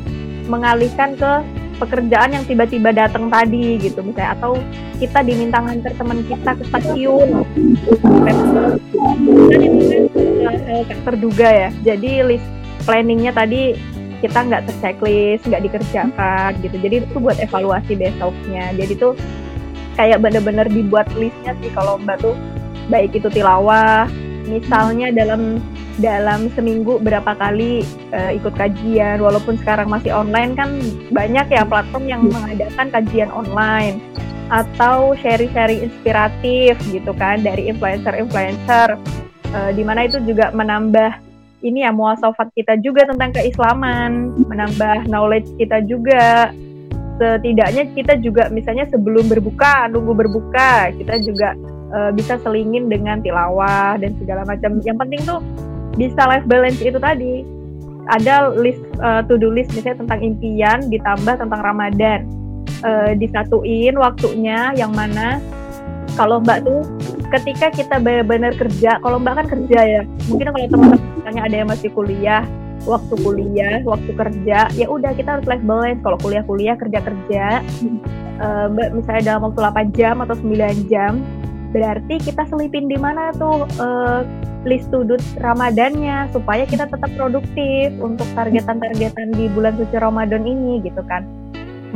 mengalihkan 0.51 1.15
ke 1.15 1.31
pekerjaan 1.77 2.33
yang 2.33 2.45
tiba-tiba 2.45 2.89
datang 2.91 3.31
tadi 3.31 3.79
gitu 3.79 4.03
misalnya. 4.03 4.35
Atau 4.35 4.59
kita 4.99 5.21
diminta 5.23 5.63
nganter 5.63 5.93
teman 5.95 6.19
kita 6.27 6.51
ke 6.57 6.63
stasiun. 6.67 7.47
Dan 8.27 8.35
itu 10.67 10.85
kan 10.91 10.99
terduga 11.07 11.49
ya. 11.49 11.69
Jadi 11.87 12.11
list 12.35 12.56
planningnya 12.87 13.35
tadi 13.35 13.75
kita 14.17 14.49
nggak 14.49 14.65
terchecklist, 14.71 15.45
nggak 15.45 15.61
dikerjakan 15.67 16.57
gitu. 16.65 16.75
Jadi 16.81 16.95
itu 17.05 17.17
buat 17.19 17.37
evaluasi 17.37 17.93
besoknya. 17.99 18.73
Jadi 18.73 18.93
tuh 18.97 19.13
kayak 19.93 20.23
bener-bener 20.23 20.65
dibuat 20.71 21.05
listnya 21.13 21.53
sih 21.61 21.69
kalau 21.75 21.99
mbak 22.01 22.23
tuh. 22.23 22.33
Baik 22.87 23.19
itu 23.19 23.27
tilawah, 23.27 24.07
misalnya 24.47 25.11
dalam 25.11 25.59
dalam 25.99 26.47
seminggu 26.55 27.03
berapa 27.03 27.35
kali 27.35 27.83
uh, 28.15 28.31
ikut 28.31 28.55
kajian. 28.55 29.19
Walaupun 29.19 29.59
sekarang 29.59 29.91
masih 29.91 30.15
online 30.15 30.55
kan 30.55 30.79
banyak 31.11 31.51
ya 31.51 31.67
platform 31.67 32.07
yang 32.07 32.21
mengadakan 32.25 32.87
kajian 32.89 33.29
online. 33.29 33.99
Atau 34.47 35.11
sharing-sharing 35.19 35.91
inspiratif 35.91 36.79
gitu 36.89 37.11
kan 37.19 37.43
dari 37.43 37.67
influencer-influencer. 37.67 38.95
Uh, 39.51 39.71
di 39.75 39.83
mana 39.83 40.07
itu 40.07 40.23
juga 40.23 40.55
menambah 40.55 41.26
ini 41.67 41.83
ya 41.83 41.91
muasafat 41.91 42.47
kita 42.55 42.79
juga 42.79 43.03
tentang 43.03 43.35
keislaman, 43.35 44.31
menambah 44.47 45.11
knowledge 45.11 45.51
kita 45.59 45.83
juga. 45.83 46.55
Setidaknya 47.17 47.89
kita 47.97 48.13
juga 48.21 48.47
misalnya 48.53 48.85
sebelum 48.93 49.25
berbuka, 49.25 49.89
nunggu 49.89 50.13
berbuka, 50.13 50.93
kita 50.95 51.17
juga 51.25 51.57
uh, 51.91 52.13
bisa 52.13 52.37
selingin 52.45 52.87
dengan 52.87 53.19
tilawah 53.25 53.97
dan 53.99 54.13
segala 54.21 54.45
macam. 54.45 54.79
Yang 54.85 54.97
penting 55.01 55.21
tuh 55.25 55.39
bisa 55.97 56.21
life 56.29 56.45
balance 56.45 56.79
itu 56.79 56.95
tadi. 57.01 57.41
Ada 58.07 58.55
list 58.55 58.79
uh, 59.03 59.19
to 59.27 59.35
do 59.35 59.51
list 59.51 59.73
misalnya 59.75 59.99
tentang 60.05 60.19
impian 60.23 60.79
ditambah 60.87 61.35
tentang 61.41 61.61
Ramadan. 61.61 62.21
Uh, 62.85 63.17
disatuin 63.17 63.97
waktunya 63.97 64.69
yang 64.77 64.93
mana 64.93 65.41
kalau 66.13 66.37
Mbak 66.37 66.69
tuh 66.69 66.85
ketika 67.31 67.67
kita 67.73 67.95
benar-benar 67.99 68.55
kerja, 68.55 68.99
kalau 69.03 69.19
Mbak 69.19 69.33
kan 69.43 69.47
kerja 69.47 69.79
ya, 69.83 70.01
mungkin 70.31 70.47
kalau 70.51 70.67
teman-teman 70.71 70.99
misalnya 71.19 71.41
ada 71.43 71.55
yang 71.55 71.69
masih 71.69 71.89
kuliah, 71.91 72.43
waktu 72.87 73.13
kuliah, 73.19 73.77
waktu 73.83 74.11
kerja, 74.15 74.59
ya 74.71 74.85
udah 74.87 75.11
kita 75.11 75.39
harus 75.39 75.45
life 75.45 75.65
balance. 75.67 75.99
Kalau 76.01 76.17
kuliah-kuliah, 76.23 76.75
kerja-kerja, 76.79 77.45
uh, 78.39 78.65
Mbak 78.71 78.87
misalnya 78.95 79.23
dalam 79.35 79.41
waktu 79.51 79.59
8 79.59 79.97
jam 79.97 80.15
atau 80.23 80.35
9 80.39 80.91
jam, 80.91 81.13
berarti 81.75 82.15
kita 82.23 82.47
selipin 82.47 82.87
di 82.87 82.95
mana 82.95 83.35
tuh 83.35 83.67
uh, 83.83 84.23
list 84.63 84.91
to 84.91 85.03
Ramadannya 85.39 86.31
supaya 86.31 86.63
kita 86.67 86.87
tetap 86.87 87.11
produktif 87.15 87.91
untuk 87.99 88.27
targetan-targetan 88.35 89.35
di 89.35 89.47
bulan 89.51 89.75
suci 89.75 89.95
Ramadan 89.95 90.43
ini 90.47 90.79
gitu 90.83 91.03
kan. 91.07 91.27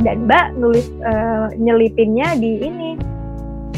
Dan 0.00 0.24
Mbak 0.28 0.56
nulis 0.56 0.88
uh, 1.04 1.52
nyelipinnya 1.56 2.36
di 2.36 2.64
ini 2.64 2.96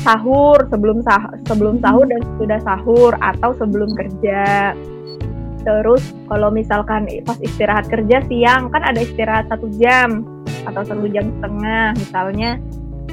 sahur 0.04 0.68
sebelum 0.68 1.00
sah 1.00 1.32
sebelum 1.48 1.80
sahur 1.80 2.04
dan 2.04 2.20
sudah 2.36 2.60
sahur 2.60 3.12
atau 3.24 3.50
sebelum 3.56 3.90
kerja. 3.96 4.76
Terus 5.64 6.04
kalau 6.28 6.52
misalkan 6.52 7.08
pas 7.24 7.40
istirahat 7.40 7.88
kerja 7.88 8.20
siang 8.28 8.68
kan 8.68 8.84
ada 8.84 9.00
istirahat 9.00 9.48
satu 9.48 9.72
jam 9.80 10.20
atau 10.68 10.84
satu 10.84 11.08
jam 11.08 11.32
setengah 11.40 11.96
misalnya 11.96 12.60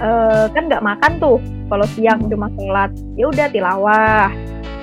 uh, 0.03 0.51
kan 0.51 0.67
nggak 0.67 0.83
makan 0.83 1.15
tuh 1.23 1.39
kalau 1.71 1.87
siang 1.95 2.27
cuma 2.27 2.51
sholat 2.59 2.91
ya 3.15 3.31
udah 3.31 3.47
tilawah. 3.47 4.27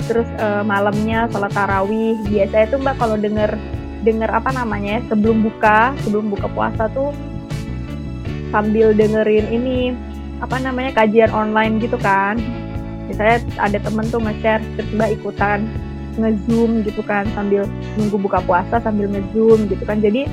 Terus 0.09 0.29
uh, 0.41 0.65
malamnya 0.65 1.29
sholat 1.29 1.53
tarawih 1.53 2.17
biasanya 2.33 2.67
tuh 2.73 2.81
mbak 2.81 2.97
kalau 2.97 3.21
denger 3.21 3.53
denger 4.01 4.33
apa 4.33 4.49
namanya 4.57 5.05
sebelum 5.13 5.45
buka 5.45 5.93
sebelum 6.09 6.33
buka 6.33 6.49
puasa 6.57 6.89
tuh 6.97 7.13
sambil 8.49 8.97
dengerin 8.97 9.45
ini 9.53 9.93
apa 10.39 10.57
namanya 10.63 10.95
kajian 10.95 11.31
online 11.35 11.83
gitu 11.83 11.99
kan. 11.99 12.39
Misalnya 13.09 13.41
ada 13.57 13.79
temen 13.81 14.05
tuh 14.13 14.21
nge-share 14.21 14.63
terus 14.77 14.89
mbak 14.93 15.11
ikutan 15.17 15.65
ngezoom 16.19 16.83
gitu 16.83 17.01
kan 17.07 17.25
sambil 17.33 17.65
nunggu 17.95 18.19
buka 18.19 18.43
puasa 18.45 18.83
sambil 18.83 19.09
ngezoom 19.09 19.71
gitu 19.71 19.83
kan. 19.87 20.03
Jadi 20.03 20.29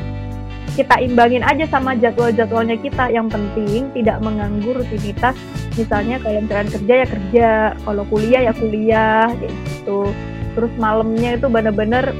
kita 0.76 1.00
imbangin 1.00 1.40
aja 1.46 1.64
sama 1.72 1.96
jadwal-jadwalnya 1.96 2.76
kita. 2.82 3.08
Yang 3.14 3.38
penting 3.40 3.94
tidak 3.96 4.20
mengganggu 4.20 4.84
rutinitas 4.84 5.38
misalnya 5.80 6.20
kalau 6.20 6.42
misalkan 6.44 6.70
kerja 6.74 6.94
ya 6.94 7.08
kerja. 7.08 7.50
Kalau 7.86 8.04
kuliah 8.12 8.42
ya 8.52 8.54
kuliah 8.54 9.30
gitu. 9.40 10.12
Terus 10.56 10.72
malamnya 10.80 11.40
itu 11.40 11.48
bener-bener 11.48 12.12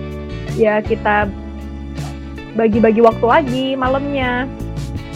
ya 0.56 0.80
kita 0.80 1.28
bagi-bagi 2.56 3.04
waktu 3.04 3.26
lagi 3.28 3.68
malamnya 3.76 4.48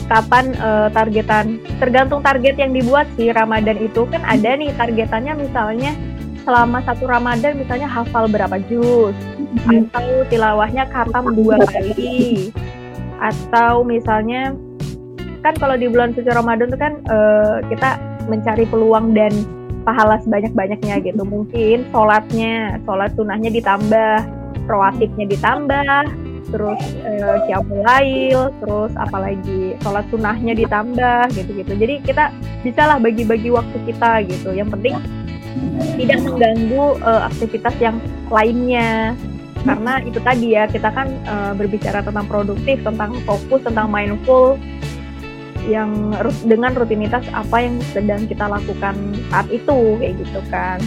kapan 0.10 0.58
uh, 0.58 0.90
targetan 0.90 1.62
tergantung 1.78 2.26
target 2.26 2.58
yang 2.58 2.74
dibuat 2.74 3.06
sih 3.16 3.30
Ramadan 3.30 3.78
itu. 3.78 4.10
Kan 4.10 4.26
ada 4.26 4.58
nih 4.58 4.74
targetannya 4.74 5.38
misalnya 5.38 5.94
selama 6.44 6.82
satu 6.82 7.06
Ramadan 7.06 7.62
misalnya 7.62 7.86
hafal 7.86 8.26
berapa 8.26 8.58
juz? 8.66 9.14
Hmm. 9.50 9.90
atau 9.90 10.26
tilawahnya 10.30 10.86
khatam 10.94 11.34
dua 11.34 11.58
kali. 11.66 12.54
Atau 13.18 13.82
misalnya 13.82 14.54
kan 15.42 15.56
kalau 15.58 15.74
di 15.80 15.90
bulan 15.90 16.14
suci 16.14 16.30
Ramadan 16.30 16.70
itu 16.70 16.80
kan 16.80 16.94
uh, 17.10 17.58
kita 17.66 17.98
mencari 18.30 18.70
peluang 18.70 19.18
dan 19.18 19.34
pahala 19.84 20.22
sebanyak-banyaknya 20.22 21.02
gitu. 21.02 21.26
Mungkin 21.26 21.90
sholatnya 21.90 22.78
sholat 22.86 23.10
sunnahnya 23.18 23.50
ditambah 23.50 24.14
rawatibnya 24.70 25.26
ditambah 25.34 26.29
terus 26.50 26.82
uh, 27.06 27.64
lail 27.86 28.50
terus 28.62 28.92
apalagi 28.98 29.78
sholat 29.82 30.06
sunnahnya 30.10 30.54
ditambah 30.58 31.32
gitu-gitu. 31.34 31.74
Jadi 31.78 31.96
kita 32.04 32.34
bisalah 32.66 32.98
bagi-bagi 33.00 33.50
waktu 33.54 33.78
kita 33.88 34.26
gitu. 34.28 34.54
Yang 34.54 34.70
penting 34.78 34.96
tidak 35.98 36.20
mengganggu 36.24 36.86
uh, 37.04 37.30
aktivitas 37.30 37.76
yang 37.82 37.98
lainnya. 38.30 39.14
Karena 39.60 40.00
itu 40.08 40.20
tadi 40.24 40.56
ya 40.56 40.72
kita 40.72 40.88
kan 40.88 41.12
uh, 41.28 41.52
berbicara 41.52 42.00
tentang 42.00 42.26
produktif 42.32 42.80
tentang 42.80 43.12
fokus 43.28 43.60
tentang 43.68 43.92
mindful 43.92 44.56
yang 45.68 46.16
dengan 46.48 46.72
rutinitas 46.74 47.28
apa 47.36 47.68
yang 47.68 47.76
sedang 47.92 48.24
kita 48.26 48.48
lakukan 48.48 48.96
saat 49.30 49.48
itu 49.52 50.00
kayak 50.00 50.16
gitu 50.24 50.40
kan. 50.48 50.80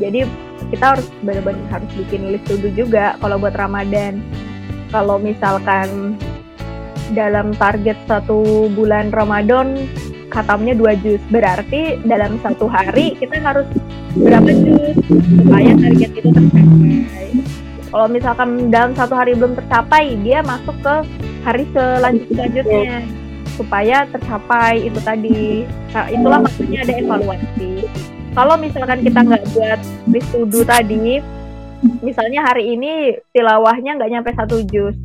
Jadi 0.00 0.26
kita 0.74 0.96
harus 0.96 1.06
benar-benar 1.22 1.68
harus 1.70 1.90
bikin 1.94 2.32
list 2.32 2.48
do 2.48 2.66
juga 2.72 3.14
kalau 3.20 3.38
buat 3.38 3.54
Ramadan 3.54 4.24
kalau 4.94 5.18
misalkan 5.18 6.14
dalam 7.10 7.50
target 7.58 7.98
satu 8.06 8.70
bulan 8.78 9.10
Ramadan 9.10 9.90
khatamnya 10.30 10.78
dua 10.78 10.94
juz. 11.02 11.18
Berarti 11.34 11.98
dalam 12.06 12.38
satu 12.46 12.70
hari 12.70 13.18
kita 13.18 13.42
harus 13.42 13.66
berapa 14.14 14.50
juz? 14.54 14.94
Supaya 15.42 15.72
target 15.74 16.10
itu 16.14 16.28
tercapai. 16.30 17.26
Kalau 17.90 18.06
misalkan 18.10 18.48
dalam 18.70 18.92
satu 18.94 19.14
hari 19.18 19.34
belum 19.34 19.58
tercapai 19.58 20.14
dia 20.22 20.46
masuk 20.46 20.74
ke 20.82 20.94
hari 21.42 21.66
selanjut 21.74 22.26
selanjutnya 22.30 23.02
supaya 23.54 24.02
tercapai 24.10 24.82
itu 24.82 24.98
tadi. 25.02 25.62
Nah, 25.94 26.06
itulah 26.10 26.40
maksudnya 26.42 26.82
ada 26.82 26.94
evaluasi. 26.98 27.86
Kalau 28.34 28.58
misalkan 28.58 28.98
kita 29.06 29.20
nggak 29.22 29.44
buat 29.54 29.80
list 30.10 30.34
tadi 30.66 31.22
misalnya 32.02 32.46
hari 32.46 32.76
ini 32.76 33.18
tilawahnya 33.32 33.96
nggak 33.98 34.10
nyampe 34.12 34.30
satu 34.36 34.62
juz. 34.68 34.96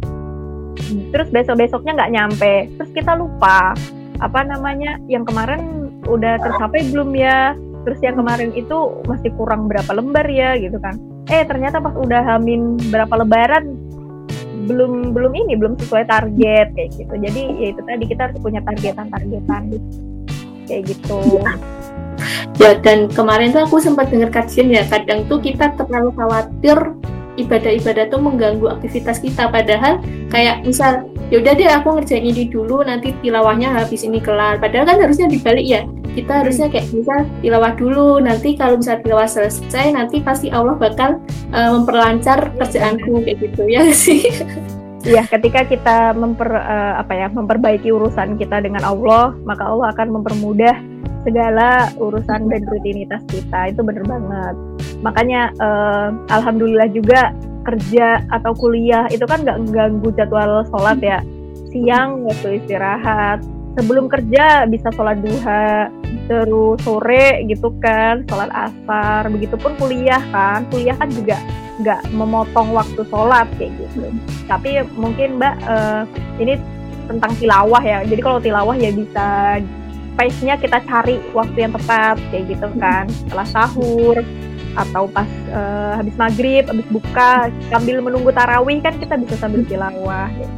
Terus 1.14 1.28
besok 1.30 1.60
besoknya 1.60 1.96
nggak 1.98 2.14
nyampe. 2.14 2.54
Terus 2.80 2.92
kita 2.94 3.14
lupa. 3.16 3.74
Apa 4.20 4.44
namanya? 4.44 5.00
Yang 5.08 5.32
kemarin 5.32 5.62
udah 6.08 6.40
tercapai 6.42 6.90
belum 6.92 7.16
ya? 7.16 7.56
Terus 7.88 8.00
yang 8.04 8.20
kemarin 8.20 8.52
itu 8.54 9.04
masih 9.08 9.32
kurang 9.40 9.72
berapa 9.72 9.92
lembar 9.96 10.28
ya 10.28 10.60
gitu 10.60 10.78
kan. 10.82 11.00
Eh 11.30 11.46
ternyata 11.46 11.80
pas 11.80 11.96
udah 11.96 12.26
hamin 12.26 12.76
berapa 12.90 13.24
lebaran 13.24 13.78
belum 14.68 15.16
belum 15.18 15.34
ini 15.34 15.58
belum 15.58 15.80
sesuai 15.82 16.06
target 16.06 16.68
kayak 16.76 16.90
gitu. 16.94 17.14
Jadi 17.16 17.42
ya 17.58 17.68
itu 17.74 17.82
tadi 17.86 18.04
kita 18.06 18.22
harus 18.30 18.38
punya 18.44 18.62
targetan 18.62 19.08
targetan 19.10 19.64
kayak 20.70 20.84
gitu 20.94 21.42
dan 22.84 23.08
kemarin 23.12 23.52
tuh 23.52 23.66
aku 23.66 23.80
sempat 23.80 24.12
dengar 24.12 24.32
kajian 24.32 24.72
ya 24.72 24.84
kadang 24.88 25.26
tuh 25.28 25.40
kita 25.40 25.74
terlalu 25.76 26.12
khawatir 26.16 26.78
ibadah-ibadah 27.40 28.12
tuh 28.12 28.20
mengganggu 28.20 28.68
aktivitas 28.68 29.24
kita. 29.24 29.48
Padahal 29.48 30.04
kayak 30.28 30.68
misal 30.68 31.08
yaudah 31.32 31.56
deh 31.56 31.70
aku 31.72 32.00
ngerjain 32.00 32.26
ini 32.28 32.52
dulu 32.52 32.84
nanti 32.84 33.16
tilawahnya 33.24 33.72
habis 33.72 34.04
ini 34.04 34.20
kelar. 34.20 34.60
Padahal 34.60 34.86
kan 34.86 34.98
harusnya 35.00 35.32
dibalik 35.32 35.64
ya 35.64 35.88
kita 36.18 36.44
harusnya 36.44 36.68
kayak 36.68 36.92
bisa 36.92 37.16
tilawah 37.40 37.74
dulu. 37.80 38.20
Nanti 38.20 38.60
kalau 38.60 38.76
bisa 38.76 39.00
tilawah 39.00 39.30
selesai 39.30 39.96
nanti 39.96 40.20
pasti 40.20 40.52
Allah 40.52 40.76
bakal 40.76 41.24
uh, 41.56 41.70
memperlancar 41.80 42.52
kerjaanku 42.60 43.24
kayak 43.24 43.38
gitu 43.40 43.64
ya 43.72 43.88
sih? 43.94 44.28
Iya, 45.00 45.24
ketika 45.32 45.64
kita 45.64 46.12
memper 46.12 46.60
uh, 46.60 47.00
apa 47.00 47.16
ya 47.16 47.28
memperbaiki 47.32 47.88
urusan 47.88 48.36
kita 48.36 48.60
dengan 48.60 48.84
Allah, 48.84 49.32
maka 49.48 49.64
Allah 49.64 49.96
akan 49.96 50.20
mempermudah 50.20 50.76
segala 51.24 51.92
urusan 52.00 52.48
dan 52.48 52.62
rutinitas 52.68 53.22
kita. 53.28 53.74
Itu 53.74 53.82
bener 53.84 54.04
banget. 54.08 54.56
Makanya 55.04 55.52
uh, 55.60 56.10
alhamdulillah 56.32 56.90
juga 56.92 57.32
kerja 57.68 58.24
atau 58.32 58.56
kuliah 58.56 59.06
itu 59.12 59.24
kan 59.28 59.44
nggak 59.44 59.60
ganggu 59.72 60.10
jadwal 60.16 60.64
sholat 60.72 61.00
ya. 61.04 61.20
Siang 61.70 62.26
waktu 62.26 62.64
istirahat 62.64 63.46
sebelum 63.78 64.10
kerja 64.10 64.66
bisa 64.66 64.90
sholat 64.92 65.22
duha 65.22 65.88
terus 66.26 66.78
sore 66.82 67.42
gitu 67.46 67.70
kan 67.82 68.26
sholat 68.26 68.50
asar 68.50 69.30
begitupun 69.30 69.78
kuliah 69.78 70.22
kan. 70.34 70.66
Kuliah 70.74 70.98
kan 70.98 71.10
juga 71.14 71.38
nggak 71.80 72.12
memotong 72.12 72.76
waktu 72.76 73.02
sholat 73.08 73.48
kayak 73.56 73.72
gitu. 73.78 74.10
Tapi 74.50 74.84
mungkin 74.98 75.38
mbak 75.40 75.56
uh, 75.64 76.04
ini 76.42 76.58
tentang 77.08 77.34
tilawah 77.38 77.82
ya. 77.82 78.06
Jadi 78.06 78.22
kalau 78.22 78.40
tilawah 78.42 78.76
ya 78.78 78.92
bisa 78.94 79.58
pace-nya 80.20 80.60
kita 80.60 80.84
cari 80.84 81.24
waktu 81.32 81.58
yang 81.64 81.72
tepat 81.72 82.20
kayak 82.28 82.52
gitu 82.52 82.68
kan 82.76 83.08
setelah 83.08 83.48
sahur 83.48 84.20
atau 84.76 85.08
pas 85.08 85.28
uh, 85.56 85.96
habis 85.98 86.14
maghrib, 86.20 86.68
habis 86.68 86.86
buka, 86.92 87.48
sambil 87.72 88.04
menunggu 88.04 88.30
tarawih 88.36 88.84
kan 88.84 89.00
kita 89.00 89.16
bisa 89.16 89.40
sambil 89.40 89.64
tilawah 89.66 90.28
gitu. 90.36 90.56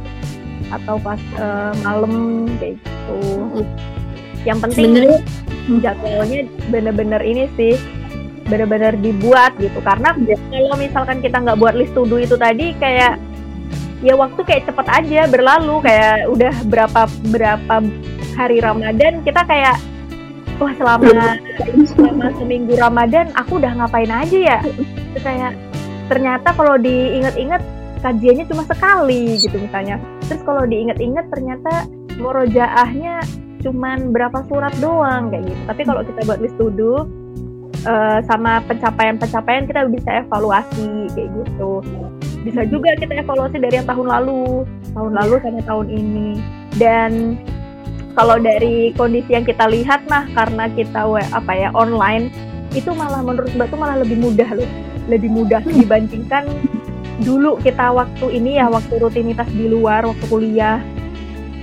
atau 0.74 0.96
pas 1.00 1.20
uh, 1.38 1.72
malam 1.86 2.44
kayak 2.58 2.76
gitu. 2.82 3.20
Yang 4.42 4.58
penting 4.66 4.90
jadwalnya 5.78 6.50
bener-bener 6.74 7.22
ini 7.22 7.46
sih 7.54 7.78
bener-bener 8.42 8.98
dibuat 8.98 9.54
gitu 9.62 9.78
karena 9.86 10.10
kalau 10.50 10.74
misalkan 10.74 11.22
kita 11.22 11.38
nggak 11.38 11.58
buat 11.62 11.78
list 11.78 11.94
to 11.94 12.02
do 12.02 12.18
itu 12.18 12.34
tadi 12.34 12.74
kayak 12.82 13.14
ya 14.02 14.18
waktu 14.18 14.42
kayak 14.42 14.66
cepet 14.66 14.86
aja 14.90 15.20
berlalu 15.30 15.78
kayak 15.86 16.26
udah 16.26 16.54
berapa 16.66 17.06
berapa 17.30 17.74
hari 18.36 18.58
Ramadan 18.60 19.20
kita 19.22 19.44
kayak 19.44 19.76
wah 20.60 20.72
selama 20.78 21.36
selama 21.88 22.26
seminggu 22.38 22.78
Ramadan 22.78 23.32
aku 23.34 23.58
udah 23.58 23.72
ngapain 23.76 24.10
aja 24.10 24.38
ya? 24.38 24.58
Kayak 25.20 25.58
ternyata 26.06 26.48
kalau 26.54 26.76
diinget-inget 26.80 27.62
kajiannya 28.02 28.44
cuma 28.50 28.62
sekali 28.66 29.38
gitu 29.38 29.56
misalnya. 29.58 29.96
Terus 30.26 30.42
kalau 30.42 30.66
diinget-inget 30.66 31.26
ternyata 31.30 31.86
murojaahnya 32.18 33.22
cuman 33.62 34.10
berapa 34.10 34.42
surat 34.50 34.74
doang 34.82 35.30
kayak 35.30 35.46
gitu. 35.46 35.62
Tapi 35.70 35.82
kalau 35.86 36.02
kita 36.02 36.20
buat 36.26 36.40
list 36.42 36.58
to 36.58 36.68
do 36.74 37.06
uh, 37.86 38.18
sama 38.26 38.58
pencapaian-pencapaian 38.66 39.64
kita 39.70 39.86
bisa 39.88 40.26
evaluasi 40.26 41.10
kayak 41.14 41.30
gitu. 41.30 41.72
Bisa 42.42 42.66
juga 42.66 42.90
kita 42.98 43.22
evaluasi 43.22 43.62
dari 43.62 43.78
yang 43.78 43.86
tahun 43.86 44.06
lalu 44.10 44.66
tahun 44.98 45.12
lalu 45.14 45.34
sama 45.46 45.60
tahun 45.62 45.88
ini. 45.94 46.28
Dan 46.74 47.38
kalau 48.12 48.36
dari 48.36 48.92
kondisi 48.92 49.32
yang 49.32 49.48
kita 49.48 49.64
lihat 49.72 50.04
mah 50.08 50.28
karena 50.36 50.68
kita 50.68 51.08
apa 51.32 51.52
ya 51.56 51.68
online 51.72 52.28
itu 52.72 52.92
malah 52.92 53.20
menurut 53.24 53.52
mbak 53.56 53.68
tuh 53.72 53.80
malah 53.80 54.00
lebih 54.00 54.20
mudah 54.20 54.48
loh. 54.52 54.68
Lebih 55.08 55.30
mudah 55.32 55.60
dibandingkan 55.64 56.46
dulu 57.24 57.58
kita 57.60 57.92
waktu 57.92 58.26
ini 58.36 58.60
ya 58.60 58.68
waktu 58.68 59.00
rutinitas 59.00 59.48
di 59.52 59.68
luar 59.68 60.04
waktu 60.06 60.24
kuliah 60.28 60.80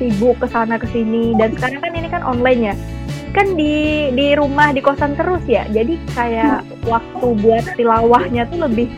sibuk 0.01 0.37
ke 0.41 0.47
sana 0.49 0.81
ke 0.81 0.89
sini. 0.89 1.37
Dan 1.37 1.53
sekarang 1.57 1.81
kan 1.85 1.93
ini 1.93 2.07
kan 2.09 2.21
online 2.25 2.61
ya. 2.73 2.75
Kan 3.29 3.53
di 3.53 4.09
di 4.17 4.33
rumah 4.33 4.73
di 4.73 4.81
kosan 4.81 5.13
terus 5.13 5.45
ya. 5.45 5.69
Jadi 5.69 6.01
kayak 6.17 6.65
waktu 6.89 7.27
buat 7.45 7.65
tilawahnya 7.77 8.49
tuh 8.49 8.65
lebih 8.65 8.89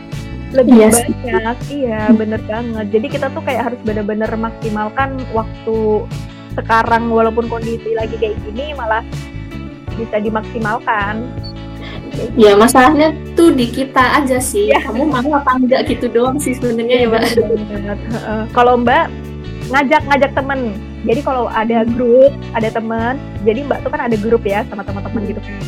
lebih 0.56 0.88
yes. 0.88 1.04
banyak. 1.04 1.56
Iya 1.68 2.12
bener 2.16 2.40
banget. 2.48 2.86
Jadi 2.92 3.06
kita 3.12 3.28
tuh 3.32 3.44
kayak 3.44 3.72
harus 3.72 3.80
bener-bener 3.84 4.28
maksimalkan 4.36 5.20
waktu 5.32 6.08
sekarang 6.54 7.08
walaupun 7.08 7.48
kondisi 7.48 7.96
lagi 7.96 8.16
kayak 8.20 8.36
gini 8.46 8.76
malah 8.76 9.04
bisa 9.96 10.16
dimaksimalkan. 10.20 11.28
Ya 12.36 12.52
masalahnya 12.54 13.16
tuh 13.32 13.56
di 13.56 13.68
kita 13.68 14.20
aja 14.20 14.36
sih. 14.36 14.68
Ya. 14.68 14.84
kamu 14.84 15.08
mau 15.08 15.32
apa 15.36 15.56
enggak 15.56 15.88
gitu 15.88 16.12
doang 16.12 16.36
sih 16.36 16.52
sebenarnya. 16.56 16.96
Ya 17.04 17.06
mbak 17.08 17.22
kalau 18.52 18.76
mbak 18.80 19.08
ngajak 19.72 20.02
ngajak 20.08 20.32
temen. 20.36 20.76
Jadi 21.02 21.20
kalau 21.26 21.50
ada 21.50 21.82
grup 21.82 22.30
ada 22.54 22.68
temen 22.70 23.18
jadi 23.42 23.66
mbak 23.66 23.82
tuh 23.82 23.90
kan 23.90 24.06
ada 24.06 24.14
grup 24.14 24.46
ya 24.46 24.62
sama 24.70 24.86
teman-teman 24.86 25.22
gitu. 25.26 25.40
Kan 25.42 25.58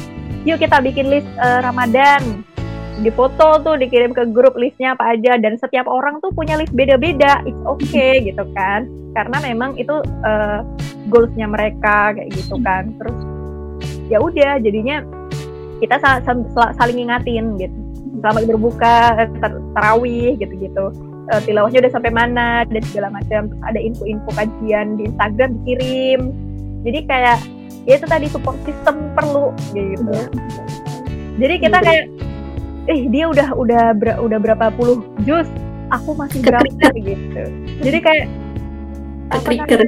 yuk 0.44 0.60
kita 0.60 0.76
bikin 0.84 1.08
list 1.08 1.28
uh, 1.40 1.64
Ramadan 1.64 2.44
di 3.02 3.10
foto 3.10 3.58
tuh 3.58 3.74
dikirim 3.74 4.14
ke 4.14 4.30
grup 4.30 4.54
listnya 4.54 4.94
apa 4.94 5.18
aja 5.18 5.34
dan 5.40 5.58
setiap 5.58 5.90
orang 5.90 6.22
tuh 6.22 6.30
punya 6.30 6.54
list 6.54 6.70
beda-beda. 6.70 7.42
It's 7.42 7.58
okay 7.66 8.22
gitu 8.22 8.46
kan. 8.54 8.86
Karena 9.18 9.42
memang 9.42 9.74
itu 9.74 9.98
uh, 10.22 10.60
goalsnya 11.10 11.50
mereka 11.50 12.14
kayak 12.14 12.30
gitu 12.30 12.54
kan. 12.62 12.94
Terus 13.02 13.18
ya 14.06 14.22
udah 14.22 14.62
jadinya 14.62 15.02
kita 15.82 15.98
saling 16.78 16.96
ngingatin 17.02 17.58
gitu. 17.58 17.78
Selamat 18.22 18.44
berbuka 18.46 18.94
eh, 19.26 19.30
tarawih 19.74 20.38
gitu-gitu. 20.38 20.94
Uh, 21.32 21.40
tilawahnya 21.42 21.88
udah 21.88 21.92
sampai 21.92 22.12
mana 22.14 22.62
dan 22.68 22.82
segala 22.88 23.10
macam. 23.10 23.50
Ada 23.66 23.80
info-info 23.82 24.30
kajian 24.38 25.00
di 25.00 25.10
Instagram 25.10 25.50
dikirim. 25.62 26.20
Jadi 26.84 27.00
kayak 27.10 27.38
ya 27.84 28.00
itu 28.00 28.06
tadi 28.08 28.26
support 28.30 28.56
system 28.64 29.12
perlu 29.12 29.52
gitu. 29.76 30.08
Iya. 30.08 30.24
jadi 31.36 31.54
kita 31.60 31.78
iya. 31.80 31.84
kayak 31.84 32.04
eh 32.84 33.08
dia 33.08 33.24
udah 33.28 33.56
udah 33.56 33.82
ber, 33.96 34.20
udah 34.20 34.38
berapa 34.40 34.68
puluh 34.76 35.00
jus 35.24 35.48
aku 35.88 36.16
masih 36.16 36.40
berapa 36.44 36.88
gitu. 37.00 37.42
Jadi 37.80 37.98
kayak 38.00 38.26
trigger. 39.44 39.80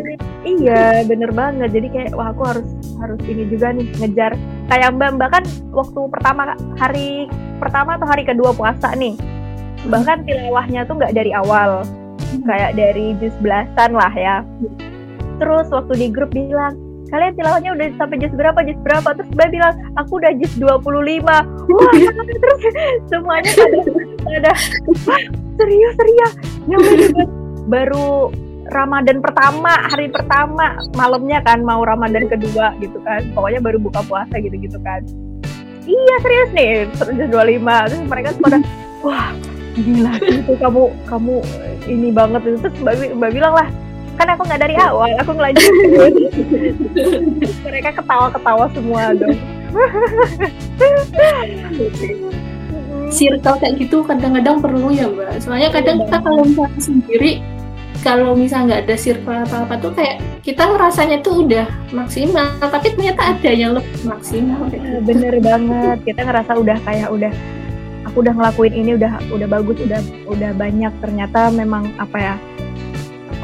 iya 0.44 1.04
bener 1.04 1.30
banget. 1.32 1.76
Jadi 1.76 1.88
kayak 1.92 2.10
wah 2.16 2.32
aku 2.32 2.42
harus 2.46 2.68
harus 3.02 3.20
ini 3.28 3.44
juga 3.52 3.72
nih 3.76 3.86
ngejar. 4.00 4.32
Kayak 4.72 4.96
mbak 4.96 5.10
mbak 5.20 5.28
kan 5.30 5.44
waktu 5.70 6.00
pertama 6.08 6.42
hari 6.80 7.28
pertama 7.60 8.00
atau 8.00 8.08
hari 8.08 8.24
kedua 8.24 8.52
puasa 8.52 8.92
nih 8.96 9.16
bahkan 9.86 10.26
tilawahnya 10.26 10.88
tuh 10.88 10.96
nggak 10.96 11.14
dari 11.14 11.36
awal. 11.36 11.84
Kayak 12.42 12.74
dari 12.74 13.12
jus 13.20 13.34
belasan 13.44 13.92
lah 13.92 14.12
ya. 14.16 14.40
Terus 15.36 15.68
waktu 15.68 15.92
di 16.00 16.08
grup 16.08 16.32
bilang 16.32 16.85
kalian 17.10 17.32
tilawahnya 17.38 17.70
udah 17.74 17.86
sampai 17.98 18.16
jus 18.18 18.34
berapa 18.34 18.58
jus 18.66 18.78
berapa 18.82 19.08
terus 19.14 19.30
mbak 19.34 19.48
bilang 19.54 19.74
aku 19.98 20.12
udah 20.18 20.32
jus 20.38 20.52
25 20.58 20.76
wah 21.26 21.94
terus 22.42 22.62
semuanya 23.10 23.50
pada 23.54 23.78
pada 24.26 24.52
serius 25.56 25.94
serius 25.96 26.32
yang 26.66 26.82
baru 27.66 28.30
Ramadan 28.66 29.22
pertama, 29.22 29.78
hari 29.94 30.10
pertama, 30.10 30.74
malamnya 30.98 31.38
kan 31.46 31.62
mau 31.62 31.86
Ramadan 31.86 32.26
kedua 32.26 32.74
gitu 32.82 32.98
kan. 33.06 33.22
Pokoknya 33.30 33.62
baru 33.62 33.78
buka 33.78 34.02
puasa 34.02 34.42
gitu-gitu 34.42 34.74
kan. 34.82 35.06
Iya 35.86 36.14
serius 36.18 36.50
nih, 36.50 36.70
terus 36.98 37.14
25. 37.30 37.62
Terus 37.62 38.02
mereka 38.10 38.34
pada 38.42 38.58
wah 39.06 39.30
gila 39.76 40.12
itu 40.24 40.52
kamu 40.56 40.82
kamu 41.04 41.36
ini 41.84 42.08
banget 42.08 42.40
terus 42.42 42.74
mbak, 42.80 42.96
mbak 43.12 43.30
bilang 43.36 43.52
lah 43.52 43.68
kan 44.16 44.28
aku 44.32 44.42
nggak 44.48 44.62
dari 44.64 44.76
awal 44.80 45.12
aku 45.20 45.30
ngelanjutin 45.36 46.12
mereka 47.66 47.90
ketawa-ketawa 48.00 48.64
semua 48.72 49.12
dong. 49.12 49.36
Circle 53.12 53.56
kayak 53.62 53.74
gitu 53.78 54.02
kadang-kadang 54.02 54.58
perlu 54.58 54.88
ya 54.90 55.06
mbak. 55.06 55.38
Soalnya 55.44 55.68
kadang 55.70 56.02
kita 56.02 56.16
kalau 56.24 56.42
misalnya 56.42 56.80
sendiri 56.80 57.32
kalau 58.04 58.32
misalnya 58.36 58.64
nggak 58.66 58.82
ada 58.86 58.96
circle 58.96 59.34
apa 59.34 59.56
apa 59.66 59.74
tuh 59.80 59.92
kayak 59.96 60.20
kita 60.44 60.62
rasanya 60.78 61.18
tuh 61.24 61.42
udah 61.42 61.66
maksimal 61.90 62.46
tapi 62.60 62.92
ternyata 62.94 63.34
ada 63.36 63.50
yang 63.52 63.72
lebih 63.76 64.00
maksimal. 64.06 64.60
Gitu. 64.72 64.88
bener 65.04 65.34
banget. 65.44 65.98
Kita 66.08 66.20
ngerasa 66.24 66.52
udah 66.56 66.78
kayak 66.82 67.08
udah 67.12 67.32
aku 68.08 68.16
udah 68.24 68.34
ngelakuin 68.34 68.74
ini 68.74 68.90
udah 68.96 69.12
udah 69.28 69.48
bagus 69.48 69.76
udah 69.84 70.00
udah 70.26 70.50
banyak. 70.56 70.92
Ternyata 71.04 71.52
memang 71.52 71.92
apa 72.00 72.18
ya 72.18 72.34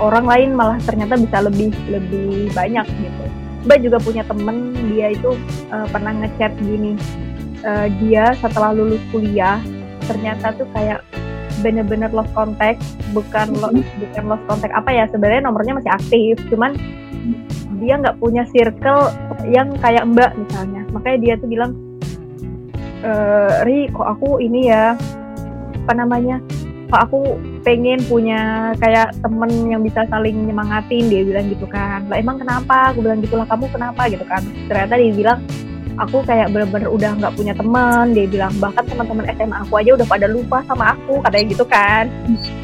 orang 0.00 0.24
lain 0.24 0.50
malah 0.56 0.78
ternyata 0.84 1.18
bisa 1.18 1.44
lebih 1.44 1.72
lebih 1.90 2.52
banyak 2.56 2.86
gitu. 2.88 3.24
Mbak 3.62 3.78
juga 3.84 3.98
punya 4.02 4.22
temen 4.26 4.74
dia 4.90 5.14
itu 5.14 5.38
uh, 5.70 5.86
pernah 5.90 6.10
ngechat 6.10 6.50
gini 6.58 6.98
uh, 7.62 7.86
dia 8.02 8.34
setelah 8.42 8.74
lulus 8.74 9.02
kuliah 9.14 9.62
ternyata 10.06 10.50
tuh 10.58 10.66
kayak 10.74 11.00
bener-bener 11.62 12.10
lost 12.10 12.32
contact 12.34 12.82
bukan 13.14 13.54
lo, 13.54 13.70
mm-hmm. 13.70 14.02
bukan 14.08 14.24
lost 14.34 14.44
contact. 14.50 14.74
Apa 14.74 14.90
ya 14.90 15.04
sebenarnya 15.14 15.46
nomornya 15.46 15.78
masih 15.78 15.92
aktif 15.94 16.34
cuman 16.50 16.74
dia 17.78 17.98
nggak 17.98 18.18
punya 18.18 18.42
circle 18.50 19.10
yang 19.46 19.70
kayak 19.78 20.02
mbak 20.10 20.34
misalnya. 20.34 20.82
Makanya 20.90 21.18
dia 21.22 21.34
tuh 21.38 21.48
bilang 21.50 21.72
e, 23.02 23.12
Ri 23.66 23.90
kok 23.90 24.06
aku 24.18 24.42
ini 24.42 24.70
ya 24.70 24.98
apa 25.86 25.92
namanya 25.98 26.38
kok 26.90 27.10
aku 27.10 27.20
pengen 27.62 28.02
punya 28.10 28.72
kayak 28.82 29.14
temen 29.22 29.50
yang 29.70 29.82
bisa 29.82 30.02
saling 30.10 30.46
nyemangatin 30.46 31.06
dia 31.06 31.22
bilang 31.22 31.46
gitu 31.50 31.66
kan. 31.70 32.02
Lah 32.10 32.18
emang 32.18 32.42
kenapa? 32.42 32.90
Aku 32.90 33.02
bilang 33.02 33.22
gitulah 33.22 33.46
kamu 33.46 33.66
kenapa? 33.70 34.02
gitu 34.10 34.26
kan. 34.26 34.42
Ternyata 34.66 34.94
dia 34.98 35.14
bilang 35.14 35.38
aku 36.00 36.24
kayak 36.24 36.50
bener-bener 36.50 36.88
udah 36.88 37.12
nggak 37.20 37.34
punya 37.36 37.52
teman 37.52 38.16
dia 38.16 38.24
bilang 38.24 38.52
bahkan 38.56 38.84
teman-teman 38.88 39.28
SMA 39.36 39.56
aku 39.60 39.74
aja 39.76 39.90
udah 39.92 40.08
pada 40.08 40.26
lupa 40.30 40.64
sama 40.64 40.96
aku 40.96 41.20
katanya 41.22 41.46
gitu 41.52 41.64
kan. 41.68 42.04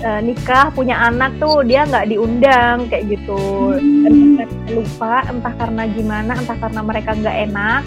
E, 0.03 0.09
nikah 0.25 0.73
punya 0.73 0.97
anak 0.99 1.37
tuh 1.39 1.63
dia 1.63 1.85
nggak 1.87 2.09
diundang 2.11 2.89
kayak 2.91 3.05
gitu. 3.07 3.79
Hmm. 3.79 4.37
lupa 4.69 5.25
entah 5.33 5.55
karena 5.57 5.89
gimana 5.89 6.33
entah 6.37 6.59
karena 6.61 6.81
mereka 6.85 7.17
nggak 7.17 7.37
enak 7.49 7.83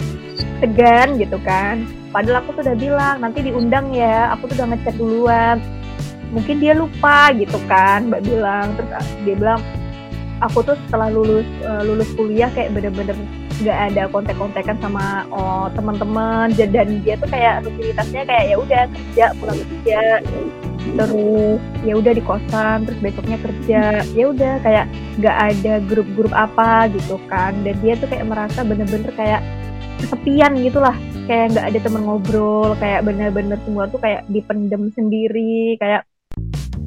segan 0.58 1.08
gitu 1.18 1.38
kan. 1.42 1.86
Padahal 2.10 2.44
aku 2.44 2.58
tuh 2.58 2.62
udah 2.66 2.76
bilang 2.76 3.16
nanti 3.22 3.38
diundang 3.46 3.90
ya 3.94 4.34
aku 4.34 4.50
tuh 4.50 4.62
udah 4.62 4.68
ngechat 4.74 4.94
duluan 4.98 5.56
mungkin 6.32 6.58
dia 6.58 6.72
lupa 6.72 7.30
gitu 7.36 7.60
kan 7.68 8.08
mbak 8.08 8.24
bilang. 8.24 8.74
Terus 8.74 9.06
dia 9.22 9.34
bilang 9.36 9.60
aku 10.42 10.64
tuh 10.66 10.74
setelah 10.88 11.12
lulus 11.12 11.46
uh, 11.62 11.84
lulus 11.86 12.10
kuliah 12.18 12.50
kayak 12.50 12.74
bener-bener 12.74 13.14
nggak 13.62 13.78
ada 13.94 14.10
kontak-kontakan 14.10 14.76
sama 14.82 15.28
oh, 15.30 15.70
teman-teman. 15.76 16.50
Dan 16.56 16.72
dia 17.04 17.14
tuh 17.20 17.30
kayak 17.30 17.62
rutinitasnya 17.68 18.26
kayak 18.26 18.44
ya 18.50 18.56
udah 18.58 18.82
kerja 18.90 19.24
pulang 19.38 19.58
kerja. 19.60 20.02
Terus 20.82 21.62
ya 21.86 21.94
udah 21.94 22.12
di 22.12 22.22
kosan 22.26 22.90
terus 22.90 22.98
besoknya 22.98 23.38
kerja. 23.38 23.82
Ya 24.02 24.24
udah 24.26 24.58
kayak 24.66 24.90
nggak 25.22 25.36
ada 25.36 25.74
grup-grup 25.86 26.34
apa 26.34 26.90
gitu 26.90 27.22
kan. 27.30 27.54
Dan 27.62 27.78
dia 27.84 27.94
tuh 27.94 28.10
kayak 28.10 28.26
merasa 28.26 28.66
bener-bener 28.66 29.14
kayak 29.14 29.44
kesepian 30.02 30.58
gitulah. 30.58 30.96
Kayak 31.30 31.54
nggak 31.54 31.66
ada 31.70 31.78
temen 31.86 32.02
ngobrol 32.02 32.74
kayak 32.82 33.06
bener-bener 33.06 33.62
semua 33.62 33.86
tuh 33.86 34.02
kayak 34.02 34.26
dipendem 34.26 34.90
sendiri 34.90 35.78
kayak 35.78 36.02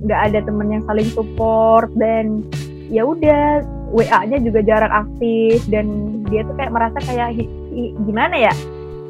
nggak 0.05 0.21
ada 0.31 0.39
temen 0.45 0.67
yang 0.69 0.83
saling 0.85 1.09
support 1.09 1.89
dan 1.97 2.45
ya 2.93 3.01
udah 3.01 3.65
WA-nya 3.89 4.37
juga 4.41 4.61
jarang 4.61 4.93
aktif 4.93 5.65
dan 5.71 6.19
dia 6.29 6.45
tuh 6.45 6.55
kayak 6.57 6.73
merasa 6.73 6.97
kayak 7.05 7.33
hi, 7.33 7.45
hi, 7.73 7.83
gimana 8.05 8.35
ya? 8.49 8.53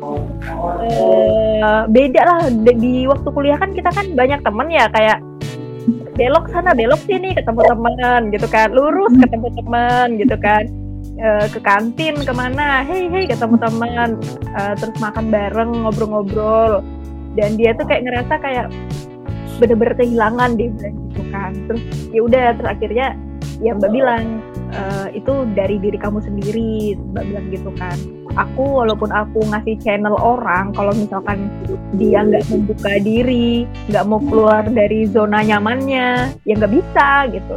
Uh, 0.06 1.84
beda 1.90 2.22
lah 2.22 2.42
di 2.54 3.10
waktu 3.10 3.28
kuliah 3.32 3.58
kan 3.58 3.74
kita 3.74 3.90
kan 3.90 4.14
banyak 4.14 4.40
temen 4.46 4.68
ya 4.70 4.86
kayak 4.94 5.18
belok 6.16 6.48
sana 6.54 6.72
belok 6.78 7.02
sini 7.04 7.34
ketemu 7.34 7.62
teman 7.66 8.22
gitu 8.30 8.48
kan. 8.48 8.70
Lurus 8.72 9.14
ketemu 9.18 9.48
teman 9.58 10.08
gitu 10.22 10.38
kan. 10.40 10.64
Uh, 11.16 11.48
ke 11.48 11.60
kantin 11.64 12.16
ke 12.28 12.34
mana 12.36 12.84
hei 12.84 13.08
hei 13.08 13.24
ketemu 13.24 13.56
teman 13.56 14.20
uh, 14.52 14.74
terus 14.76 14.96
makan 15.00 15.32
bareng 15.32 15.72
ngobrol-ngobrol. 15.84 16.84
Dan 17.36 17.60
dia 17.60 17.76
tuh 17.76 17.88
kayak 17.88 18.08
ngerasa 18.08 18.34
kayak 18.40 18.68
bener-bener 19.58 19.96
kehilangan 19.96 20.60
deh 20.60 20.70
gitu 20.72 21.22
kan. 21.32 21.52
Terus 21.70 21.84
ya 22.12 22.22
udah 22.24 22.46
terus 22.60 22.70
akhirnya 22.70 23.08
ya 23.64 23.72
mbak 23.72 23.92
bilang 23.96 24.44
uh, 24.76 25.08
itu 25.16 25.48
dari 25.56 25.80
diri 25.80 25.96
kamu 25.96 26.20
sendiri 26.24 27.00
mbak 27.14 27.24
bilang 27.30 27.46
gitu 27.52 27.72
kan. 27.80 27.98
Aku 28.36 28.84
walaupun 28.84 29.16
aku 29.16 29.48
ngasih 29.48 29.80
channel 29.80 30.20
orang 30.20 30.76
kalau 30.76 30.92
misalkan 30.92 31.48
dia 31.96 32.20
nggak 32.20 32.44
membuka 32.52 33.00
diri 33.00 33.64
nggak 33.88 34.04
mau 34.12 34.20
keluar 34.20 34.68
dari 34.68 35.08
zona 35.08 35.40
nyamannya 35.40 36.36
ya 36.44 36.54
nggak 36.60 36.74
bisa 36.76 37.32
gitu. 37.32 37.56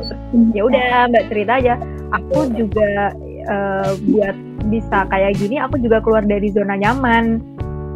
Ya 0.54 0.62
udah 0.62 1.10
mbak 1.10 1.26
cerita 1.34 1.58
aja. 1.58 1.74
Aku 2.14 2.46
juga 2.54 3.10
uh, 3.50 3.90
buat 4.06 4.36
bisa 4.70 5.06
kayak 5.08 5.38
gini 5.38 5.56
aku 5.58 5.78
juga 5.82 6.02
keluar 6.02 6.22
dari 6.26 6.50
zona 6.50 6.74
nyaman 6.78 7.40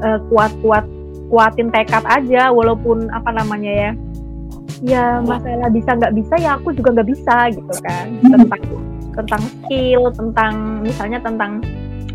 uh, 0.02 0.18
kuat 0.30 0.50
kuat 0.62 0.86
kuatin 1.32 1.72
tekad 1.72 2.04
aja 2.04 2.52
walaupun 2.52 3.08
apa 3.08 3.32
namanya 3.32 3.72
ya 3.72 3.90
ya 4.84 5.04
masalah 5.24 5.72
bisa 5.72 5.96
nggak 5.96 6.12
bisa 6.12 6.34
ya 6.36 6.60
aku 6.60 6.76
juga 6.76 7.00
nggak 7.00 7.08
bisa 7.08 7.36
gitu 7.56 7.74
kan. 7.80 8.06
Tentang 8.36 8.62
tentang 9.12 9.42
skill 9.44 10.08
tentang 10.12 10.80
misalnya 10.80 11.20
tentang 11.20 11.60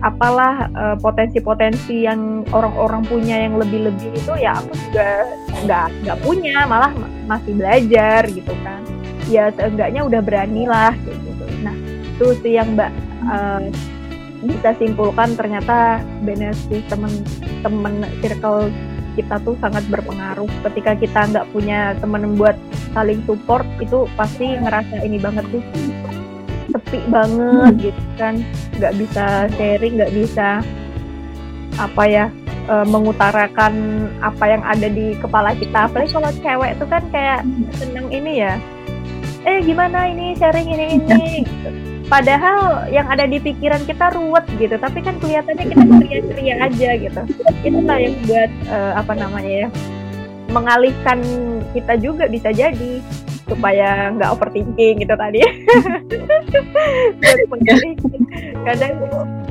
apalah 0.01 0.69
uh, 0.77 0.97
potensi-potensi 0.97 2.05
yang 2.05 2.45
orang-orang 2.53 3.05
punya 3.05 3.45
yang 3.45 3.57
lebih-lebih 3.57 4.13
itu 4.13 4.33
ya 4.37 4.57
aku 4.61 4.73
juga 4.89 5.25
nggak 5.65 5.87
nggak 6.05 6.17
punya 6.21 6.65
malah 6.69 6.93
masih 7.25 7.53
belajar 7.57 8.25
gitu 8.29 8.53
kan. 8.65 8.81
Ya 9.29 9.49
seenggaknya 9.53 10.05
udah 10.05 10.21
berani 10.21 10.69
lah 10.69 10.93
gitu. 11.05 11.45
Nah 11.65 11.73
itu 12.17 12.27
sih 12.41 12.57
yang 12.57 12.73
mbak 12.73 12.89
uh, 13.29 13.61
bisa 14.41 14.73
simpulkan 14.77 15.33
ternyata 15.33 16.01
benefit 16.21 16.85
temen-temen 16.89 18.05
circle 18.21 18.69
kita 19.17 19.41
tuh 19.41 19.57
sangat 19.57 19.81
berpengaruh 19.89 20.45
ketika 20.69 20.93
kita 20.93 21.19
nggak 21.33 21.49
punya 21.49 21.97
temen 21.97 22.37
buat 22.37 22.53
saling 22.93 23.25
support 23.25 23.65
itu 23.81 24.05
pasti 24.13 24.53
ngerasa 24.61 25.01
ini 25.01 25.17
banget 25.17 25.45
tuh 25.49 25.63
sepi 26.69 26.99
banget 27.09 27.73
hmm. 27.73 27.81
gitu 27.81 28.03
kan 28.21 28.35
nggak 28.77 28.93
bisa 29.01 29.25
sharing 29.57 29.93
nggak 29.97 30.13
bisa 30.13 30.61
apa 31.81 32.03
ya 32.05 32.25
e, 32.69 32.75
mengutarakan 32.85 33.73
apa 34.21 34.45
yang 34.45 34.63
ada 34.65 34.87
di 34.91 35.17
kepala 35.17 35.57
kita 35.57 35.89
apalagi 35.89 36.11
kalau 36.13 36.31
cewek 36.43 36.71
itu 36.77 36.85
kan 36.85 37.03
kayak 37.09 37.41
seneng 37.81 38.07
ini 38.13 38.45
ya 38.45 38.53
eh 39.47 39.63
gimana 39.63 40.11
ini 40.11 40.35
sharing 40.35 40.67
ini 40.67 40.85
ini 41.01 41.31
gitu. 41.47 41.96
Padahal 42.07 42.87
yang 42.87 43.07
ada 43.11 43.27
di 43.27 43.37
pikiran 43.39 43.83
kita 43.83 44.15
ruwet 44.15 44.47
gitu 44.55 44.79
tapi 44.79 45.03
kan 45.03 45.19
kelihatannya 45.19 45.65
kita 45.67 45.83
ceria-ceria 45.83 46.55
aja 46.63 46.89
gitu 46.95 47.21
itulah 47.67 47.97
yang 47.99 48.15
buat 48.23 48.51
e, 48.71 48.77
apa 48.95 49.13
namanya 49.15 49.51
ya 49.67 49.69
mengalihkan 50.47 51.19
kita 51.75 51.99
juga 51.99 52.31
bisa 52.31 52.55
jadi 52.55 53.03
supaya 53.47 54.11
nggak 54.15 54.31
overthinking 54.31 55.03
gitu 55.03 55.15
tadi 55.19 55.39
kadang 58.67 58.95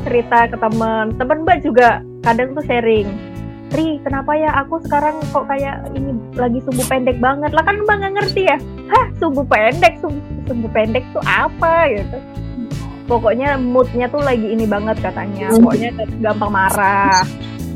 cerita 0.04 0.38
ke 0.48 0.56
teman 0.56 1.12
teman 1.16 1.38
mbak 1.44 1.60
juga 1.60 2.00
kadang 2.24 2.56
tuh 2.56 2.64
sharing 2.64 3.08
Ri, 3.74 3.98
kenapa 4.06 4.30
ya 4.38 4.54
aku 4.62 4.78
sekarang 4.86 5.18
kok 5.34 5.50
kayak 5.50 5.90
ini 5.98 6.14
lagi 6.38 6.62
sumbu 6.62 6.86
pendek 6.86 7.18
banget? 7.18 7.50
Lah 7.50 7.66
kan 7.66 7.82
mbak 7.82 7.98
nggak 7.98 8.14
ngerti 8.14 8.46
ya? 8.46 8.62
Hah, 8.86 9.10
sumbu 9.18 9.42
pendek, 9.42 9.98
sumbu, 9.98 10.22
sumbu 10.46 10.70
pendek 10.70 11.02
tuh 11.10 11.18
apa 11.26 11.90
gitu? 11.90 12.14
Pokoknya 13.06 13.54
moodnya 13.58 14.10
tuh 14.10 14.22
lagi 14.22 14.46
ini 14.50 14.66
banget 14.66 14.98
katanya. 14.98 15.50
Pokoknya 15.54 15.90
gampang 16.18 16.50
marah, 16.50 17.22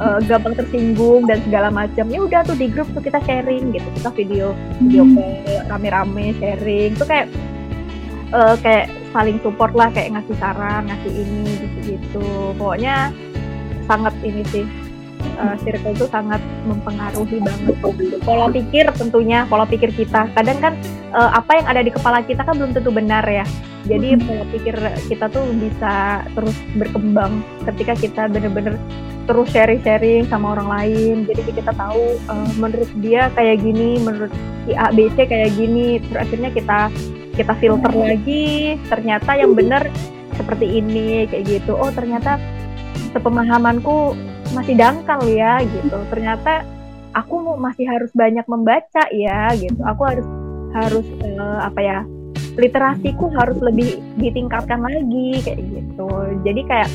uh, 0.03 0.19
gampang 0.27 0.59
tersinggung 0.59 1.27
dan 1.31 1.39
segala 1.47 1.71
macam. 1.71 2.11
Ya 2.11 2.21
udah 2.23 2.41
tuh 2.43 2.59
di 2.59 2.67
grup 2.67 2.91
tuh 2.91 3.03
kita 3.03 3.23
sharing 3.23 3.71
gitu. 3.71 3.89
Kita 3.99 4.11
video 4.15 4.47
video 4.83 5.03
hmm. 5.07 5.71
rame-rame 5.71 6.35
sharing. 6.43 6.99
Tuh 6.99 7.07
kayak 7.07 7.27
uh, 8.35 8.55
kayak 8.59 8.91
saling 9.11 9.39
support 9.43 9.75
lah 9.75 9.91
kayak 9.91 10.15
ngasih 10.15 10.37
saran 10.39 10.87
ngasih 10.87 11.11
ini 11.11 11.51
gitu 11.59 11.79
gitu 11.99 12.27
pokoknya 12.55 13.11
sangat 13.91 14.15
ini 14.23 14.47
sih 14.55 14.63
uh, 15.41 15.55
circle 15.67 15.93
itu 15.93 16.07
sangat 16.07 16.39
mempengaruhi 16.69 17.43
banget. 17.43 17.77
Pola 18.23 18.47
pikir 18.53 18.87
tentunya 18.95 19.45
pola 19.51 19.65
pikir 19.67 19.91
kita. 19.93 20.31
Kadang 20.33 20.59
kan 20.63 20.75
uh, 21.13 21.31
apa 21.37 21.61
yang 21.61 21.67
ada 21.69 21.81
di 21.85 21.93
kepala 21.93 22.23
kita 22.25 22.43
kan 22.43 22.59
belum 22.59 22.73
tentu 22.75 22.91
benar 22.95 23.23
ya. 23.27 23.47
Jadi 23.89 24.13
hmm. 24.13 24.23
pola 24.29 24.45
pikir 24.53 24.77
kita 25.09 25.27
tuh 25.33 25.45
bisa 25.57 26.21
terus 26.37 26.57
berkembang 26.77 27.41
ketika 27.65 27.95
kita 27.97 28.23
bener-bener 28.29 28.77
terus 29.25 29.49
sharing-sharing 29.55 30.27
sama 30.27 30.59
orang 30.59 30.69
lain. 30.69 31.17
Jadi 31.25 31.55
kita 31.55 31.73
tahu 31.73 32.19
uh, 32.29 32.51
menurut 32.59 32.91
dia 33.01 33.31
kayak 33.33 33.63
gini 33.63 34.03
menurut 34.03 34.33
si 34.67 34.73
A 34.77 34.91
B 34.93 35.09
C 35.15 35.25
kayak 35.25 35.55
gini 35.57 36.03
terus 36.03 36.19
akhirnya 36.29 36.51
kita 36.53 36.79
kita 37.39 37.53
filter 37.57 37.93
lagi 37.95 38.77
ternyata 38.91 39.33
yang 39.39 39.57
benar 39.57 39.87
seperti 40.37 40.83
ini 40.83 41.25
kayak 41.31 41.47
gitu. 41.47 41.73
Oh 41.79 41.89
ternyata 41.95 42.37
sepemahamanku 43.17 44.13
masih 44.53 44.75
dangkal 44.77 45.25
ya 45.31 45.63
gitu. 45.63 45.99
Ternyata 46.11 46.67
aku 47.17 47.57
masih 47.57 47.87
harus 47.87 48.11
banyak 48.13 48.45
membaca 48.45 49.09
ya 49.15 49.51
gitu. 49.57 49.79
Aku 49.89 50.03
harus 50.05 50.27
harus 50.75 51.07
uh, 51.25 51.67
apa 51.67 51.81
ya 51.81 51.99
literasiku 52.59 53.31
harus 53.33 53.59
lebih 53.63 54.03
ditingkatkan 54.19 54.83
lagi 54.83 55.41
kayak 55.45 55.61
gitu. 55.65 56.11
Jadi 56.43 56.63
kayak 56.67 56.91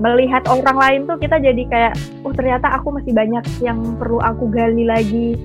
melihat 0.00 0.42
orang 0.48 0.78
lain 0.78 1.00
tuh 1.06 1.18
kita 1.20 1.38
jadi 1.38 1.62
kayak 1.68 1.94
oh 2.26 2.32
ternyata 2.34 2.72
aku 2.74 2.90
masih 2.94 3.12
banyak 3.12 3.44
yang 3.60 3.78
perlu 3.98 4.18
aku 4.22 4.48
gali 4.50 4.86
lagi. 4.86 5.36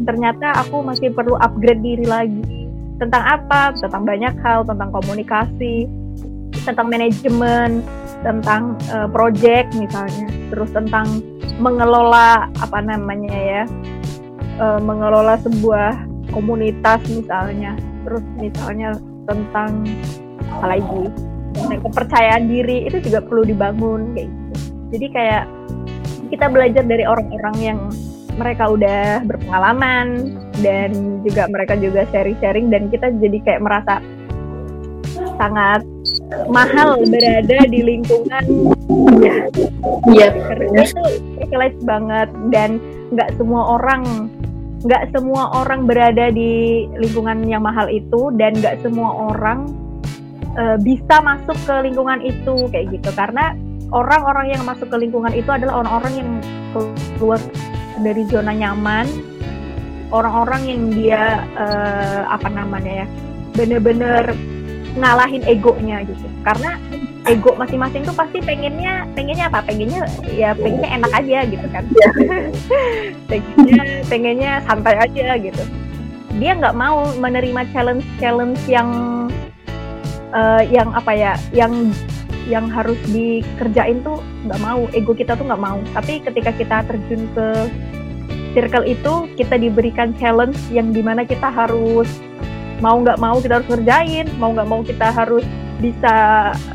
Ternyata 0.00 0.56
aku 0.64 0.80
masih 0.80 1.12
perlu 1.12 1.36
upgrade 1.36 1.82
diri 1.84 2.06
lagi 2.08 2.66
tentang 2.96 3.24
apa 3.24 3.72
tentang 3.76 4.04
banyak 4.04 4.34
hal 4.44 4.64
tentang 4.64 4.92
komunikasi 4.92 5.88
tentang 6.64 6.92
manajemen 6.92 7.80
tentang 8.20 8.76
uh, 8.92 9.08
project 9.08 9.72
misalnya. 9.76 10.28
Terus 10.52 10.70
tentang 10.72 11.06
mengelola 11.60 12.48
apa 12.56 12.78
namanya 12.80 13.36
ya 13.36 13.62
uh, 14.60 14.80
mengelola 14.80 15.36
sebuah 15.40 16.09
komunitas 16.32 17.00
misalnya 17.10 17.76
terus 18.06 18.24
misalnya 18.40 18.96
tentang 19.28 19.84
apa 20.58 20.66
lagi 20.76 21.04
dan 21.54 21.78
kepercayaan 21.82 22.44
diri 22.46 22.86
itu 22.86 22.98
juga 23.02 23.20
perlu 23.22 23.42
dibangun 23.46 24.14
kayak 24.14 24.28
gitu. 24.30 24.58
Jadi 24.90 25.06
kayak 25.14 25.44
kita 26.30 26.46
belajar 26.46 26.84
dari 26.86 27.04
orang-orang 27.06 27.56
yang 27.58 27.78
mereka 28.38 28.70
udah 28.70 29.26
berpengalaman 29.26 30.38
dan 30.62 31.20
juga 31.26 31.50
mereka 31.50 31.74
juga 31.76 32.06
sharing-sharing 32.14 32.70
dan 32.70 32.88
kita 32.88 33.10
jadi 33.18 33.38
kayak 33.42 33.62
merasa 33.62 33.98
sangat 35.36 35.82
mahal 36.48 37.02
berada 37.10 37.58
di 37.66 37.80
lingkungan. 37.82 38.44
Iya 40.10 40.28
karena 40.32 40.82
itu 40.86 41.02
privilege 41.36 41.80
banget 41.82 42.28
dan 42.54 42.78
nggak 43.10 43.30
semua 43.36 43.76
orang 43.80 44.30
nggak 44.80 45.12
semua 45.12 45.52
orang 45.60 45.84
berada 45.84 46.32
di 46.32 46.84
lingkungan 46.96 47.44
yang 47.44 47.60
mahal 47.60 47.86
itu 47.92 48.32
dan 48.40 48.56
nggak 48.56 48.80
semua 48.80 49.32
orang 49.32 49.68
uh, 50.56 50.80
bisa 50.80 51.20
masuk 51.20 51.56
ke 51.68 51.74
lingkungan 51.84 52.20
itu 52.24 52.54
kayak 52.72 52.88
gitu. 52.96 53.10
Karena 53.12 53.52
orang-orang 53.92 54.56
yang 54.56 54.62
masuk 54.64 54.88
ke 54.88 54.96
lingkungan 54.96 55.36
itu 55.36 55.50
adalah 55.52 55.84
orang-orang 55.84 56.12
yang 56.16 56.30
keluar 57.18 57.40
dari 58.00 58.24
zona 58.30 58.56
nyaman 58.56 59.04
orang-orang 60.10 60.62
yang 60.66 60.82
dia 60.90 61.22
uh, 61.54 62.22
apa 62.30 62.50
namanya 62.50 63.04
ya 63.04 63.06
bener-bener 63.54 64.34
ngalahin 64.98 65.42
egonya 65.46 66.02
gitu. 66.06 66.26
Karena 66.42 66.78
ego 67.28 67.52
masing-masing 67.58 68.06
tuh 68.06 68.16
pasti 68.16 68.40
pengennya 68.40 69.04
pengennya 69.12 69.52
apa? 69.52 69.60
Pengennya 69.66 70.08
ya 70.32 70.56
pengennya 70.56 70.90
enak 71.00 71.12
aja 71.12 71.38
gitu 71.48 71.66
kan. 71.68 71.84
Yeah. 71.92 72.14
pengennya 73.30 73.82
pengennya 74.08 74.52
santai 74.64 74.96
aja 74.96 75.26
gitu. 75.36 75.62
Dia 76.40 76.56
nggak 76.56 76.76
mau 76.78 77.10
menerima 77.20 77.68
challenge 77.74 78.06
challenge 78.16 78.60
yang 78.70 78.88
uh, 80.32 80.62
yang 80.64 80.88
apa 80.96 81.12
ya 81.12 81.32
yang 81.52 81.92
yang 82.48 82.66
harus 82.72 82.96
dikerjain 83.12 84.00
tuh 84.00 84.24
nggak 84.48 84.60
mau. 84.64 84.88
Ego 84.96 85.12
kita 85.12 85.36
tuh 85.36 85.44
nggak 85.44 85.60
mau. 85.60 85.78
Tapi 85.92 86.24
ketika 86.24 86.50
kita 86.56 86.76
terjun 86.88 87.28
ke 87.36 87.46
circle 88.56 88.86
itu 88.86 89.30
kita 89.38 89.60
diberikan 89.60 90.16
challenge 90.18 90.58
yang 90.74 90.90
di 90.90 91.04
mana 91.04 91.22
kita 91.22 91.50
harus 91.52 92.08
mau 92.80 92.96
nggak 92.98 93.20
mau 93.20 93.36
kita 93.38 93.60
harus 93.60 93.68
ngerjain 93.68 94.26
mau 94.40 94.50
nggak 94.56 94.68
mau 94.68 94.80
kita 94.80 95.12
harus 95.12 95.44
bisa 95.80 96.14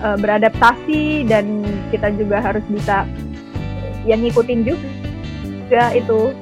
uh, 0.01 0.17
beradaptasi 0.17 1.29
dan 1.29 1.61
kita 1.93 2.09
juga 2.17 2.41
harus 2.41 2.65
bisa 2.67 3.05
yang 4.03 4.25
ngikutin 4.25 4.65
juga 4.65 5.83
itu. 5.93 6.33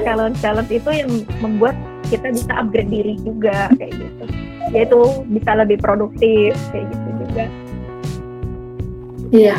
Challenge 0.00 0.36
challenge 0.40 0.72
itu 0.72 0.90
yang 0.90 1.10
membuat 1.44 1.76
kita 2.08 2.32
bisa 2.32 2.50
upgrade 2.56 2.88
diri 2.88 3.14
juga 3.20 3.68
kayak 3.76 3.92
gitu. 3.94 4.24
Yaitu 4.72 5.00
bisa 5.28 5.50
lebih 5.54 5.76
produktif 5.78 6.56
kayak 6.72 6.88
gitu 6.88 7.08
juga. 7.28 7.44
Iya 9.30 9.56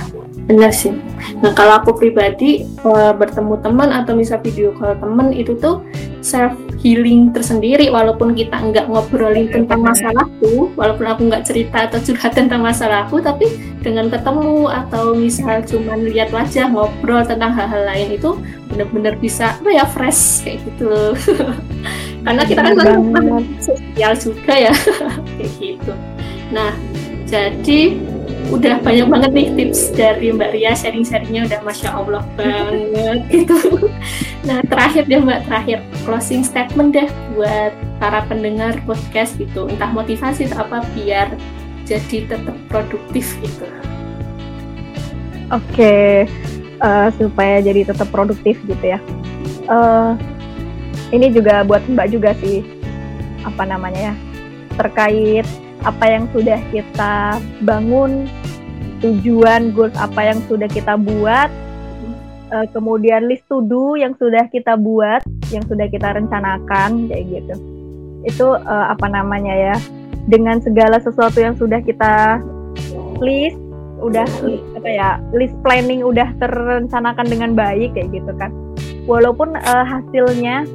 benar 0.50 0.74
sih. 0.74 0.92
Nah 1.40 1.54
kalau 1.54 1.80
aku 1.80 1.96
pribadi 1.96 2.66
uh, 2.84 3.14
bertemu 3.16 3.62
teman 3.62 3.94
atau 3.94 4.18
misal 4.18 4.42
video 4.42 4.74
call 4.76 4.98
teman 4.98 5.32
itu 5.32 5.56
tuh 5.56 5.86
self 6.20 6.58
healing 6.82 7.30
tersendiri 7.30 7.94
walaupun 7.94 8.34
kita 8.34 8.58
nggak 8.58 8.90
ngobrolin 8.90 9.48
iya, 9.48 9.54
tentang 9.62 9.86
masalahku 9.86 10.74
walaupun 10.74 11.06
aku 11.06 11.22
nggak 11.30 11.46
cerita 11.46 11.86
atau 11.86 12.02
curhat 12.02 12.34
tentang 12.34 12.66
masalahku 12.66 13.22
tapi 13.22 13.46
dengan 13.86 14.10
ketemu 14.10 14.66
atau 14.66 15.14
misal 15.14 15.62
cuma 15.62 15.94
lihat 15.94 16.34
wajah 16.34 16.74
ngobrol 16.74 17.22
tentang 17.22 17.54
hal-hal 17.54 17.86
lain 17.86 18.18
itu 18.18 18.34
benar-benar 18.74 19.14
bisa 19.22 19.54
apa 19.62 19.70
ya 19.70 19.86
fresh 19.86 20.42
kayak 20.42 20.58
gitu 20.66 21.14
karena 22.26 22.42
kita 22.50 22.62
kan 22.66 23.02
sosial 23.62 24.14
juga 24.18 24.54
ya 24.54 24.74
kayak 25.38 25.52
gitu. 25.62 25.94
Nah 26.50 26.74
jadi 27.30 27.82
udah 28.52 28.84
banyak 28.84 29.08
banget 29.08 29.32
nih 29.32 29.48
tips 29.56 29.96
dari 29.96 30.28
Mbak 30.36 30.52
Ria 30.52 30.76
sharing-sharingnya 30.76 31.48
udah 31.48 31.60
masya 31.64 31.90
Allah 31.96 32.24
banget 32.36 33.20
gitu. 33.34 33.58
Nah 34.44 34.60
terakhir 34.68 35.08
deh 35.08 35.24
Mbak 35.24 35.48
terakhir 35.48 35.80
closing 36.04 36.44
statement 36.44 36.92
deh 36.92 37.08
buat 37.34 37.72
para 38.04 38.28
pendengar 38.28 38.76
podcast 38.84 39.40
gitu 39.40 39.72
entah 39.72 39.88
motivasi 39.88 40.52
atau 40.52 40.68
apa 40.68 40.84
biar 40.92 41.32
jadi 41.88 42.28
tetap 42.28 42.56
produktif 42.68 43.32
gitu. 43.40 43.66
okay. 45.52 46.28
uh, 46.84 47.08
eh, 47.08 47.10
supaya 47.16 47.64
jadi 47.64 47.88
tetap 47.88 48.12
produktif 48.12 48.60
gitu 48.68 48.84
ya. 48.84 49.00
Uh, 49.72 50.20
ini 51.16 51.32
juga 51.32 51.64
buat 51.64 51.84
Mbak 51.88 52.08
juga 52.12 52.36
sih 52.44 52.64
apa 53.48 53.64
namanya 53.64 54.12
ya 54.12 54.16
terkait 54.80 55.48
apa 55.82 56.06
yang 56.06 56.30
sudah 56.30 56.62
kita 56.70 57.42
bangun, 57.66 58.30
tujuan 59.02 59.74
goals 59.74 59.94
apa 59.98 60.32
yang 60.32 60.40
sudah 60.46 60.70
kita 60.70 60.96
buat, 60.96 61.50
uh, 62.54 62.66
kemudian 62.72 63.26
list 63.26 63.46
to 63.50 63.66
do 63.66 63.98
yang 63.98 64.14
sudah 64.16 64.46
kita 64.50 64.78
buat, 64.78 65.26
yang 65.50 65.66
sudah 65.66 65.90
kita 65.90 66.14
rencanakan 66.16 67.10
kayak 67.10 67.26
gitu. 67.30 67.56
Itu 68.26 68.48
uh, 68.56 68.86
apa 68.94 69.10
namanya 69.10 69.54
ya? 69.54 69.76
Dengan 70.30 70.62
segala 70.62 71.02
sesuatu 71.02 71.42
yang 71.42 71.58
sudah 71.58 71.82
kita 71.82 72.38
list 73.22 73.58
udah 74.02 74.26
apa 74.82 74.90
ya 74.90 75.10
list 75.32 75.54
planning 75.62 76.02
udah 76.02 76.34
terencanakan 76.42 77.28
dengan 77.30 77.54
baik 77.54 77.94
kayak 77.94 78.10
gitu 78.10 78.34
kan 78.42 78.50
walaupun 79.06 79.54
uh, 79.54 79.86
hasilnya 79.86 80.66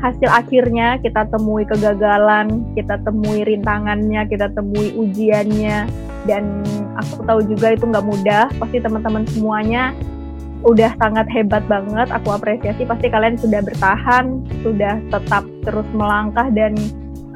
hasil 0.00 0.32
akhirnya 0.32 0.96
kita 1.04 1.28
temui 1.28 1.68
kegagalan 1.68 2.64
kita 2.72 2.96
temui 3.04 3.44
rintangannya 3.44 4.24
kita 4.26 4.48
temui 4.56 4.96
ujiannya 4.96 5.88
dan 6.28 6.64
aku 7.00 7.24
tahu 7.24 7.40
juga 7.46 7.72
itu 7.76 7.84
nggak 7.88 8.06
mudah. 8.06 8.44
Pasti 8.60 8.78
teman-teman 8.80 9.24
semuanya 9.32 9.96
udah 10.60 10.92
sangat 11.00 11.24
hebat 11.32 11.64
banget 11.64 12.08
aku 12.12 12.36
apresiasi. 12.36 12.84
Pasti 12.84 13.08
kalian 13.08 13.40
sudah 13.40 13.60
bertahan 13.64 14.44
sudah 14.60 15.00
tetap 15.08 15.44
terus 15.64 15.88
melangkah 15.96 16.48
dan 16.52 16.76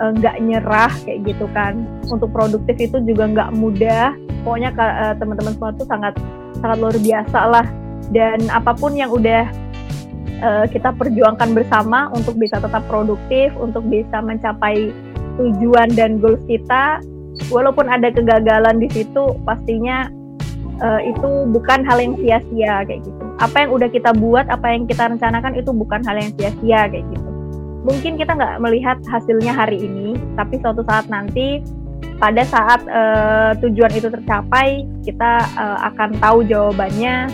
eh, 0.00 0.10
nggak 0.20 0.36
uh, 0.36 0.42
nyerah 0.42 0.92
kayak 1.08 1.24
gitu 1.24 1.46
kan. 1.56 1.80
Untuk 2.12 2.28
produktif 2.32 2.76
itu 2.76 3.00
juga 3.04 3.24
nggak 3.30 3.50
mudah. 3.56 4.12
Pokoknya 4.44 4.76
uh, 4.76 5.14
teman-teman 5.16 5.56
semua 5.56 5.72
tuh 5.72 5.88
sangat 5.88 6.14
sangat 6.60 6.76
luar 6.76 6.96
biasa 7.00 7.40
lah. 7.48 7.66
Dan 8.12 8.52
apa 8.52 8.76
pun 8.76 8.92
yang 8.92 9.08
udah 9.08 9.48
uh, 10.41 10.66
kita 10.70 10.95
perjuangkan 10.97 11.55
bersama 11.55 12.11
untuk 12.16 12.35
bisa 12.41 12.59
tetap 12.59 12.82
produktif 12.91 13.55
untuk 13.61 13.85
bisa 13.87 14.18
mencapai 14.24 14.91
tujuan 15.39 15.93
dan 15.95 16.18
goals 16.18 16.43
kita. 16.49 17.03
Walaupun 17.51 17.91
ada 17.91 18.14
kegagalan 18.14 18.78
di 18.78 18.87
situ 18.95 19.35
pastinya 19.43 20.07
uh, 20.78 21.03
itu 21.03 21.51
bukan 21.51 21.82
hal 21.82 21.99
yang 21.99 22.14
sia-sia 22.18 22.87
kayak 22.87 23.03
gitu. 23.03 23.24
Apa 23.43 23.66
yang 23.66 23.70
udah 23.74 23.89
kita 23.91 24.14
buat 24.14 24.47
apa 24.47 24.70
yang 24.70 24.87
kita 24.87 25.11
rencanakan 25.11 25.59
itu 25.59 25.70
bukan 25.74 26.01
hal 26.07 26.16
yang 26.18 26.30
sia-sia 26.39 26.87
kayak 26.87 27.05
gitu. 27.11 27.30
Mungkin 27.85 28.16
kita 28.16 28.32
nggak 28.32 28.62
melihat 28.64 28.97
hasilnya 29.11 29.53
hari 29.53 29.82
ini 29.82 30.16
tapi 30.39 30.57
suatu 30.62 30.87
saat 30.87 31.11
nanti 31.11 31.61
pada 32.16 32.47
saat 32.47 32.80
uh, 32.89 33.53
tujuan 33.61 33.93
itu 33.93 34.09
tercapai 34.09 34.87
kita 35.03 35.45
uh, 35.59 35.78
akan 35.93 36.16
tahu 36.22 36.47
jawabannya 36.47 37.28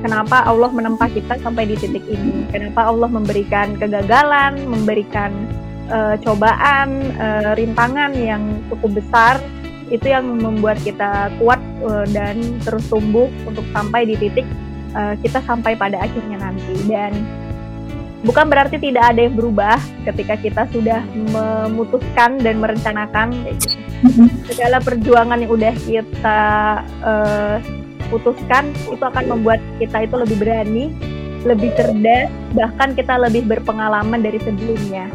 kenapa 0.00 0.44
Allah 0.48 0.70
menempa 0.72 1.06
kita 1.12 1.36
sampai 1.40 1.68
di 1.68 1.76
titik 1.76 2.04
ini 2.08 2.48
kenapa 2.50 2.88
Allah 2.88 3.08
memberikan 3.08 3.76
kegagalan 3.76 4.58
memberikan 4.66 5.30
uh, 5.92 6.16
cobaan 6.20 7.14
uh, 7.20 7.52
rintangan 7.56 8.12
yang 8.16 8.42
cukup 8.72 9.00
besar 9.00 9.38
itu 9.90 10.06
yang 10.06 10.26
membuat 10.38 10.78
kita 10.82 11.34
kuat 11.42 11.58
uh, 11.82 12.06
dan 12.14 12.38
terus 12.62 12.86
tumbuh 12.86 13.26
untuk 13.44 13.66
sampai 13.74 14.06
di 14.06 14.14
titik 14.16 14.46
uh, 14.94 15.14
kita 15.18 15.42
sampai 15.44 15.74
pada 15.74 15.98
akhirnya 15.98 16.38
nanti 16.38 16.74
dan 16.86 17.12
bukan 18.22 18.46
berarti 18.46 18.76
tidak 18.78 19.16
ada 19.16 19.20
yang 19.26 19.34
berubah 19.34 19.80
ketika 20.06 20.36
kita 20.38 20.62
sudah 20.70 21.00
memutuskan 21.32 22.38
dan 22.38 22.60
merencanakan 22.60 23.32
gitu. 23.48 23.76
Mm-hmm. 24.00 24.28
segala 24.48 24.80
perjuangan 24.80 25.44
yang 25.44 25.52
udah 25.52 25.74
kita 25.84 26.40
uh, 27.04 27.56
putuskan 28.10 28.74
itu 28.90 29.00
akan 29.00 29.38
membuat 29.38 29.62
kita 29.78 30.04
itu 30.04 30.14
lebih 30.18 30.36
berani 30.42 30.92
lebih 31.46 31.72
cerdas 31.72 32.28
bahkan 32.52 32.92
kita 32.92 33.16
lebih 33.16 33.48
berpengalaman 33.48 34.20
dari 34.20 34.36
sebelumnya. 34.44 35.08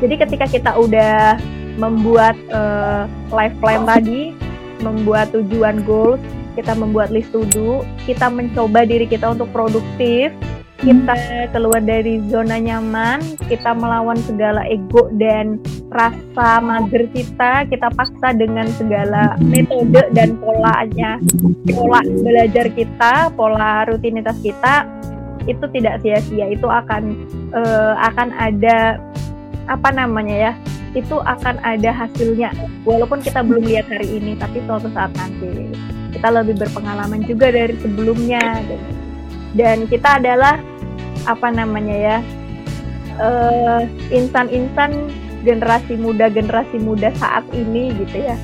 Jadi 0.00 0.14
ketika 0.20 0.46
kita 0.48 0.70
udah 0.76 1.40
membuat 1.80 2.36
uh, 2.52 3.08
life 3.32 3.56
plan 3.62 3.88
tadi 3.88 4.36
membuat 4.84 5.32
tujuan 5.32 5.84
goals 5.84 6.20
kita 6.58 6.74
membuat 6.74 7.14
list 7.14 7.30
to 7.30 7.46
do 7.54 7.80
kita 8.04 8.26
mencoba 8.26 8.84
diri 8.84 9.06
kita 9.06 9.32
untuk 9.32 9.48
produktif 9.54 10.34
kita 10.80 11.14
keluar 11.52 11.84
dari 11.84 12.24
zona 12.32 12.56
nyaman, 12.56 13.20
kita 13.52 13.76
melawan 13.76 14.16
segala 14.24 14.64
ego 14.64 15.12
dan 15.20 15.60
rasa 15.92 16.64
mager 16.64 17.04
kita, 17.12 17.68
kita 17.68 17.92
paksa 17.92 18.32
dengan 18.32 18.64
segala 18.80 19.36
metode 19.44 20.08
dan 20.16 20.40
polanya, 20.40 21.20
pola 21.68 22.00
belajar 22.04 22.66
kita, 22.72 23.28
pola 23.36 23.84
rutinitas 23.92 24.40
kita, 24.40 24.88
itu 25.44 25.64
tidak 25.76 26.00
sia-sia, 26.00 26.48
itu 26.48 26.64
akan 26.64 27.12
uh, 27.52 27.94
akan 28.00 28.32
ada 28.40 28.96
apa 29.68 29.88
namanya 29.92 30.50
ya, 30.50 30.52
itu 30.96 31.20
akan 31.20 31.60
ada 31.60 31.92
hasilnya, 31.92 32.56
walaupun 32.88 33.20
kita 33.20 33.44
belum 33.44 33.68
lihat 33.68 33.84
hari 33.92 34.16
ini, 34.16 34.32
tapi 34.40 34.64
suatu 34.64 34.88
saat 34.96 35.12
nanti 35.12 35.68
kita 36.16 36.28
lebih 36.32 36.56
berpengalaman 36.56 37.20
juga 37.28 37.52
dari 37.52 37.76
sebelumnya. 37.78 38.64
Gitu 38.64 39.09
dan 39.54 39.86
kita 39.90 40.22
adalah 40.22 40.58
apa 41.28 41.48
namanya 41.52 41.96
ya 41.96 42.16
uh, 43.20 43.82
insan-insan 44.08 45.10
generasi 45.40 45.96
muda 45.96 46.28
generasi 46.28 46.76
muda 46.80 47.12
saat 47.16 47.44
ini 47.52 47.92
gitu 48.04 48.24
ya. 48.24 48.36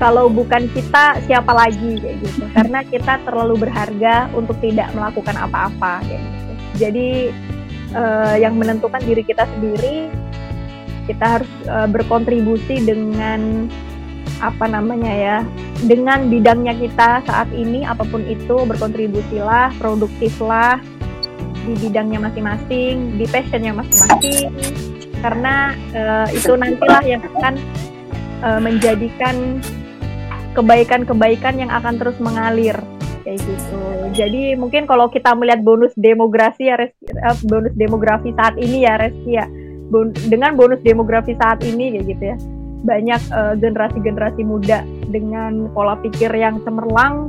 Kalau 0.00 0.32
bukan 0.32 0.64
kita 0.72 1.20
siapa 1.28 1.52
lagi 1.52 2.00
kayak 2.00 2.16
gitu. 2.24 2.44
Karena 2.56 2.80
kita 2.84 3.20
terlalu 3.28 3.68
berharga 3.68 4.32
untuk 4.32 4.56
tidak 4.64 4.88
melakukan 4.96 5.36
apa-apa 5.36 6.00
kayak 6.08 6.24
gitu. 6.24 6.52
Jadi 6.80 7.08
uh, 7.92 8.36
yang 8.40 8.56
menentukan 8.56 9.04
diri 9.04 9.20
kita 9.20 9.44
sendiri 9.44 10.08
kita 11.04 11.26
harus 11.40 11.50
uh, 11.66 11.90
berkontribusi 11.90 12.86
dengan 12.86 13.66
apa 14.40 14.64
namanya 14.66 15.12
ya 15.12 15.36
dengan 15.84 16.28
bidangnya 16.32 16.76
kita 16.76 17.24
saat 17.28 17.48
ini 17.52 17.84
apa 17.84 18.04
pun 18.08 18.24
itu 18.24 18.64
berkontribusilah 18.64 19.76
produktiflah 19.76 20.80
di 21.64 21.76
bidangnya 21.76 22.18
masing-masing 22.24 23.20
di 23.20 23.24
passionnya 23.28 23.72
masing-masing. 23.76 24.50
Karena 25.20 25.76
uh, 25.92 26.26
itu 26.32 26.56
nantilah 26.56 27.04
yang 27.04 27.20
akan 27.20 27.54
uh, 28.40 28.60
menjadikan 28.60 29.60
kebaikan-kebaikan 30.56 31.60
yang 31.60 31.70
akan 31.70 32.00
terus 32.00 32.16
mengalir 32.18 32.74
kayak 33.22 33.38
gitu. 33.44 33.80
Jadi 34.16 34.56
mungkin 34.56 34.88
kalau 34.88 35.12
kita 35.12 35.36
melihat 35.36 35.60
bonus 35.60 35.92
demografi 35.94 36.72
ya 36.72 36.80
Reski, 36.80 37.12
uh, 37.12 37.36
bonus 37.44 37.76
demografi 37.76 38.32
saat 38.32 38.56
ini 38.56 38.88
ya 38.88 38.96
Reski 38.96 39.32
ya. 39.36 39.46
Bon 39.92 40.08
dengan 40.30 40.56
bonus 40.56 40.80
demografi 40.80 41.36
saat 41.36 41.60
ini 41.66 41.98
kayak 41.98 42.06
gitu 42.08 42.24
ya 42.34 42.36
banyak 42.84 43.20
uh, 43.32 43.54
generasi-generasi 43.60 44.42
muda 44.44 44.84
dengan 45.10 45.68
pola 45.76 45.98
pikir 46.00 46.32
yang 46.32 46.62
cemerlang, 46.64 47.28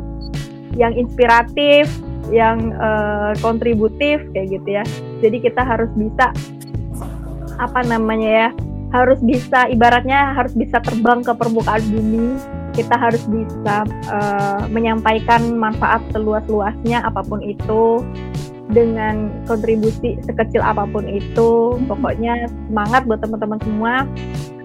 yang 0.79 0.95
inspiratif, 0.95 1.91
yang 2.31 2.71
uh, 2.79 3.35
kontributif 3.43 4.23
kayak 4.31 4.47
gitu 4.61 4.69
ya. 4.81 4.83
Jadi 5.19 5.37
kita 5.43 5.61
harus 5.65 5.91
bisa 5.97 6.31
apa 7.59 7.81
namanya 7.83 8.29
ya? 8.29 8.49
Harus 8.91 9.23
bisa 9.23 9.71
ibaratnya 9.71 10.35
harus 10.35 10.51
bisa 10.51 10.79
terbang 10.83 11.23
ke 11.23 11.31
permukaan 11.35 11.83
bumi. 11.91 12.35
Kita 12.71 12.95
harus 12.95 13.23
bisa 13.27 13.83
uh, 14.07 14.63
menyampaikan 14.71 15.59
manfaat 15.59 15.99
seluas-luasnya 16.15 17.03
apa 17.03 17.19
pun 17.23 17.43
itu 17.43 17.99
dengan 18.71 19.27
kontribusi 19.43 20.15
sekecil 20.23 20.63
apa 20.63 20.87
pun 20.87 21.03
itu. 21.03 21.75
Pokoknya 21.87 22.47
semangat 22.71 23.03
buat 23.03 23.19
teman-teman 23.19 23.59
semua 23.59 23.93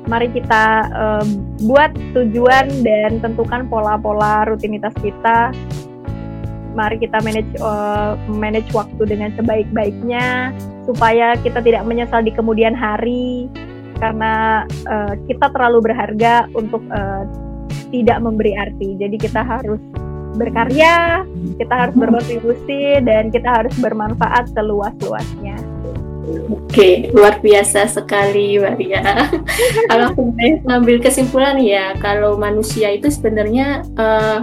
mari 0.06 0.30
kita 0.30 0.86
uh, 0.94 1.26
buat 1.66 1.90
tujuan 2.14 2.86
dan 2.86 3.18
tentukan 3.18 3.66
pola-pola 3.66 4.46
rutinitas 4.46 4.94
kita. 5.02 5.50
Mari 6.76 7.00
kita 7.02 7.18
manage 7.24 7.48
uh, 7.58 8.14
manage 8.30 8.68
waktu 8.70 9.02
dengan 9.08 9.34
sebaik-baiknya 9.34 10.52
supaya 10.86 11.34
kita 11.42 11.58
tidak 11.64 11.82
menyesal 11.88 12.22
di 12.22 12.30
kemudian 12.30 12.76
hari 12.76 13.50
karena 13.98 14.64
uh, 14.86 15.14
kita 15.26 15.50
terlalu 15.50 15.90
berharga 15.90 16.46
untuk 16.54 16.84
uh, 16.92 17.24
tidak 17.90 18.18
memberi 18.22 18.54
arti. 18.54 18.94
Jadi 19.00 19.16
kita 19.16 19.40
harus 19.42 19.80
berkarya, 20.36 21.24
kita 21.56 21.74
harus 21.74 21.96
berkontribusi 21.96 23.00
dan 23.02 23.32
kita 23.32 23.48
harus 23.48 23.72
bermanfaat 23.80 24.52
seluas-luasnya. 24.52 25.75
Oke, 26.26 27.08
luar 27.14 27.38
biasa 27.38 27.86
sekali 27.86 28.58
Maria. 28.58 29.30
kalau 29.90 30.10
aku 30.10 30.34
ngambil 30.66 30.98
kesimpulan 30.98 31.54
ya, 31.62 31.94
kalau 32.02 32.34
manusia 32.34 32.90
itu 32.90 33.06
sebenarnya 33.06 33.86
uh, 33.94 34.42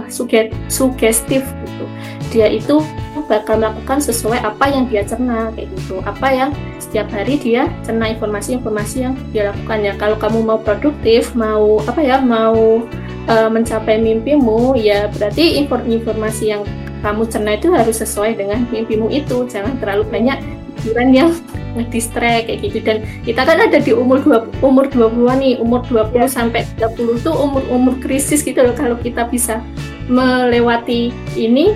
sugestif 0.72 1.44
gitu. 1.44 1.84
Dia 2.32 2.48
itu 2.48 2.80
bakal 3.28 3.60
melakukan 3.60 4.00
sesuai 4.00 4.40
apa 4.40 4.64
yang 4.72 4.88
dia 4.88 5.04
cerna 5.04 5.52
kayak 5.52 5.68
gitu. 5.76 6.00
Apa 6.08 6.28
yang 6.32 6.50
setiap 6.80 7.12
hari 7.12 7.36
dia 7.36 7.68
cerna 7.84 8.08
informasi-informasi 8.16 8.96
yang 9.04 9.14
dia 9.30 9.52
lakukan 9.52 9.78
ya. 9.84 9.92
Kalau 10.00 10.16
kamu 10.16 10.40
mau 10.40 10.58
produktif, 10.60 11.36
mau 11.36 11.84
apa 11.84 12.00
ya, 12.00 12.16
mau 12.16 12.80
uh, 13.28 13.48
mencapai 13.52 14.00
mimpimu, 14.00 14.72
ya 14.80 15.12
berarti 15.12 15.60
informasi 15.60 16.44
yang 16.48 16.64
kamu 17.04 17.28
cerna 17.28 17.60
itu 17.60 17.68
harus 17.68 18.00
sesuai 18.00 18.40
dengan 18.40 18.64
mimpimu 18.72 19.12
itu 19.12 19.44
jangan 19.44 19.76
terlalu 19.76 20.08
banyak 20.08 20.40
pikiran 20.84 21.08
yang 21.16 21.32
ngedistract 21.72 22.52
kayak 22.52 22.60
gitu. 22.60 22.78
Dan 22.84 23.08
kita 23.24 23.40
kan 23.48 23.56
ada 23.56 23.80
di 23.80 23.96
umur 23.96 24.20
20 24.20 24.60
umur 24.60 24.84
20-an 24.92 25.40
nih 25.40 25.56
umur 25.64 25.80
20 25.88 26.20
ya. 26.20 26.28
sampai 26.28 26.68
30 26.76 27.24
tuh 27.24 27.32
umur-umur 27.32 27.96
krisis 28.04 28.44
gitu 28.44 28.60
loh. 28.60 28.76
Kalau 28.76 29.00
kita 29.00 29.24
bisa 29.32 29.64
melewati 30.12 31.08
ini 31.40 31.72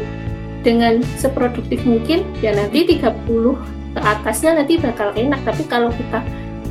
dengan 0.60 1.00
seproduktif 1.16 1.80
mungkin 1.88 2.28
ya 2.44 2.52
nanti 2.52 2.84
30 2.84 3.96
ke 3.96 4.00
atasnya 4.04 4.60
nanti 4.60 4.76
bakal 4.76 5.16
enak. 5.16 5.40
Tapi 5.48 5.64
kalau 5.64 5.88
kita 5.88 6.20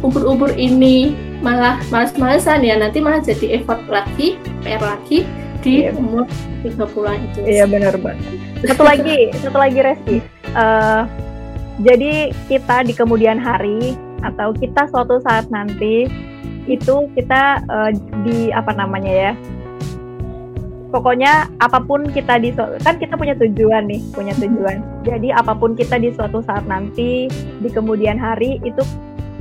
umur-umur 0.06 0.54
ini 0.54 1.18
malah 1.42 1.82
malas-malasan 1.90 2.62
ya 2.62 2.78
nanti 2.78 3.02
malah 3.02 3.18
jadi 3.18 3.58
effort 3.58 3.82
lagi 3.90 4.38
PR 4.62 4.78
lagi 4.86 5.26
di 5.66 5.90
iya. 5.90 5.92
umur 5.98 6.30
30-an 6.62 7.18
itu. 7.34 7.40
Iya 7.50 7.66
benar 7.66 7.98
banget 7.98 8.48
satu 8.66 8.84
lagi 8.86 9.18
satu 9.44 9.58
lagi 9.58 9.80
Resti 9.84 10.18
uh, 10.58 11.06
jadi 11.78 12.34
kita 12.50 12.90
di 12.90 12.94
kemudian 12.94 13.38
hari 13.38 13.94
atau 14.26 14.50
kita 14.54 14.90
suatu 14.90 15.22
saat 15.22 15.46
nanti 15.54 16.10
itu 16.66 17.06
kita 17.14 17.64
uh, 17.70 17.92
di 18.26 18.50
apa 18.52 18.76
namanya 18.76 19.32
ya 19.32 19.34
pokoknya 20.90 21.48
apa 21.62 21.80
pun 21.84 22.10
kita 22.10 22.40
di 22.42 22.56
kan 22.82 22.96
kita 22.98 23.14
punya 23.20 23.36
tujuan 23.38 23.88
nih 23.88 24.02
punya 24.16 24.34
tujuan. 24.40 24.82
Jadi 25.04 25.30
apa 25.36 25.54
pun 25.54 25.76
kita 25.76 26.00
di 26.00 26.12
suatu 26.16 26.42
saat 26.44 26.66
nanti 26.66 27.28
di 27.32 27.70
kemudian 27.70 28.18
hari 28.18 28.60
itu 28.64 28.82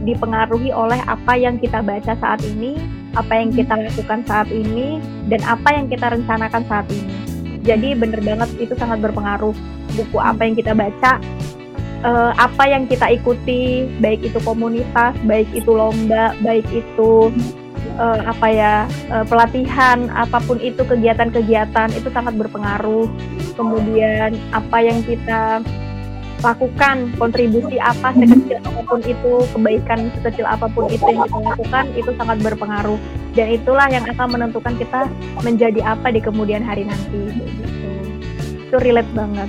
dipengaruhi 0.04 0.74
oleh 0.74 1.00
apa 1.08 1.38
yang 1.38 1.56
kita 1.56 1.80
baca 1.80 2.12
saat 2.20 2.44
ini 2.44 2.76
apa 3.16 3.32
yang 3.32 3.48
kita 3.48 3.72
lakukan 3.80 4.20
saat 4.28 4.52
ini 4.52 5.00
dan 5.32 5.40
apa 5.48 5.72
yang 5.72 5.88
kita 5.88 6.12
rencanakan 6.12 6.62
saat 6.68 6.86
ini. 6.92 7.16
Jadi 7.64 7.96
bener 7.98 8.20
banget 8.22 8.50
itu 8.60 8.74
sangat 8.76 9.00
berpengaruh. 9.02 9.56
Buku 9.96 10.18
apa 10.20 10.44
yang 10.44 10.54
kita 10.58 10.76
baca 10.76 11.18
uh, 12.06 12.32
apa 12.38 12.64
yang 12.70 12.86
kita 12.86 13.10
ikuti, 13.10 13.90
baik 13.98 14.22
itu 14.22 14.38
komunitas, 14.46 15.12
baik 15.26 15.50
itu 15.52 15.68
lomba, 15.74 16.32
baik 16.40 16.64
itu 16.70 17.34
uh, 17.98 18.20
apa 18.30 18.46
ya 18.48 18.74
uh, 19.10 19.26
pelatihan, 19.26 20.06
apa 20.14 20.38
pun 20.46 20.62
itu 20.62 20.86
kegiatan-kegiatan 20.86 21.90
itu 21.98 22.08
sangat 22.14 22.38
berpengaruh. 22.38 23.10
Kemudian 23.58 24.38
apa 24.54 24.78
yang 24.80 25.02
kita 25.02 25.60
lakukan, 26.44 27.10
kontribusi 27.16 27.80
apa 27.80 28.12
sekecil 28.12 28.60
apa 28.60 28.80
pun 28.84 29.00
itu, 29.02 29.32
kebaikan 29.56 30.12
sekecil 30.20 30.46
apa 30.46 30.68
pun 30.68 30.86
itu 30.92 31.02
yang 31.08 31.24
kita 31.26 31.40
lakukan 31.42 31.84
itu 31.96 32.10
sangat 32.14 32.38
berpengaruh. 32.44 33.00
Dan 33.32 33.52
itulah 33.52 33.88
yang 33.92 34.04
akan 34.04 34.28
menentukan 34.32 34.76
kita 34.80 35.08
menjadi 35.44 35.80
apa 35.84 36.08
di 36.12 36.20
kemudian 36.20 36.64
hari 36.64 36.84
nanti. 36.84 37.32
Itu 38.68 38.76
relate 38.80 39.08
banget. 39.16 39.48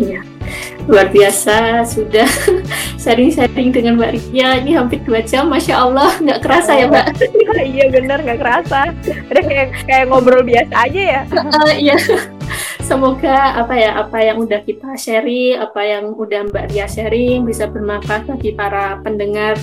Iya 0.00 0.24
luar 0.90 1.06
biasa 1.10 1.86
sudah 1.86 2.26
sharing-sharing 3.02 3.70
dengan 3.70 3.98
Mbak 3.98 4.12
Ria. 4.18 4.58
Ini 4.62 4.78
hampir 4.78 5.02
dua 5.06 5.22
jam 5.22 5.46
Masya 5.50 5.74
Allah 5.78 6.10
nggak 6.18 6.40
kerasa 6.42 6.72
ya 6.78 6.86
Mbak? 6.90 7.06
Iya 7.62 7.94
bener 7.94 8.18
nggak 8.26 8.40
kerasa. 8.42 8.90
Udah 9.30 9.42
kayak 9.44 9.68
kayak 9.86 10.04
ngobrol 10.10 10.42
biasa 10.42 10.74
aja 10.88 11.02
ya. 11.02 11.20
Uh, 11.30 11.72
iya. 11.78 11.96
Semoga 12.82 13.54
apa 13.54 13.74
ya 13.78 13.90
apa 14.02 14.18
yang 14.18 14.42
udah 14.42 14.60
kita 14.66 14.98
sharing 14.98 15.62
apa 15.62 15.80
yang 15.80 16.04
udah 16.12 16.50
Mbak 16.50 16.74
Ria 16.74 16.86
sharing 16.90 17.46
bisa 17.46 17.70
bermanfaat 17.70 18.26
bagi 18.26 18.52
para 18.52 18.98
pendengar 19.00 19.54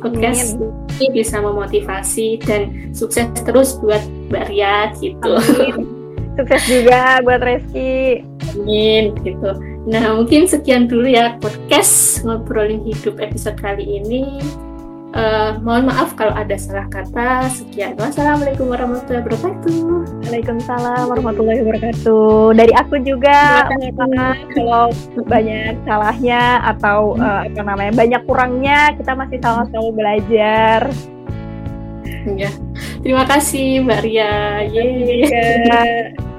podcast 0.00 0.56
Amin. 0.56 0.72
ini 0.96 1.06
bisa 1.20 1.42
memotivasi 1.42 2.40
dan 2.40 2.94
sukses 2.96 3.28
terus 3.42 3.76
buat 3.82 4.00
Mbak 4.30 4.44
Ria 4.48 4.94
gitu. 4.96 5.32
Amin. 5.36 5.74
sukses 6.38 6.62
juga 6.70 7.18
buat 7.26 7.42
Reski. 7.42 8.22
Amin 8.54 9.12
gitu 9.26 9.69
Nah, 9.88 10.12
mungkin 10.12 10.44
sekian 10.44 10.90
dulu 10.90 11.08
ya 11.08 11.40
podcast 11.40 12.20
ngobrolin 12.26 12.84
hidup 12.84 13.16
episode 13.16 13.56
kali 13.56 14.00
ini. 14.00 14.40
Uh, 15.10 15.58
mohon 15.66 15.90
maaf 15.90 16.14
kalau 16.14 16.30
ada 16.36 16.54
salah 16.54 16.86
kata. 16.86 17.50
Sekian. 17.50 17.98
Wassalamualaikum 17.98 18.70
warahmatullahi 18.70 19.26
wabarakatuh. 19.26 19.82
Waalaikumsalam 20.22 21.02
warahmatullahi 21.10 21.60
wabarakatuh. 21.66 22.54
Dari 22.54 22.72
aku 22.78 22.94
juga 23.02 23.66
maaf 23.74 24.38
kalau 24.54 24.84
banyak 25.26 25.74
salahnya 25.82 26.62
atau 26.62 27.18
uh, 27.18 27.42
apa 27.42 27.60
namanya 27.64 27.92
banyak 27.96 28.22
kurangnya. 28.22 28.94
Kita 28.94 29.18
masih 29.18 29.42
sama-sama 29.42 29.90
belajar. 29.90 30.80
Ya. 32.36 32.52
Terima 33.02 33.26
kasih 33.26 33.82
Mbak 33.82 34.00
Ria. 34.06 34.62
Yeay. 34.68 36.29